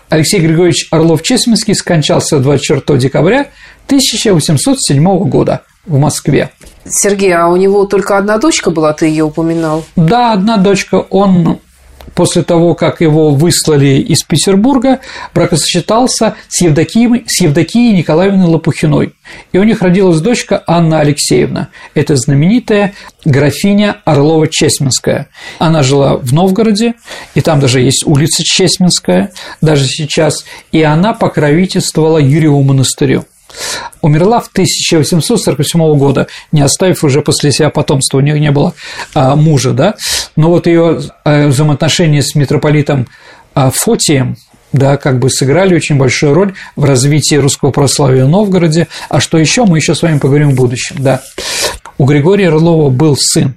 Алексей 0.10 0.40
Григорьевич 0.40 0.88
Орлов-Чесменский 0.92 1.74
скончался 1.76 2.40
24 2.40 3.00
декабря 3.00 3.48
1807 3.88 5.04
года 5.30 5.62
в 5.86 5.98
Москве. 5.98 6.52
Сергей, 6.86 7.34
а 7.34 7.48
у 7.48 7.56
него 7.56 7.86
только 7.86 8.18
одна 8.18 8.38
дочка 8.38 8.72
была, 8.72 8.94
ты 8.94 9.08
ее 9.08 9.26
упоминал? 9.26 9.86
Да, 9.96 10.34
одна 10.34 10.58
дочка. 10.58 10.96
Он 11.10 11.60
после 12.16 12.44
того, 12.44 12.76
как 12.76 13.02
его 13.02 13.32
выслали 13.32 14.00
из 14.00 14.24
Петербурга, 14.24 15.00
бракосочетался 15.34 16.36
с 16.48 16.62
Евдокией, 16.62 17.24
с 17.28 17.42
Евдокией 17.42 17.96
Николаевной 17.98 18.46
Лопухиной. 18.46 19.14
И 19.52 19.58
у 19.58 19.64
них 19.64 19.82
родилась 19.82 20.20
дочка 20.20 20.64
Анна 20.68 21.00
Алексеевна. 21.00 21.70
Это 21.94 22.16
знаменитая 22.16 22.94
графиня 23.26 23.98
Орлова-Чесменская. 24.06 25.28
Она 25.60 25.84
жила 25.84 26.18
в 26.18 26.34
Новгороде, 26.34 26.96
и 27.36 27.42
там 27.42 27.60
даже 27.60 27.82
есть 27.82 28.06
улица 28.06 28.44
Чесменская, 28.44 29.32
даже 29.62 29.86
сейчас. 29.86 30.46
И 30.72 30.82
она 30.82 31.14
покровительствовала 31.14 32.18
Юрьеву 32.18 32.62
монастырю. 32.64 33.26
Умерла 34.02 34.40
в 34.40 34.48
1847 34.48 35.98
года, 35.98 36.28
не 36.52 36.62
оставив 36.62 37.04
уже 37.04 37.22
после 37.22 37.52
себя 37.52 37.70
потомства, 37.70 38.18
у 38.18 38.22
нее 38.22 38.40
не 38.40 38.52
было 38.52 38.74
а, 39.14 39.36
мужа, 39.36 39.72
да, 39.72 39.96
но 40.36 40.50
вот 40.50 40.68
ее 40.68 41.02
а, 41.24 41.48
взаимоотношения 41.48 42.22
с 42.22 42.36
митрополитом 42.36 43.08
а, 43.54 43.72
Фотием, 43.72 44.38
да, 44.74 44.98
как 44.98 45.20
бы 45.20 45.30
сыграли 45.30 45.76
очень 45.76 45.98
большую 45.98 46.34
роль 46.34 46.54
в 46.76 46.86
развитии 46.86 47.36
русского 47.36 47.72
православия 47.72 48.26
в 48.26 48.30
Новгороде. 48.30 48.88
А 49.10 49.20
что 49.20 49.38
еще, 49.38 49.66
мы 49.66 49.78
еще 49.78 49.96
с 49.96 50.02
вами 50.02 50.18
поговорим 50.18 50.52
в 50.52 50.56
будущем, 50.56 50.98
да. 51.00 51.22
У 51.98 52.06
Григория 52.06 52.48
Орлова 52.48 52.90
был 52.90 53.16
сын, 53.18 53.56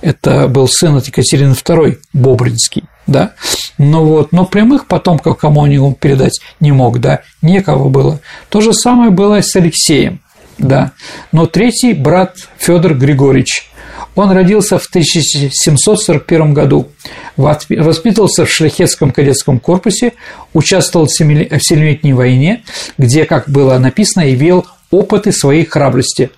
это 0.00 0.48
был 0.48 0.68
сын 0.68 0.96
от 0.96 1.06
Екатерины 1.06 1.52
II, 1.52 1.98
Бобринский, 2.12 2.84
да, 3.06 3.34
но 3.78 4.04
вот, 4.04 4.32
но 4.32 4.44
прямых 4.44 4.86
потомков, 4.86 5.38
кому 5.38 5.60
он 5.60 5.94
передать 5.94 6.40
не 6.60 6.72
мог, 6.72 7.00
да, 7.00 7.22
некого 7.42 7.88
было. 7.88 8.20
То 8.48 8.60
же 8.60 8.72
самое 8.72 9.10
было 9.10 9.40
с 9.40 9.54
Алексеем, 9.56 10.20
да, 10.58 10.92
но 11.32 11.46
третий 11.46 11.92
брат 11.92 12.36
Федор 12.58 12.94
Григорьевич, 12.94 13.70
он 14.16 14.32
родился 14.32 14.78
в 14.78 14.86
1741 14.86 16.52
году, 16.52 16.88
воспитывался 17.36 18.44
в 18.44 18.50
шляхетском 18.50 19.12
кадетском 19.12 19.60
корпусе, 19.60 20.14
участвовал 20.52 21.06
в 21.06 21.12
Семилетней 21.12 22.12
войне, 22.12 22.64
где, 22.98 23.24
как 23.24 23.48
было 23.48 23.78
написано, 23.78 24.32
имел 24.32 24.66
опыты 24.90 25.32
своей 25.32 25.64
храбрости. 25.64 26.30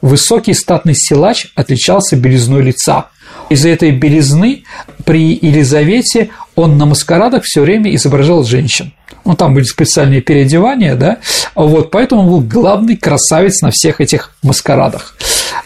Высокий 0.00 0.54
статный 0.54 0.94
силач 0.94 1.48
отличался 1.54 2.16
белизной 2.16 2.62
лица. 2.62 3.06
Из-за 3.48 3.68
этой 3.68 3.90
белизны 3.90 4.64
при 5.04 5.38
Елизавете 5.40 6.30
он 6.54 6.78
на 6.78 6.86
маскарадах 6.86 7.44
все 7.44 7.62
время 7.62 7.94
изображал 7.94 8.44
женщин. 8.44 8.92
Ну, 9.24 9.34
там 9.34 9.54
были 9.54 9.64
специальные 9.64 10.22
переодевания, 10.22 10.94
да, 10.94 11.18
вот, 11.54 11.90
поэтому 11.90 12.22
он 12.22 12.28
был 12.28 12.40
главный 12.40 12.96
красавец 12.96 13.60
на 13.60 13.70
всех 13.70 14.00
этих 14.00 14.34
маскарадах. 14.42 15.16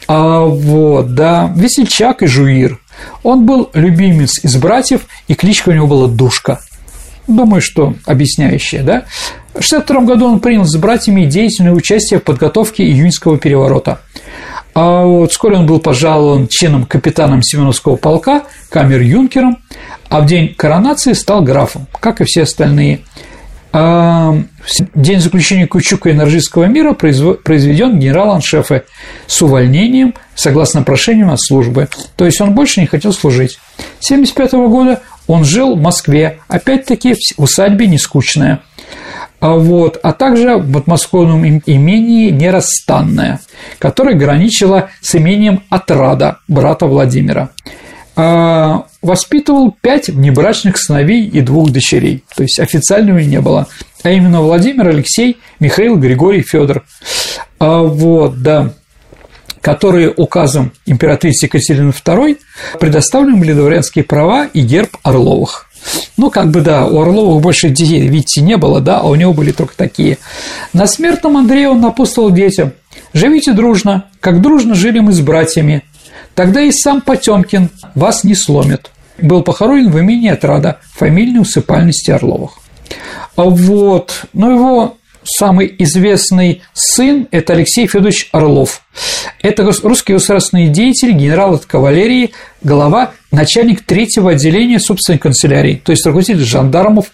А, 0.09 0.41
вот, 0.41 1.15
да, 1.15 1.53
весельчак 1.55 2.23
и 2.23 2.27
жуир. 2.27 2.81
Он 3.23 3.47
был 3.47 3.71
любимец 3.75 4.43
из 4.45 4.57
братьев, 4.57 5.03
и 5.29 5.35
кличка 5.35 5.71
у 5.71 5.73
него 5.73 5.87
была 5.87 6.09
Душка. 6.09 6.61
Думаю, 7.27 7.63
что 7.63 7.95
объясняющая, 8.05 8.83
да? 8.83 9.05
В 9.55 9.65
1962 9.65 10.01
году 10.03 10.27
он 10.27 10.41
принял 10.41 10.65
с 10.65 10.77
братьями 10.77 11.25
деятельное 11.25 11.73
участие 11.73 12.21
в 12.21 12.25
подготовке 12.25 12.85
июньского 12.85 13.39
переворота. 13.39 14.01
А 14.75 15.05
вот 15.05 15.31
вскоре 15.31 15.57
он 15.57 15.67
был 15.67 15.79
пожалован 15.79 16.49
чином 16.49 16.85
капитаном 16.85 17.43
Семеновского 17.43 17.97
полка, 17.97 18.43
камер-юнкером, 18.71 19.59
а 20.09 20.21
в 20.21 20.27
день 20.27 20.53
коронации 20.55 21.13
стал 21.13 21.43
графом, 21.43 21.87
как 22.01 22.21
и 22.21 22.25
все 22.25 22.43
остальные. 22.43 23.01
А 23.73 24.37
день 24.95 25.21
заключения 25.21 25.67
Кучука 25.67 26.11
и 26.11 26.13
Норжийского 26.13 26.65
мира 26.65 26.93
произведен 26.93 27.99
генерал-аншефе 27.99 28.85
с 29.27 29.43
увольнением 29.43 30.15
согласно 30.35 30.83
прошению 30.83 31.33
от 31.33 31.41
службы. 31.41 31.89
То 32.17 32.25
есть 32.25 32.41
он 32.41 32.55
больше 32.55 32.81
не 32.81 32.87
хотел 32.87 33.13
служить. 33.13 33.59
С 33.99 34.11
1975 34.11 34.53
года 34.71 35.03
он 35.27 35.45
жил 35.45 35.77
в 35.77 35.81
Москве, 35.81 36.39
опять-таки 36.49 37.15
в 37.15 37.43
усадьбе 37.43 37.87
нескучная. 37.87 38.63
А 39.41 39.55
вот, 39.55 39.99
а 40.03 40.13
также 40.13 40.57
в 40.57 40.73
подмосковном 40.73 41.45
имении 41.67 42.31
Нерастанное, 42.31 43.41
которое 43.79 44.15
граничило 44.15 44.91
с 45.01 45.15
имением 45.15 45.63
Отрада, 45.69 46.39
брата 46.49 46.87
Владимира. 46.87 47.51
А, 48.17 48.87
воспитывал 49.03 49.77
пять 49.81 50.09
внебрачных 50.09 50.79
сыновей 50.79 51.27
и 51.27 51.41
двух 51.41 51.71
дочерей, 51.73 52.23
то 52.35 52.43
есть 52.43 52.61
официального 52.61 53.19
не 53.19 53.41
было, 53.41 53.67
а 54.05 54.11
именно 54.11 54.41
Владимир, 54.41 54.89
Алексей, 54.89 55.37
Михаил, 55.59 55.97
Григорий, 55.97 56.43
Федор. 56.43 56.85
А, 57.59 57.83
вот, 57.83 58.41
да 58.41 58.73
которые 59.65 60.13
указом 60.15 60.73
императрицы 60.85 61.47
Екатерины 61.47 61.89
II 61.89 62.37
предоставлены 62.79 63.39
были 63.39 63.55
дворянские 63.55 64.05
права 64.05 64.45
и 64.45 64.61
герб 64.61 64.99
Орловых. 65.03 65.71
Ну, 66.19 66.31
как 66.31 66.51
бы, 66.51 66.61
да, 66.61 66.87
у 66.87 67.01
Орловых 67.01 67.43
больше 67.43 67.71
детей, 67.71 68.07
видите, 68.07 68.43
не 68.43 68.59
было, 68.59 68.83
да, 68.83 69.01
а 69.01 69.05
у 69.05 69.15
него 69.15 69.33
были 69.33 69.53
только 69.53 69.75
такие. 69.75 70.19
На 70.75 70.87
смертном 70.87 71.39
Андрея 71.39 71.71
он 71.71 71.81
напутствовал 71.81 72.31
детям. 72.31 72.75
«Живите 73.15 73.55
дружно, 73.55 74.05
как 74.21 74.43
дружно 74.43 74.75
жили 74.75 74.99
мы 74.99 75.13
с 75.13 75.21
братьями. 75.21 75.83
Тогда 76.35 76.61
и 76.61 76.71
сам 76.71 77.01
Потемкин 77.01 77.71
вас 77.95 78.23
не 78.23 78.35
сломит». 78.35 78.91
Был 79.17 79.43
похоронен 79.43 79.91
в 79.91 79.99
имении 79.99 80.29
Отрада, 80.29 80.77
фамильной 80.93 81.41
усыпальности 81.41 82.11
Орловых. 82.11 82.59
А 83.37 83.45
вот, 83.45 84.27
ну, 84.35 84.51
его 84.51 84.97
самый 85.25 85.75
известный 85.79 86.63
сын– 86.73 87.27
это 87.31 87.55
Алексей 87.55 87.87
Федорович 87.87 88.29
Орлов. 88.33 88.83
Это 89.43 89.65
русский 89.83 90.13
государственный 90.13 90.69
деятель, 90.69 91.13
генерал 91.13 91.55
от 91.55 91.67
кавалерии, 91.67 92.33
глава, 92.63 93.13
начальник 93.33 93.83
третьего 93.83 94.33
отделения 94.33 94.79
собственной 94.79 95.19
канцелярии, 95.19 95.81
то 95.83 95.91
есть 95.91 96.07
руководитель 96.07 96.45
жандармов 96.45 97.07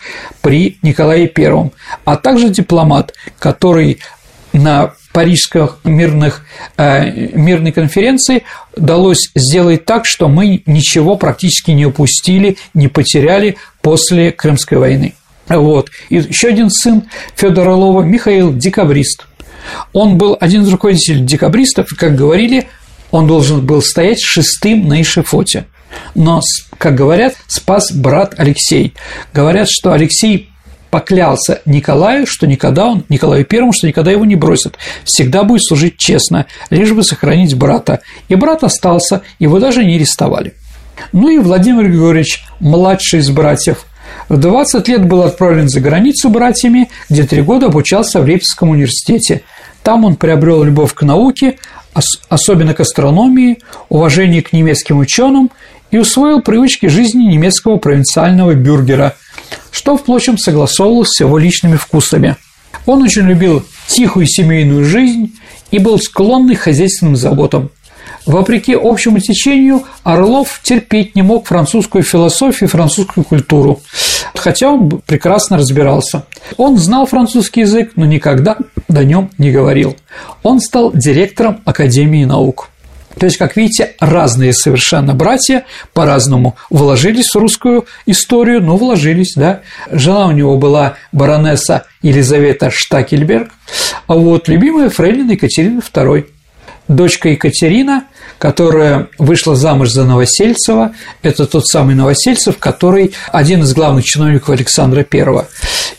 при 0.42 0.78
Николае 0.82 1.28
Первом, 1.28 1.72
а 2.04 2.16
также 2.16 2.50
дипломат, 2.50 3.14
который 3.38 4.00
на 4.52 4.92
парижских 5.12 5.78
мирных, 5.84 6.44
э, 6.76 7.30
мирной 7.32 7.72
конференции 7.72 8.44
удалось 8.76 9.30
сделать 9.34 9.84
так, 9.84 10.06
что 10.06 10.28
мы 10.28 10.62
ничего 10.66 11.16
практически 11.16 11.72
не 11.72 11.86
упустили, 11.86 12.56
не 12.74 12.88
потеряли 12.88 13.56
после 13.80 14.32
Крымской 14.32 14.78
войны. 14.78 15.14
Вот. 15.50 15.90
И 16.08 16.16
еще 16.16 16.48
один 16.48 16.70
сын 16.70 17.04
Федора 17.34 17.72
Орлова, 17.72 18.02
Михаил 18.02 18.52
Декабрист. 18.54 19.26
Он 19.92 20.16
был 20.16 20.36
один 20.40 20.62
из 20.62 20.68
руководителей 20.68 21.20
декабристов, 21.20 21.92
и, 21.92 21.96
как 21.96 22.16
говорили, 22.16 22.68
он 23.10 23.26
должен 23.26 23.64
был 23.64 23.82
стоять 23.82 24.20
шестым 24.20 24.88
на 24.88 25.02
эшифоте. 25.02 25.66
Но, 26.14 26.40
как 26.78 26.94
говорят, 26.94 27.34
спас 27.46 27.92
брат 27.92 28.34
Алексей. 28.38 28.94
Говорят, 29.34 29.68
что 29.68 29.92
Алексей 29.92 30.50
поклялся 30.90 31.60
Николаю, 31.66 32.26
что 32.26 32.46
никогда 32.46 32.86
он, 32.86 33.04
Николаю 33.08 33.44
Первому, 33.44 33.72
что 33.72 33.86
никогда 33.86 34.10
его 34.10 34.24
не 34.24 34.36
бросит, 34.36 34.76
всегда 35.04 35.44
будет 35.44 35.64
служить 35.64 35.96
честно, 35.98 36.46
лишь 36.70 36.92
бы 36.92 37.02
сохранить 37.02 37.54
брата. 37.54 38.00
И 38.28 38.34
брат 38.34 38.64
остался, 38.64 39.22
его 39.38 39.58
даже 39.58 39.84
не 39.84 39.96
арестовали. 39.96 40.54
Ну 41.12 41.28
и 41.28 41.38
Владимир 41.38 41.88
Григорьевич, 41.88 42.44
младший 42.60 43.20
из 43.20 43.30
братьев, 43.30 43.86
в 44.30 44.36
20 44.36 44.86
лет 44.86 45.06
был 45.06 45.22
отправлен 45.24 45.68
за 45.68 45.80
границу 45.80 46.30
братьями, 46.30 46.88
где 47.08 47.24
три 47.24 47.42
года 47.42 47.66
обучался 47.66 48.20
в 48.20 48.24
Лейпцигском 48.24 48.70
университете. 48.70 49.42
Там 49.82 50.04
он 50.04 50.14
приобрел 50.14 50.62
любовь 50.62 50.94
к 50.94 51.02
науке, 51.02 51.58
особенно 52.28 52.72
к 52.72 52.78
астрономии, 52.78 53.58
уважение 53.88 54.40
к 54.40 54.52
немецким 54.52 55.00
ученым 55.00 55.50
и 55.90 55.98
усвоил 55.98 56.42
привычки 56.42 56.86
жизни 56.86 57.24
немецкого 57.24 57.78
провинциального 57.78 58.54
бюргера, 58.54 59.16
что, 59.72 59.96
впрочем, 59.96 60.38
согласовывалось 60.38 61.08
с 61.10 61.20
его 61.20 61.36
личными 61.36 61.74
вкусами. 61.74 62.36
Он 62.86 63.02
очень 63.02 63.26
любил 63.26 63.64
тихую 63.88 64.26
семейную 64.28 64.84
жизнь 64.84 65.34
и 65.72 65.80
был 65.80 65.98
склонный 65.98 66.54
к 66.54 66.60
хозяйственным 66.60 67.16
заботам. 67.16 67.70
Вопреки 68.26 68.76
общему 68.80 69.18
течению, 69.18 69.84
Орлов 70.02 70.60
терпеть 70.62 71.14
не 71.14 71.22
мог 71.22 71.46
французскую 71.46 72.02
философию 72.02 72.68
и 72.68 72.70
французскую 72.70 73.24
культуру, 73.24 73.80
хотя 74.34 74.70
он 74.70 74.88
прекрасно 75.06 75.56
разбирался. 75.56 76.26
Он 76.56 76.76
знал 76.76 77.06
французский 77.06 77.60
язык, 77.60 77.92
но 77.96 78.04
никогда 78.04 78.58
до 78.88 79.04
нем 79.04 79.30
не 79.38 79.50
говорил. 79.50 79.96
Он 80.42 80.60
стал 80.60 80.92
директором 80.92 81.60
Академии 81.64 82.24
наук. 82.24 82.68
То 83.18 83.26
есть, 83.26 83.38
как 83.38 83.56
видите, 83.56 83.94
разные 83.98 84.52
совершенно 84.52 85.14
братья 85.14 85.64
по-разному 85.92 86.56
вложились 86.70 87.30
в 87.30 87.36
русскую 87.36 87.86
историю, 88.06 88.62
но 88.62 88.76
вложились, 88.76 89.34
да. 89.34 89.62
Жена 89.90 90.28
у 90.28 90.30
него 90.30 90.56
была 90.56 90.94
баронесса 91.10 91.86
Елизавета 92.02 92.70
Штакельберг, 92.70 93.50
а 94.06 94.14
вот 94.14 94.46
любимая 94.48 94.90
фрейлина 94.90 95.32
Екатерина 95.32 95.80
II– 95.80 96.26
дочка 96.90 97.28
Екатерина, 97.30 98.04
которая 98.38 99.08
вышла 99.18 99.54
замуж 99.54 99.90
за 99.90 100.04
Новосельцева. 100.04 100.92
Это 101.22 101.46
тот 101.46 101.66
самый 101.66 101.94
Новосельцев, 101.94 102.58
который 102.58 103.12
один 103.32 103.62
из 103.62 103.72
главных 103.74 104.04
чиновников 104.04 104.50
Александра 104.50 105.06
I. 105.10 105.44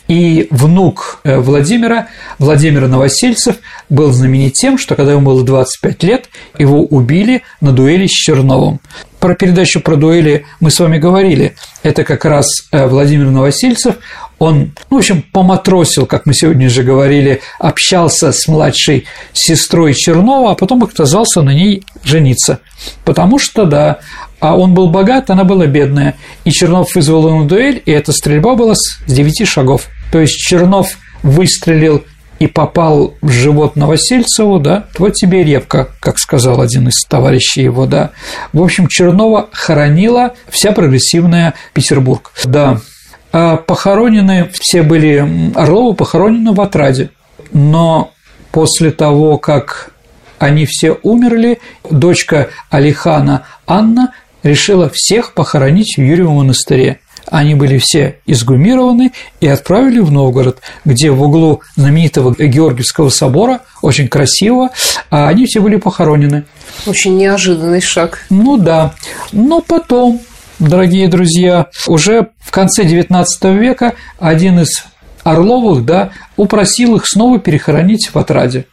И 0.08 0.48
внук 0.52 1.22
э, 1.24 1.38
Владимира, 1.40 2.08
Владимир 2.38 2.88
Новосельцев, 2.88 3.56
был 3.90 4.12
знаменит 4.12 4.54
тем, 4.54 4.78
что 4.78 4.96
когда 4.96 5.14
ему 5.14 5.22
было 5.22 5.44
25 5.44 6.04
лет, 6.04 6.30
его 6.58 6.84
убили 6.84 7.44
на 7.62 7.72
дуэли 7.72 8.08
с 8.08 8.12
Черновым. 8.12 8.82
Про 9.20 9.36
передачу 9.36 9.82
про 9.82 9.96
дуэли 9.96 10.46
мы 10.60 10.72
с 10.72 10.80
вами 10.80 10.98
говорили. 10.98 11.56
Это 11.84 12.04
как 12.04 12.26
раз 12.26 12.48
э, 12.72 12.88
Владимир 12.88 13.30
Новосельцев, 13.30 13.96
он, 14.42 14.72
ну, 14.90 14.98
в 14.98 15.00
общем, 15.00 15.22
поматросил, 15.22 16.08
как 16.08 16.26
мы 16.26 16.34
сегодня 16.34 16.68
же 16.68 16.82
говорили, 16.82 17.42
общался 17.60 18.32
с 18.32 18.48
младшей 18.48 19.06
сестрой 19.34 19.94
Чернова, 19.94 20.54
а 20.54 20.56
потом 20.56 20.84
отказался 20.84 21.44
на 21.44 21.54
ней 21.54 21.84
жениться. 22.04 22.58
Потому 23.06 23.38
что, 23.38 23.66
да, 23.66 24.00
а 24.40 24.58
он 24.58 24.74
был 24.74 24.90
богат, 24.90 25.30
она 25.30 25.44
была 25.44 25.68
бедная. 25.68 26.16
И 26.44 26.50
Чернов 26.50 26.96
вызвал 26.96 27.30
на 27.38 27.48
дуэль, 27.48 27.84
и 27.86 27.92
эта 27.92 28.14
стрельба 28.14 28.56
была 28.56 28.74
с 28.74 28.98
9 29.06 29.48
шагов. 29.48 29.90
То 30.12 30.20
есть 30.20 30.38
Чернов 30.38 30.98
выстрелил 31.22 32.04
и 32.40 32.48
попал 32.48 33.14
в 33.22 33.30
живот 33.30 33.76
Новосельцеву, 33.76 34.60
да, 34.60 34.88
вот 34.98 35.14
тебе 35.14 35.44
репка, 35.44 35.90
как 36.00 36.18
сказал 36.18 36.62
один 36.62 36.88
из 36.88 37.04
товарищей 37.08 37.62
его, 37.62 37.86
да. 37.86 38.10
В 38.54 38.64
общем, 38.64 38.88
Чернова 38.88 39.50
хоронила 39.52 40.34
вся 40.50 40.72
прогрессивная 40.72 41.54
Петербург, 41.76 42.32
да. 42.44 42.82
А 43.32 43.58
похоронены, 43.58 44.50
все 44.54 44.84
были, 44.84 45.54
Орловы 45.56 45.94
похоронены 45.94 46.54
в 46.54 46.62
Отраде, 46.62 47.12
но 47.54 48.12
после 48.52 48.92
того, 48.92 49.38
как 49.38 49.92
они 50.38 50.66
все 50.66 50.98
умерли, 51.04 51.60
дочка 51.90 52.50
Алихана 52.70 53.44
Анна 53.68 54.14
решила 54.44 54.90
всех 54.94 55.34
похоронить 55.34 55.96
в 55.98 56.02
Юрьевом 56.02 56.38
монастыре. 56.38 57.00
Они 57.28 57.56
были 57.56 57.78
все 57.78 58.18
изгумированы 58.26 59.14
и 59.40 59.48
отправили 59.48 60.00
в 60.00 60.12
Новгород, 60.12 60.60
где 60.84 61.12
в 61.12 61.22
углу 61.22 61.62
знаменитого 61.76 62.34
Георгиевского 62.34 63.10
собора, 63.10 63.62
очень 63.82 64.08
красиво, 64.08 64.72
а 65.10 65.30
они 65.30 65.46
все 65.46 65.62
были 65.62 65.76
похоронены. 65.78 66.44
Очень 66.88 67.18
неожиданный 67.18 67.80
шаг. 67.80 68.26
Ну 68.30 68.58
да. 68.58 68.96
Но 69.32 69.62
потом, 69.62 70.20
дорогие 70.62 71.08
друзья, 71.08 71.68
уже 71.88 72.30
в 72.40 72.52
конце 72.52 72.84
XIX 72.84 73.26
века 73.58 73.96
один 74.20 74.60
из 74.60 74.86
Орловых, 75.24 75.86
да, 75.86 76.12
упросил 76.38 76.96
их 76.96 77.08
снова 77.08 77.40
перехоронить 77.40 78.10
в 78.14 78.18
Отраде 78.18 78.66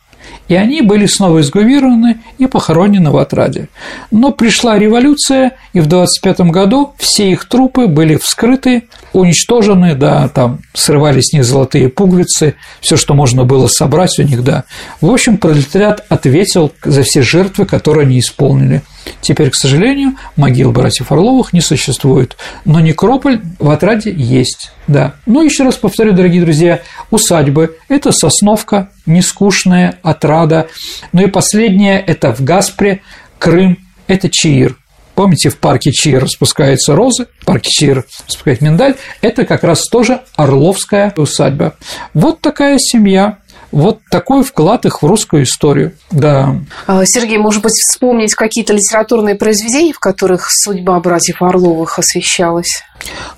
и 0.49 0.55
они 0.55 0.81
были 0.83 1.07
снова 1.07 1.41
изгумированы 1.41 2.19
и 2.39 2.47
похоронены 2.47 3.11
в 3.11 3.19
отраде. 3.19 3.69
Но 4.11 4.33
пришла 4.33 4.79
революция, 4.79 5.53
и 5.73 5.81
в 5.81 5.87
25 5.87 6.41
году 6.41 6.95
все 6.99 7.31
их 7.31 7.47
трупы 7.47 7.87
были 7.87 8.17
вскрыты, 8.17 8.85
уничтожены, 9.13 9.95
да, 9.95 10.29
там 10.29 10.61
срывали 10.73 11.21
с 11.21 11.33
них 11.33 11.45
золотые 11.45 11.89
пуговицы, 11.89 12.55
все, 12.81 12.97
что 12.97 13.15
можно 13.15 13.45
было 13.45 13.67
собрать 13.67 14.19
у 14.19 14.23
них, 14.23 14.43
да. 14.43 14.65
В 15.01 15.11
общем, 15.11 15.37
пролетариат 15.37 16.05
ответил 16.09 16.73
за 16.83 17.03
все 17.03 17.23
жертвы, 17.23 17.67
которые 17.67 18.07
они 18.07 18.19
исполнили. 18.19 18.83
Теперь, 19.21 19.51
к 19.51 19.55
сожалению, 19.55 20.15
могил 20.37 20.73
братьев 20.73 21.13
Орловых 21.13 21.53
не 21.53 21.61
существует, 21.61 22.37
но 22.65 22.81
некрополь 22.81 23.41
в 23.59 23.71
отраде 23.71 24.13
есть, 24.13 24.73
да. 24.87 25.15
Ну, 25.27 25.43
еще 25.43 25.65
раз 25.65 25.77
повторю, 25.77 26.13
дорогие 26.13 26.43
друзья, 26.43 26.81
усадьбы– 27.11 27.77
это 27.89 28.13
Сосновка, 28.13 28.91
нескучная 29.07 29.99
отрада. 30.03 30.69
Ну 31.13 31.23
и 31.23 31.27
последнее– 31.27 32.01
это 32.07 32.35
в 32.35 32.43
Гаспре, 32.43 33.03
Крым, 33.39 33.79
это 34.07 34.29
Чаир. 34.31 34.77
Помните, 35.19 35.51
в 35.51 35.59
парке 35.59 35.91
Чаир 35.91 36.23
распускаются 36.23 36.95
розы, 36.95 37.27
в 37.41 37.45
парке 37.45 37.69
Чаир 37.71 38.05
распускает 38.29 38.61
миндаль. 38.61 38.95
Это 39.21 39.45
как 39.45 39.65
раз 39.65 39.83
тоже 39.89 40.21
Орловская 40.37 41.13
усадьба. 41.17 41.75
Вот 42.15 42.41
такая 42.41 42.79
семья. 42.79 43.39
Вот 43.71 44.01
такой 44.11 44.43
вклад 44.43 44.87
их 44.87 45.03
в 45.03 45.07
русскую 45.07 45.43
историю, 45.43 45.93
да. 46.11 46.57
А, 46.87 47.05
Сергей, 47.05 47.39
может 47.39 47.63
быть, 47.63 47.73
вспомнить 47.73 48.35
какие-то 48.35 48.73
литературные 48.73 49.35
произведения, 49.35 49.93
в 49.93 49.99
которых 49.99 50.49
судьба 50.51 50.99
братьев 51.01 51.43
Орловых 51.43 51.99
освещалась? 51.99 52.83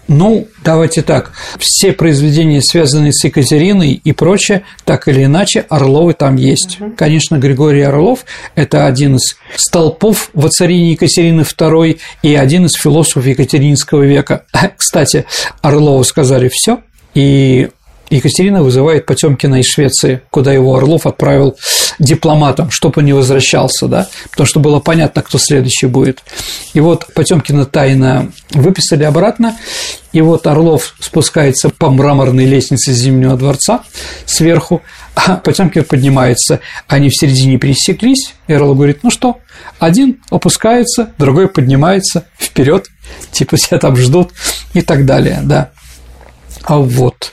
Ну, 0.08 0.48
давайте 0.64 1.02
так. 1.02 1.32
Все 1.58 1.92
произведения, 1.92 2.62
связанные 2.62 3.12
с 3.12 3.24
Екатериной 3.24 3.92
и 3.92 4.12
прочее, 4.12 4.62
так 4.84 5.08
или 5.08 5.24
иначе, 5.24 5.66
Орловы 5.68 6.14
там 6.14 6.36
есть. 6.36 6.80
Угу. 6.80 6.92
Конечно, 6.96 7.36
Григорий 7.38 7.82
Орлов– 7.82 8.24
это 8.54 8.86
один 8.86 9.16
из 9.16 9.36
столпов 9.56 10.30
воцарения 10.32 10.92
Екатерины 10.92 11.42
II 11.42 11.98
и 12.22 12.34
один 12.34 12.66
из 12.66 12.72
философов 12.72 13.26
Екатеринского 13.26 14.02
века. 14.02 14.44
Кстати, 14.76 15.26
Орлову 15.60 16.04
сказали 16.04 16.48
все, 16.52 16.80
и 17.14 17.70
Екатерина 18.10 18.62
вызывает 18.62 19.06
Потемкина 19.06 19.60
из 19.60 19.66
Швеции, 19.66 20.22
куда 20.30 20.52
его 20.52 20.76
Орлов 20.76 21.06
отправил 21.06 21.56
дипломатом, 22.00 22.70
чтобы 22.70 22.94
он 22.98 23.04
не 23.04 23.12
возвращался, 23.12 23.86
да, 23.86 24.08
потому 24.32 24.46
что 24.46 24.58
было 24.58 24.80
понятно, 24.80 25.22
кто 25.22 25.38
следующий 25.38 25.86
будет. 25.86 26.22
И 26.74 26.80
вот 26.80 27.06
Потемкина 27.14 27.66
тайно 27.66 28.32
выписали 28.50 29.04
обратно, 29.04 29.56
и 30.12 30.20
вот 30.20 30.46
Орлов 30.48 30.94
спускается 30.98 31.70
по 31.70 31.88
мраморной 31.90 32.46
лестнице 32.46 32.92
Зимнего 32.92 33.36
дворца 33.36 33.84
сверху, 34.26 34.82
а 35.14 35.36
Потемкин 35.36 35.84
поднимается. 35.84 36.60
Они 36.88 37.10
в 37.10 37.16
середине 37.16 37.58
пересеклись, 37.58 38.34
и 38.48 38.52
Орлов 38.52 38.76
говорит, 38.76 39.00
ну 39.04 39.10
что, 39.10 39.38
один 39.78 40.20
опускается, 40.30 41.12
другой 41.16 41.48
поднимается 41.48 42.24
вперед, 42.38 42.88
типа 43.30 43.56
себя 43.58 43.78
там 43.78 43.96
ждут 43.96 44.32
и 44.74 44.82
так 44.82 45.06
далее, 45.06 45.40
да. 45.44 45.70
А 46.62 46.78
вот. 46.78 47.32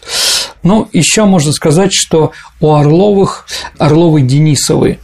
Ну, 0.67 0.89
еще 0.91 1.23
можно 1.23 1.53
сказать, 1.53 1.93
что 1.93 2.33
у 2.59 2.73
Орловых 2.73 3.47
Орловы 3.77 4.21
Денисовы, 4.21 4.99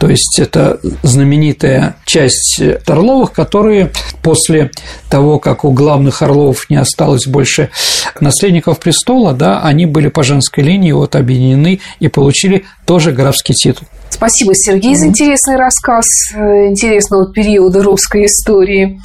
то 0.00 0.08
есть 0.10 0.40
это 0.40 0.80
знаменитая 1.04 1.94
часть 2.04 2.60
Орловых, 2.84 3.30
которые 3.30 3.92
после 4.24 4.72
того, 5.08 5.38
как 5.38 5.64
у 5.64 5.70
главных 5.70 6.22
Орловов 6.22 6.68
не 6.68 6.74
осталось 6.74 7.28
больше 7.28 7.70
наследников 8.18 8.80
престола, 8.80 9.34
да, 9.34 9.62
они 9.62 9.86
были 9.86 10.08
по 10.08 10.24
женской 10.24 10.64
линии 10.64 10.90
вот 10.90 11.14
объединены 11.14 11.78
и 12.00 12.08
получили 12.08 12.64
тоже 12.84 13.12
графский 13.12 13.54
титул. 13.54 13.86
Спасибо, 14.10 14.50
Сергей, 14.54 14.96
за 14.96 15.06
интересный 15.06 15.56
рассказ 15.56 16.06
э, 16.34 16.66
интересного 16.66 17.32
периода 17.32 17.84
русской 17.84 18.26
истории. 18.26 19.00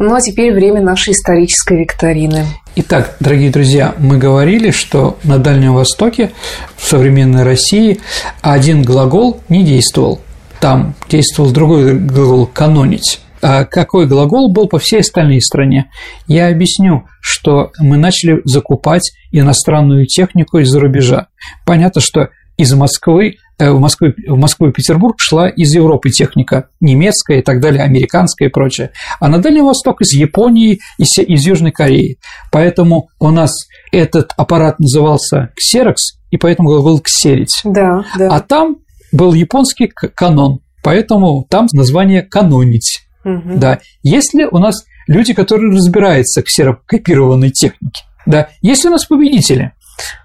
Ну 0.00 0.12
а 0.12 0.20
теперь 0.20 0.52
время 0.52 0.82
нашей 0.82 1.12
исторической 1.12 1.78
викторины. 1.78 2.46
Итак, 2.74 3.16
дорогие 3.20 3.50
друзья, 3.50 3.94
мы 3.98 4.16
говорили, 4.16 4.70
что 4.70 5.18
на 5.24 5.36
Дальнем 5.36 5.74
Востоке, 5.74 6.32
в 6.74 6.88
современной 6.88 7.42
России, 7.42 8.00
один 8.40 8.82
глагол 8.82 9.42
не 9.50 9.62
действовал. 9.62 10.22
Там 10.58 10.94
действовал 11.10 11.50
другой 11.50 11.98
глагол 11.98 12.46
«канонить». 12.46 13.20
А 13.42 13.66
какой 13.66 14.06
глагол 14.06 14.50
был 14.50 14.68
по 14.68 14.78
всей 14.78 15.00
остальной 15.00 15.42
стране? 15.42 15.90
Я 16.26 16.48
объясню, 16.48 17.04
что 17.20 17.72
мы 17.78 17.98
начали 17.98 18.40
закупать 18.44 19.12
иностранную 19.32 20.06
технику 20.06 20.56
из-за 20.58 20.80
рубежа. 20.80 21.26
Понятно, 21.66 22.00
что 22.00 22.30
из 22.56 22.72
Москвы 22.74 23.36
Э, 23.62 23.70
в 23.70 23.78
Москву, 23.78 24.08
в 24.26 24.36
Москву 24.36 24.68
и 24.68 24.72
Петербург 24.72 25.16
шла 25.20 25.48
из 25.48 25.72
Европы 25.72 26.10
техника, 26.10 26.68
немецкая 26.80 27.38
и 27.38 27.42
так 27.42 27.60
далее, 27.60 27.82
американская 27.82 28.48
и 28.48 28.50
прочее, 28.50 28.90
а 29.20 29.28
на 29.28 29.38
Дальний 29.38 29.60
Восток 29.60 30.00
из 30.02 30.12
Японии, 30.14 30.80
из, 30.98 31.16
из 31.18 31.46
Южной 31.46 31.70
Кореи. 31.70 32.18
Поэтому 32.50 33.08
у 33.20 33.30
нас 33.30 33.52
этот 33.92 34.32
аппарат 34.36 34.80
назывался 34.80 35.50
ксерокс, 35.54 36.18
и 36.30 36.38
поэтому 36.38 36.70
был 36.70 36.98
ксерить. 37.00 37.60
Да, 37.62 38.04
да. 38.18 38.34
А 38.34 38.40
там 38.40 38.78
был 39.12 39.32
японский 39.32 39.86
канон, 39.86 40.60
поэтому 40.82 41.46
там 41.48 41.68
название 41.72 42.22
канонить. 42.22 43.06
Угу. 43.24 43.58
Да. 43.58 43.78
Есть 44.02 44.34
ли 44.34 44.44
у 44.50 44.58
нас 44.58 44.84
люди, 45.06 45.34
которые 45.34 45.70
разбираются 45.70 46.40
в 46.40 46.44
ксерокопированной 46.46 47.50
технике? 47.50 48.02
Да. 48.26 48.48
Есть 48.60 48.82
ли 48.82 48.88
у 48.88 48.92
нас 48.92 49.04
победители? 49.04 49.72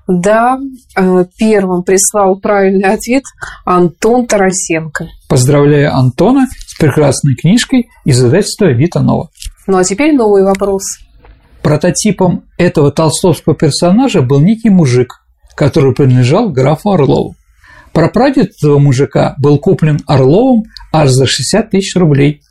Да, 0.07 0.57
э, 0.95 1.25
первым 1.38 1.84
прислал 1.84 2.39
правильный 2.39 2.93
ответ 2.93 3.23
Антон 3.65 4.25
Тарасенко. 4.25 5.07
Поздравляю 5.28 5.93
Антона 5.93 6.47
с 6.67 6.78
прекрасной 6.78 7.36
книжкой 7.36 7.89
из 8.05 8.23
издательства 8.23 8.71
Вита 8.71 9.01
Нова. 9.01 9.30
Ну 9.67 9.78
а 9.78 9.84
теперь 9.84 10.15
новый 10.15 10.43
вопрос. 10.43 10.84
Прототипом 11.61 12.45
этого 12.57 12.91
толстовского 12.91 13.55
персонажа 13.55 14.21
был 14.21 14.39
некий 14.39 14.69
мужик, 14.69 15.21
который 15.55 15.93
принадлежал 15.93 16.49
графу 16.49 16.91
Орлову. 16.91 17.36
Прапрадед 17.91 18.51
этого 18.57 18.80
мужика 18.80 19.36
был 19.39 19.57
куплен 19.57 19.99
Орловым 20.07 20.63
аж 20.93 21.09
за 21.09 21.25
60 21.25 21.71
тысяч 21.71 21.95
рублей. 21.95 22.41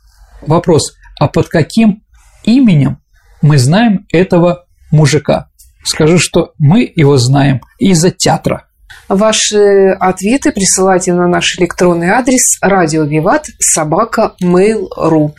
Вопрос, 0.45 0.93
а 1.19 1.27
под 1.27 1.47
каким 1.47 2.03
именем 2.43 2.99
мы 3.41 3.57
знаем 3.57 4.05
этого 4.11 4.65
мужика? 4.91 5.46
Скажу, 5.87 6.19
что 6.19 6.51
мы 6.57 6.91
его 6.95 7.15
знаем 7.17 7.61
из-за 7.79 8.11
театра. 8.11 8.66
Ваши 9.09 9.95
ответы 9.99 10.51
присылайте 10.51 11.13
на 11.13 11.27
наш 11.27 11.57
электронный 11.59 12.09
адрес 12.09 12.57
радио 12.61 13.03
Виват 13.03 13.45
собака 13.59 14.33
mail.ru 14.43 15.31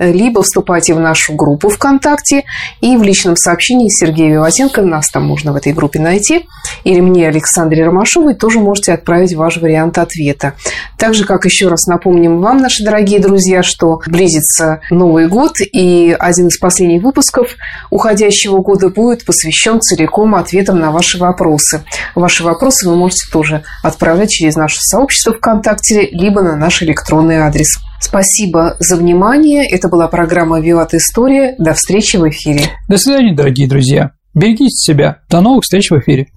либо 0.00 0.42
вступайте 0.42 0.94
в 0.94 1.00
нашу 1.00 1.34
группу 1.34 1.68
ВКонтакте 1.68 2.44
и 2.80 2.96
в 2.96 3.02
личном 3.02 3.36
сообщении 3.36 3.88
Сергея 3.88 4.32
Виватенко, 4.32 4.82
нас 4.82 5.10
там 5.10 5.24
можно 5.24 5.52
в 5.52 5.56
этой 5.56 5.72
группе 5.72 6.00
найти, 6.00 6.46
или 6.84 7.00
мне, 7.00 7.28
Александре 7.28 7.84
Ромашовой, 7.84 8.34
тоже 8.34 8.60
можете 8.60 8.92
отправить 8.94 9.34
ваш 9.34 9.58
вариант 9.58 9.98
ответа. 9.98 10.54
Также, 10.96 11.24
как 11.24 11.44
еще 11.44 11.68
раз 11.68 11.86
напомним 11.86 12.40
вам, 12.40 12.58
наши 12.58 12.82
дорогие 12.82 13.20
друзья, 13.20 13.62
что 13.62 14.00
близится 14.06 14.80
Новый 14.90 15.28
год, 15.28 15.56
и 15.60 16.16
один 16.18 16.48
из 16.48 16.58
последних 16.58 17.02
выпусков 17.02 17.56
уходящего 17.90 18.58
года 18.58 18.88
будет 18.88 19.26
посвящен 19.26 19.80
целиком 19.82 20.34
ответам 20.34 20.80
на 20.80 20.90
ваши 20.90 21.18
вопросы. 21.18 21.84
Ваши 22.14 22.42
вопросы 22.42 22.88
вы 22.88 22.96
можете 23.10 23.32
тоже 23.32 23.64
отправлять 23.82 24.30
через 24.30 24.56
наше 24.56 24.78
сообщество 24.80 25.32
ВКонтакте, 25.34 26.08
либо 26.12 26.42
на 26.42 26.56
наш 26.56 26.82
электронный 26.82 27.38
адрес. 27.38 27.78
Спасибо 28.00 28.76
за 28.78 28.96
внимание. 28.96 29.68
Это 29.68 29.88
была 29.88 30.08
программа 30.08 30.60
«Виват 30.60 30.94
История». 30.94 31.54
До 31.58 31.74
встречи 31.74 32.16
в 32.16 32.28
эфире. 32.28 32.62
До 32.88 32.96
свидания, 32.96 33.34
дорогие 33.34 33.68
друзья. 33.68 34.12
Берегите 34.32 34.70
себя. 34.70 35.18
До 35.28 35.40
новых 35.40 35.64
встреч 35.64 35.90
в 35.90 35.98
эфире. 35.98 36.28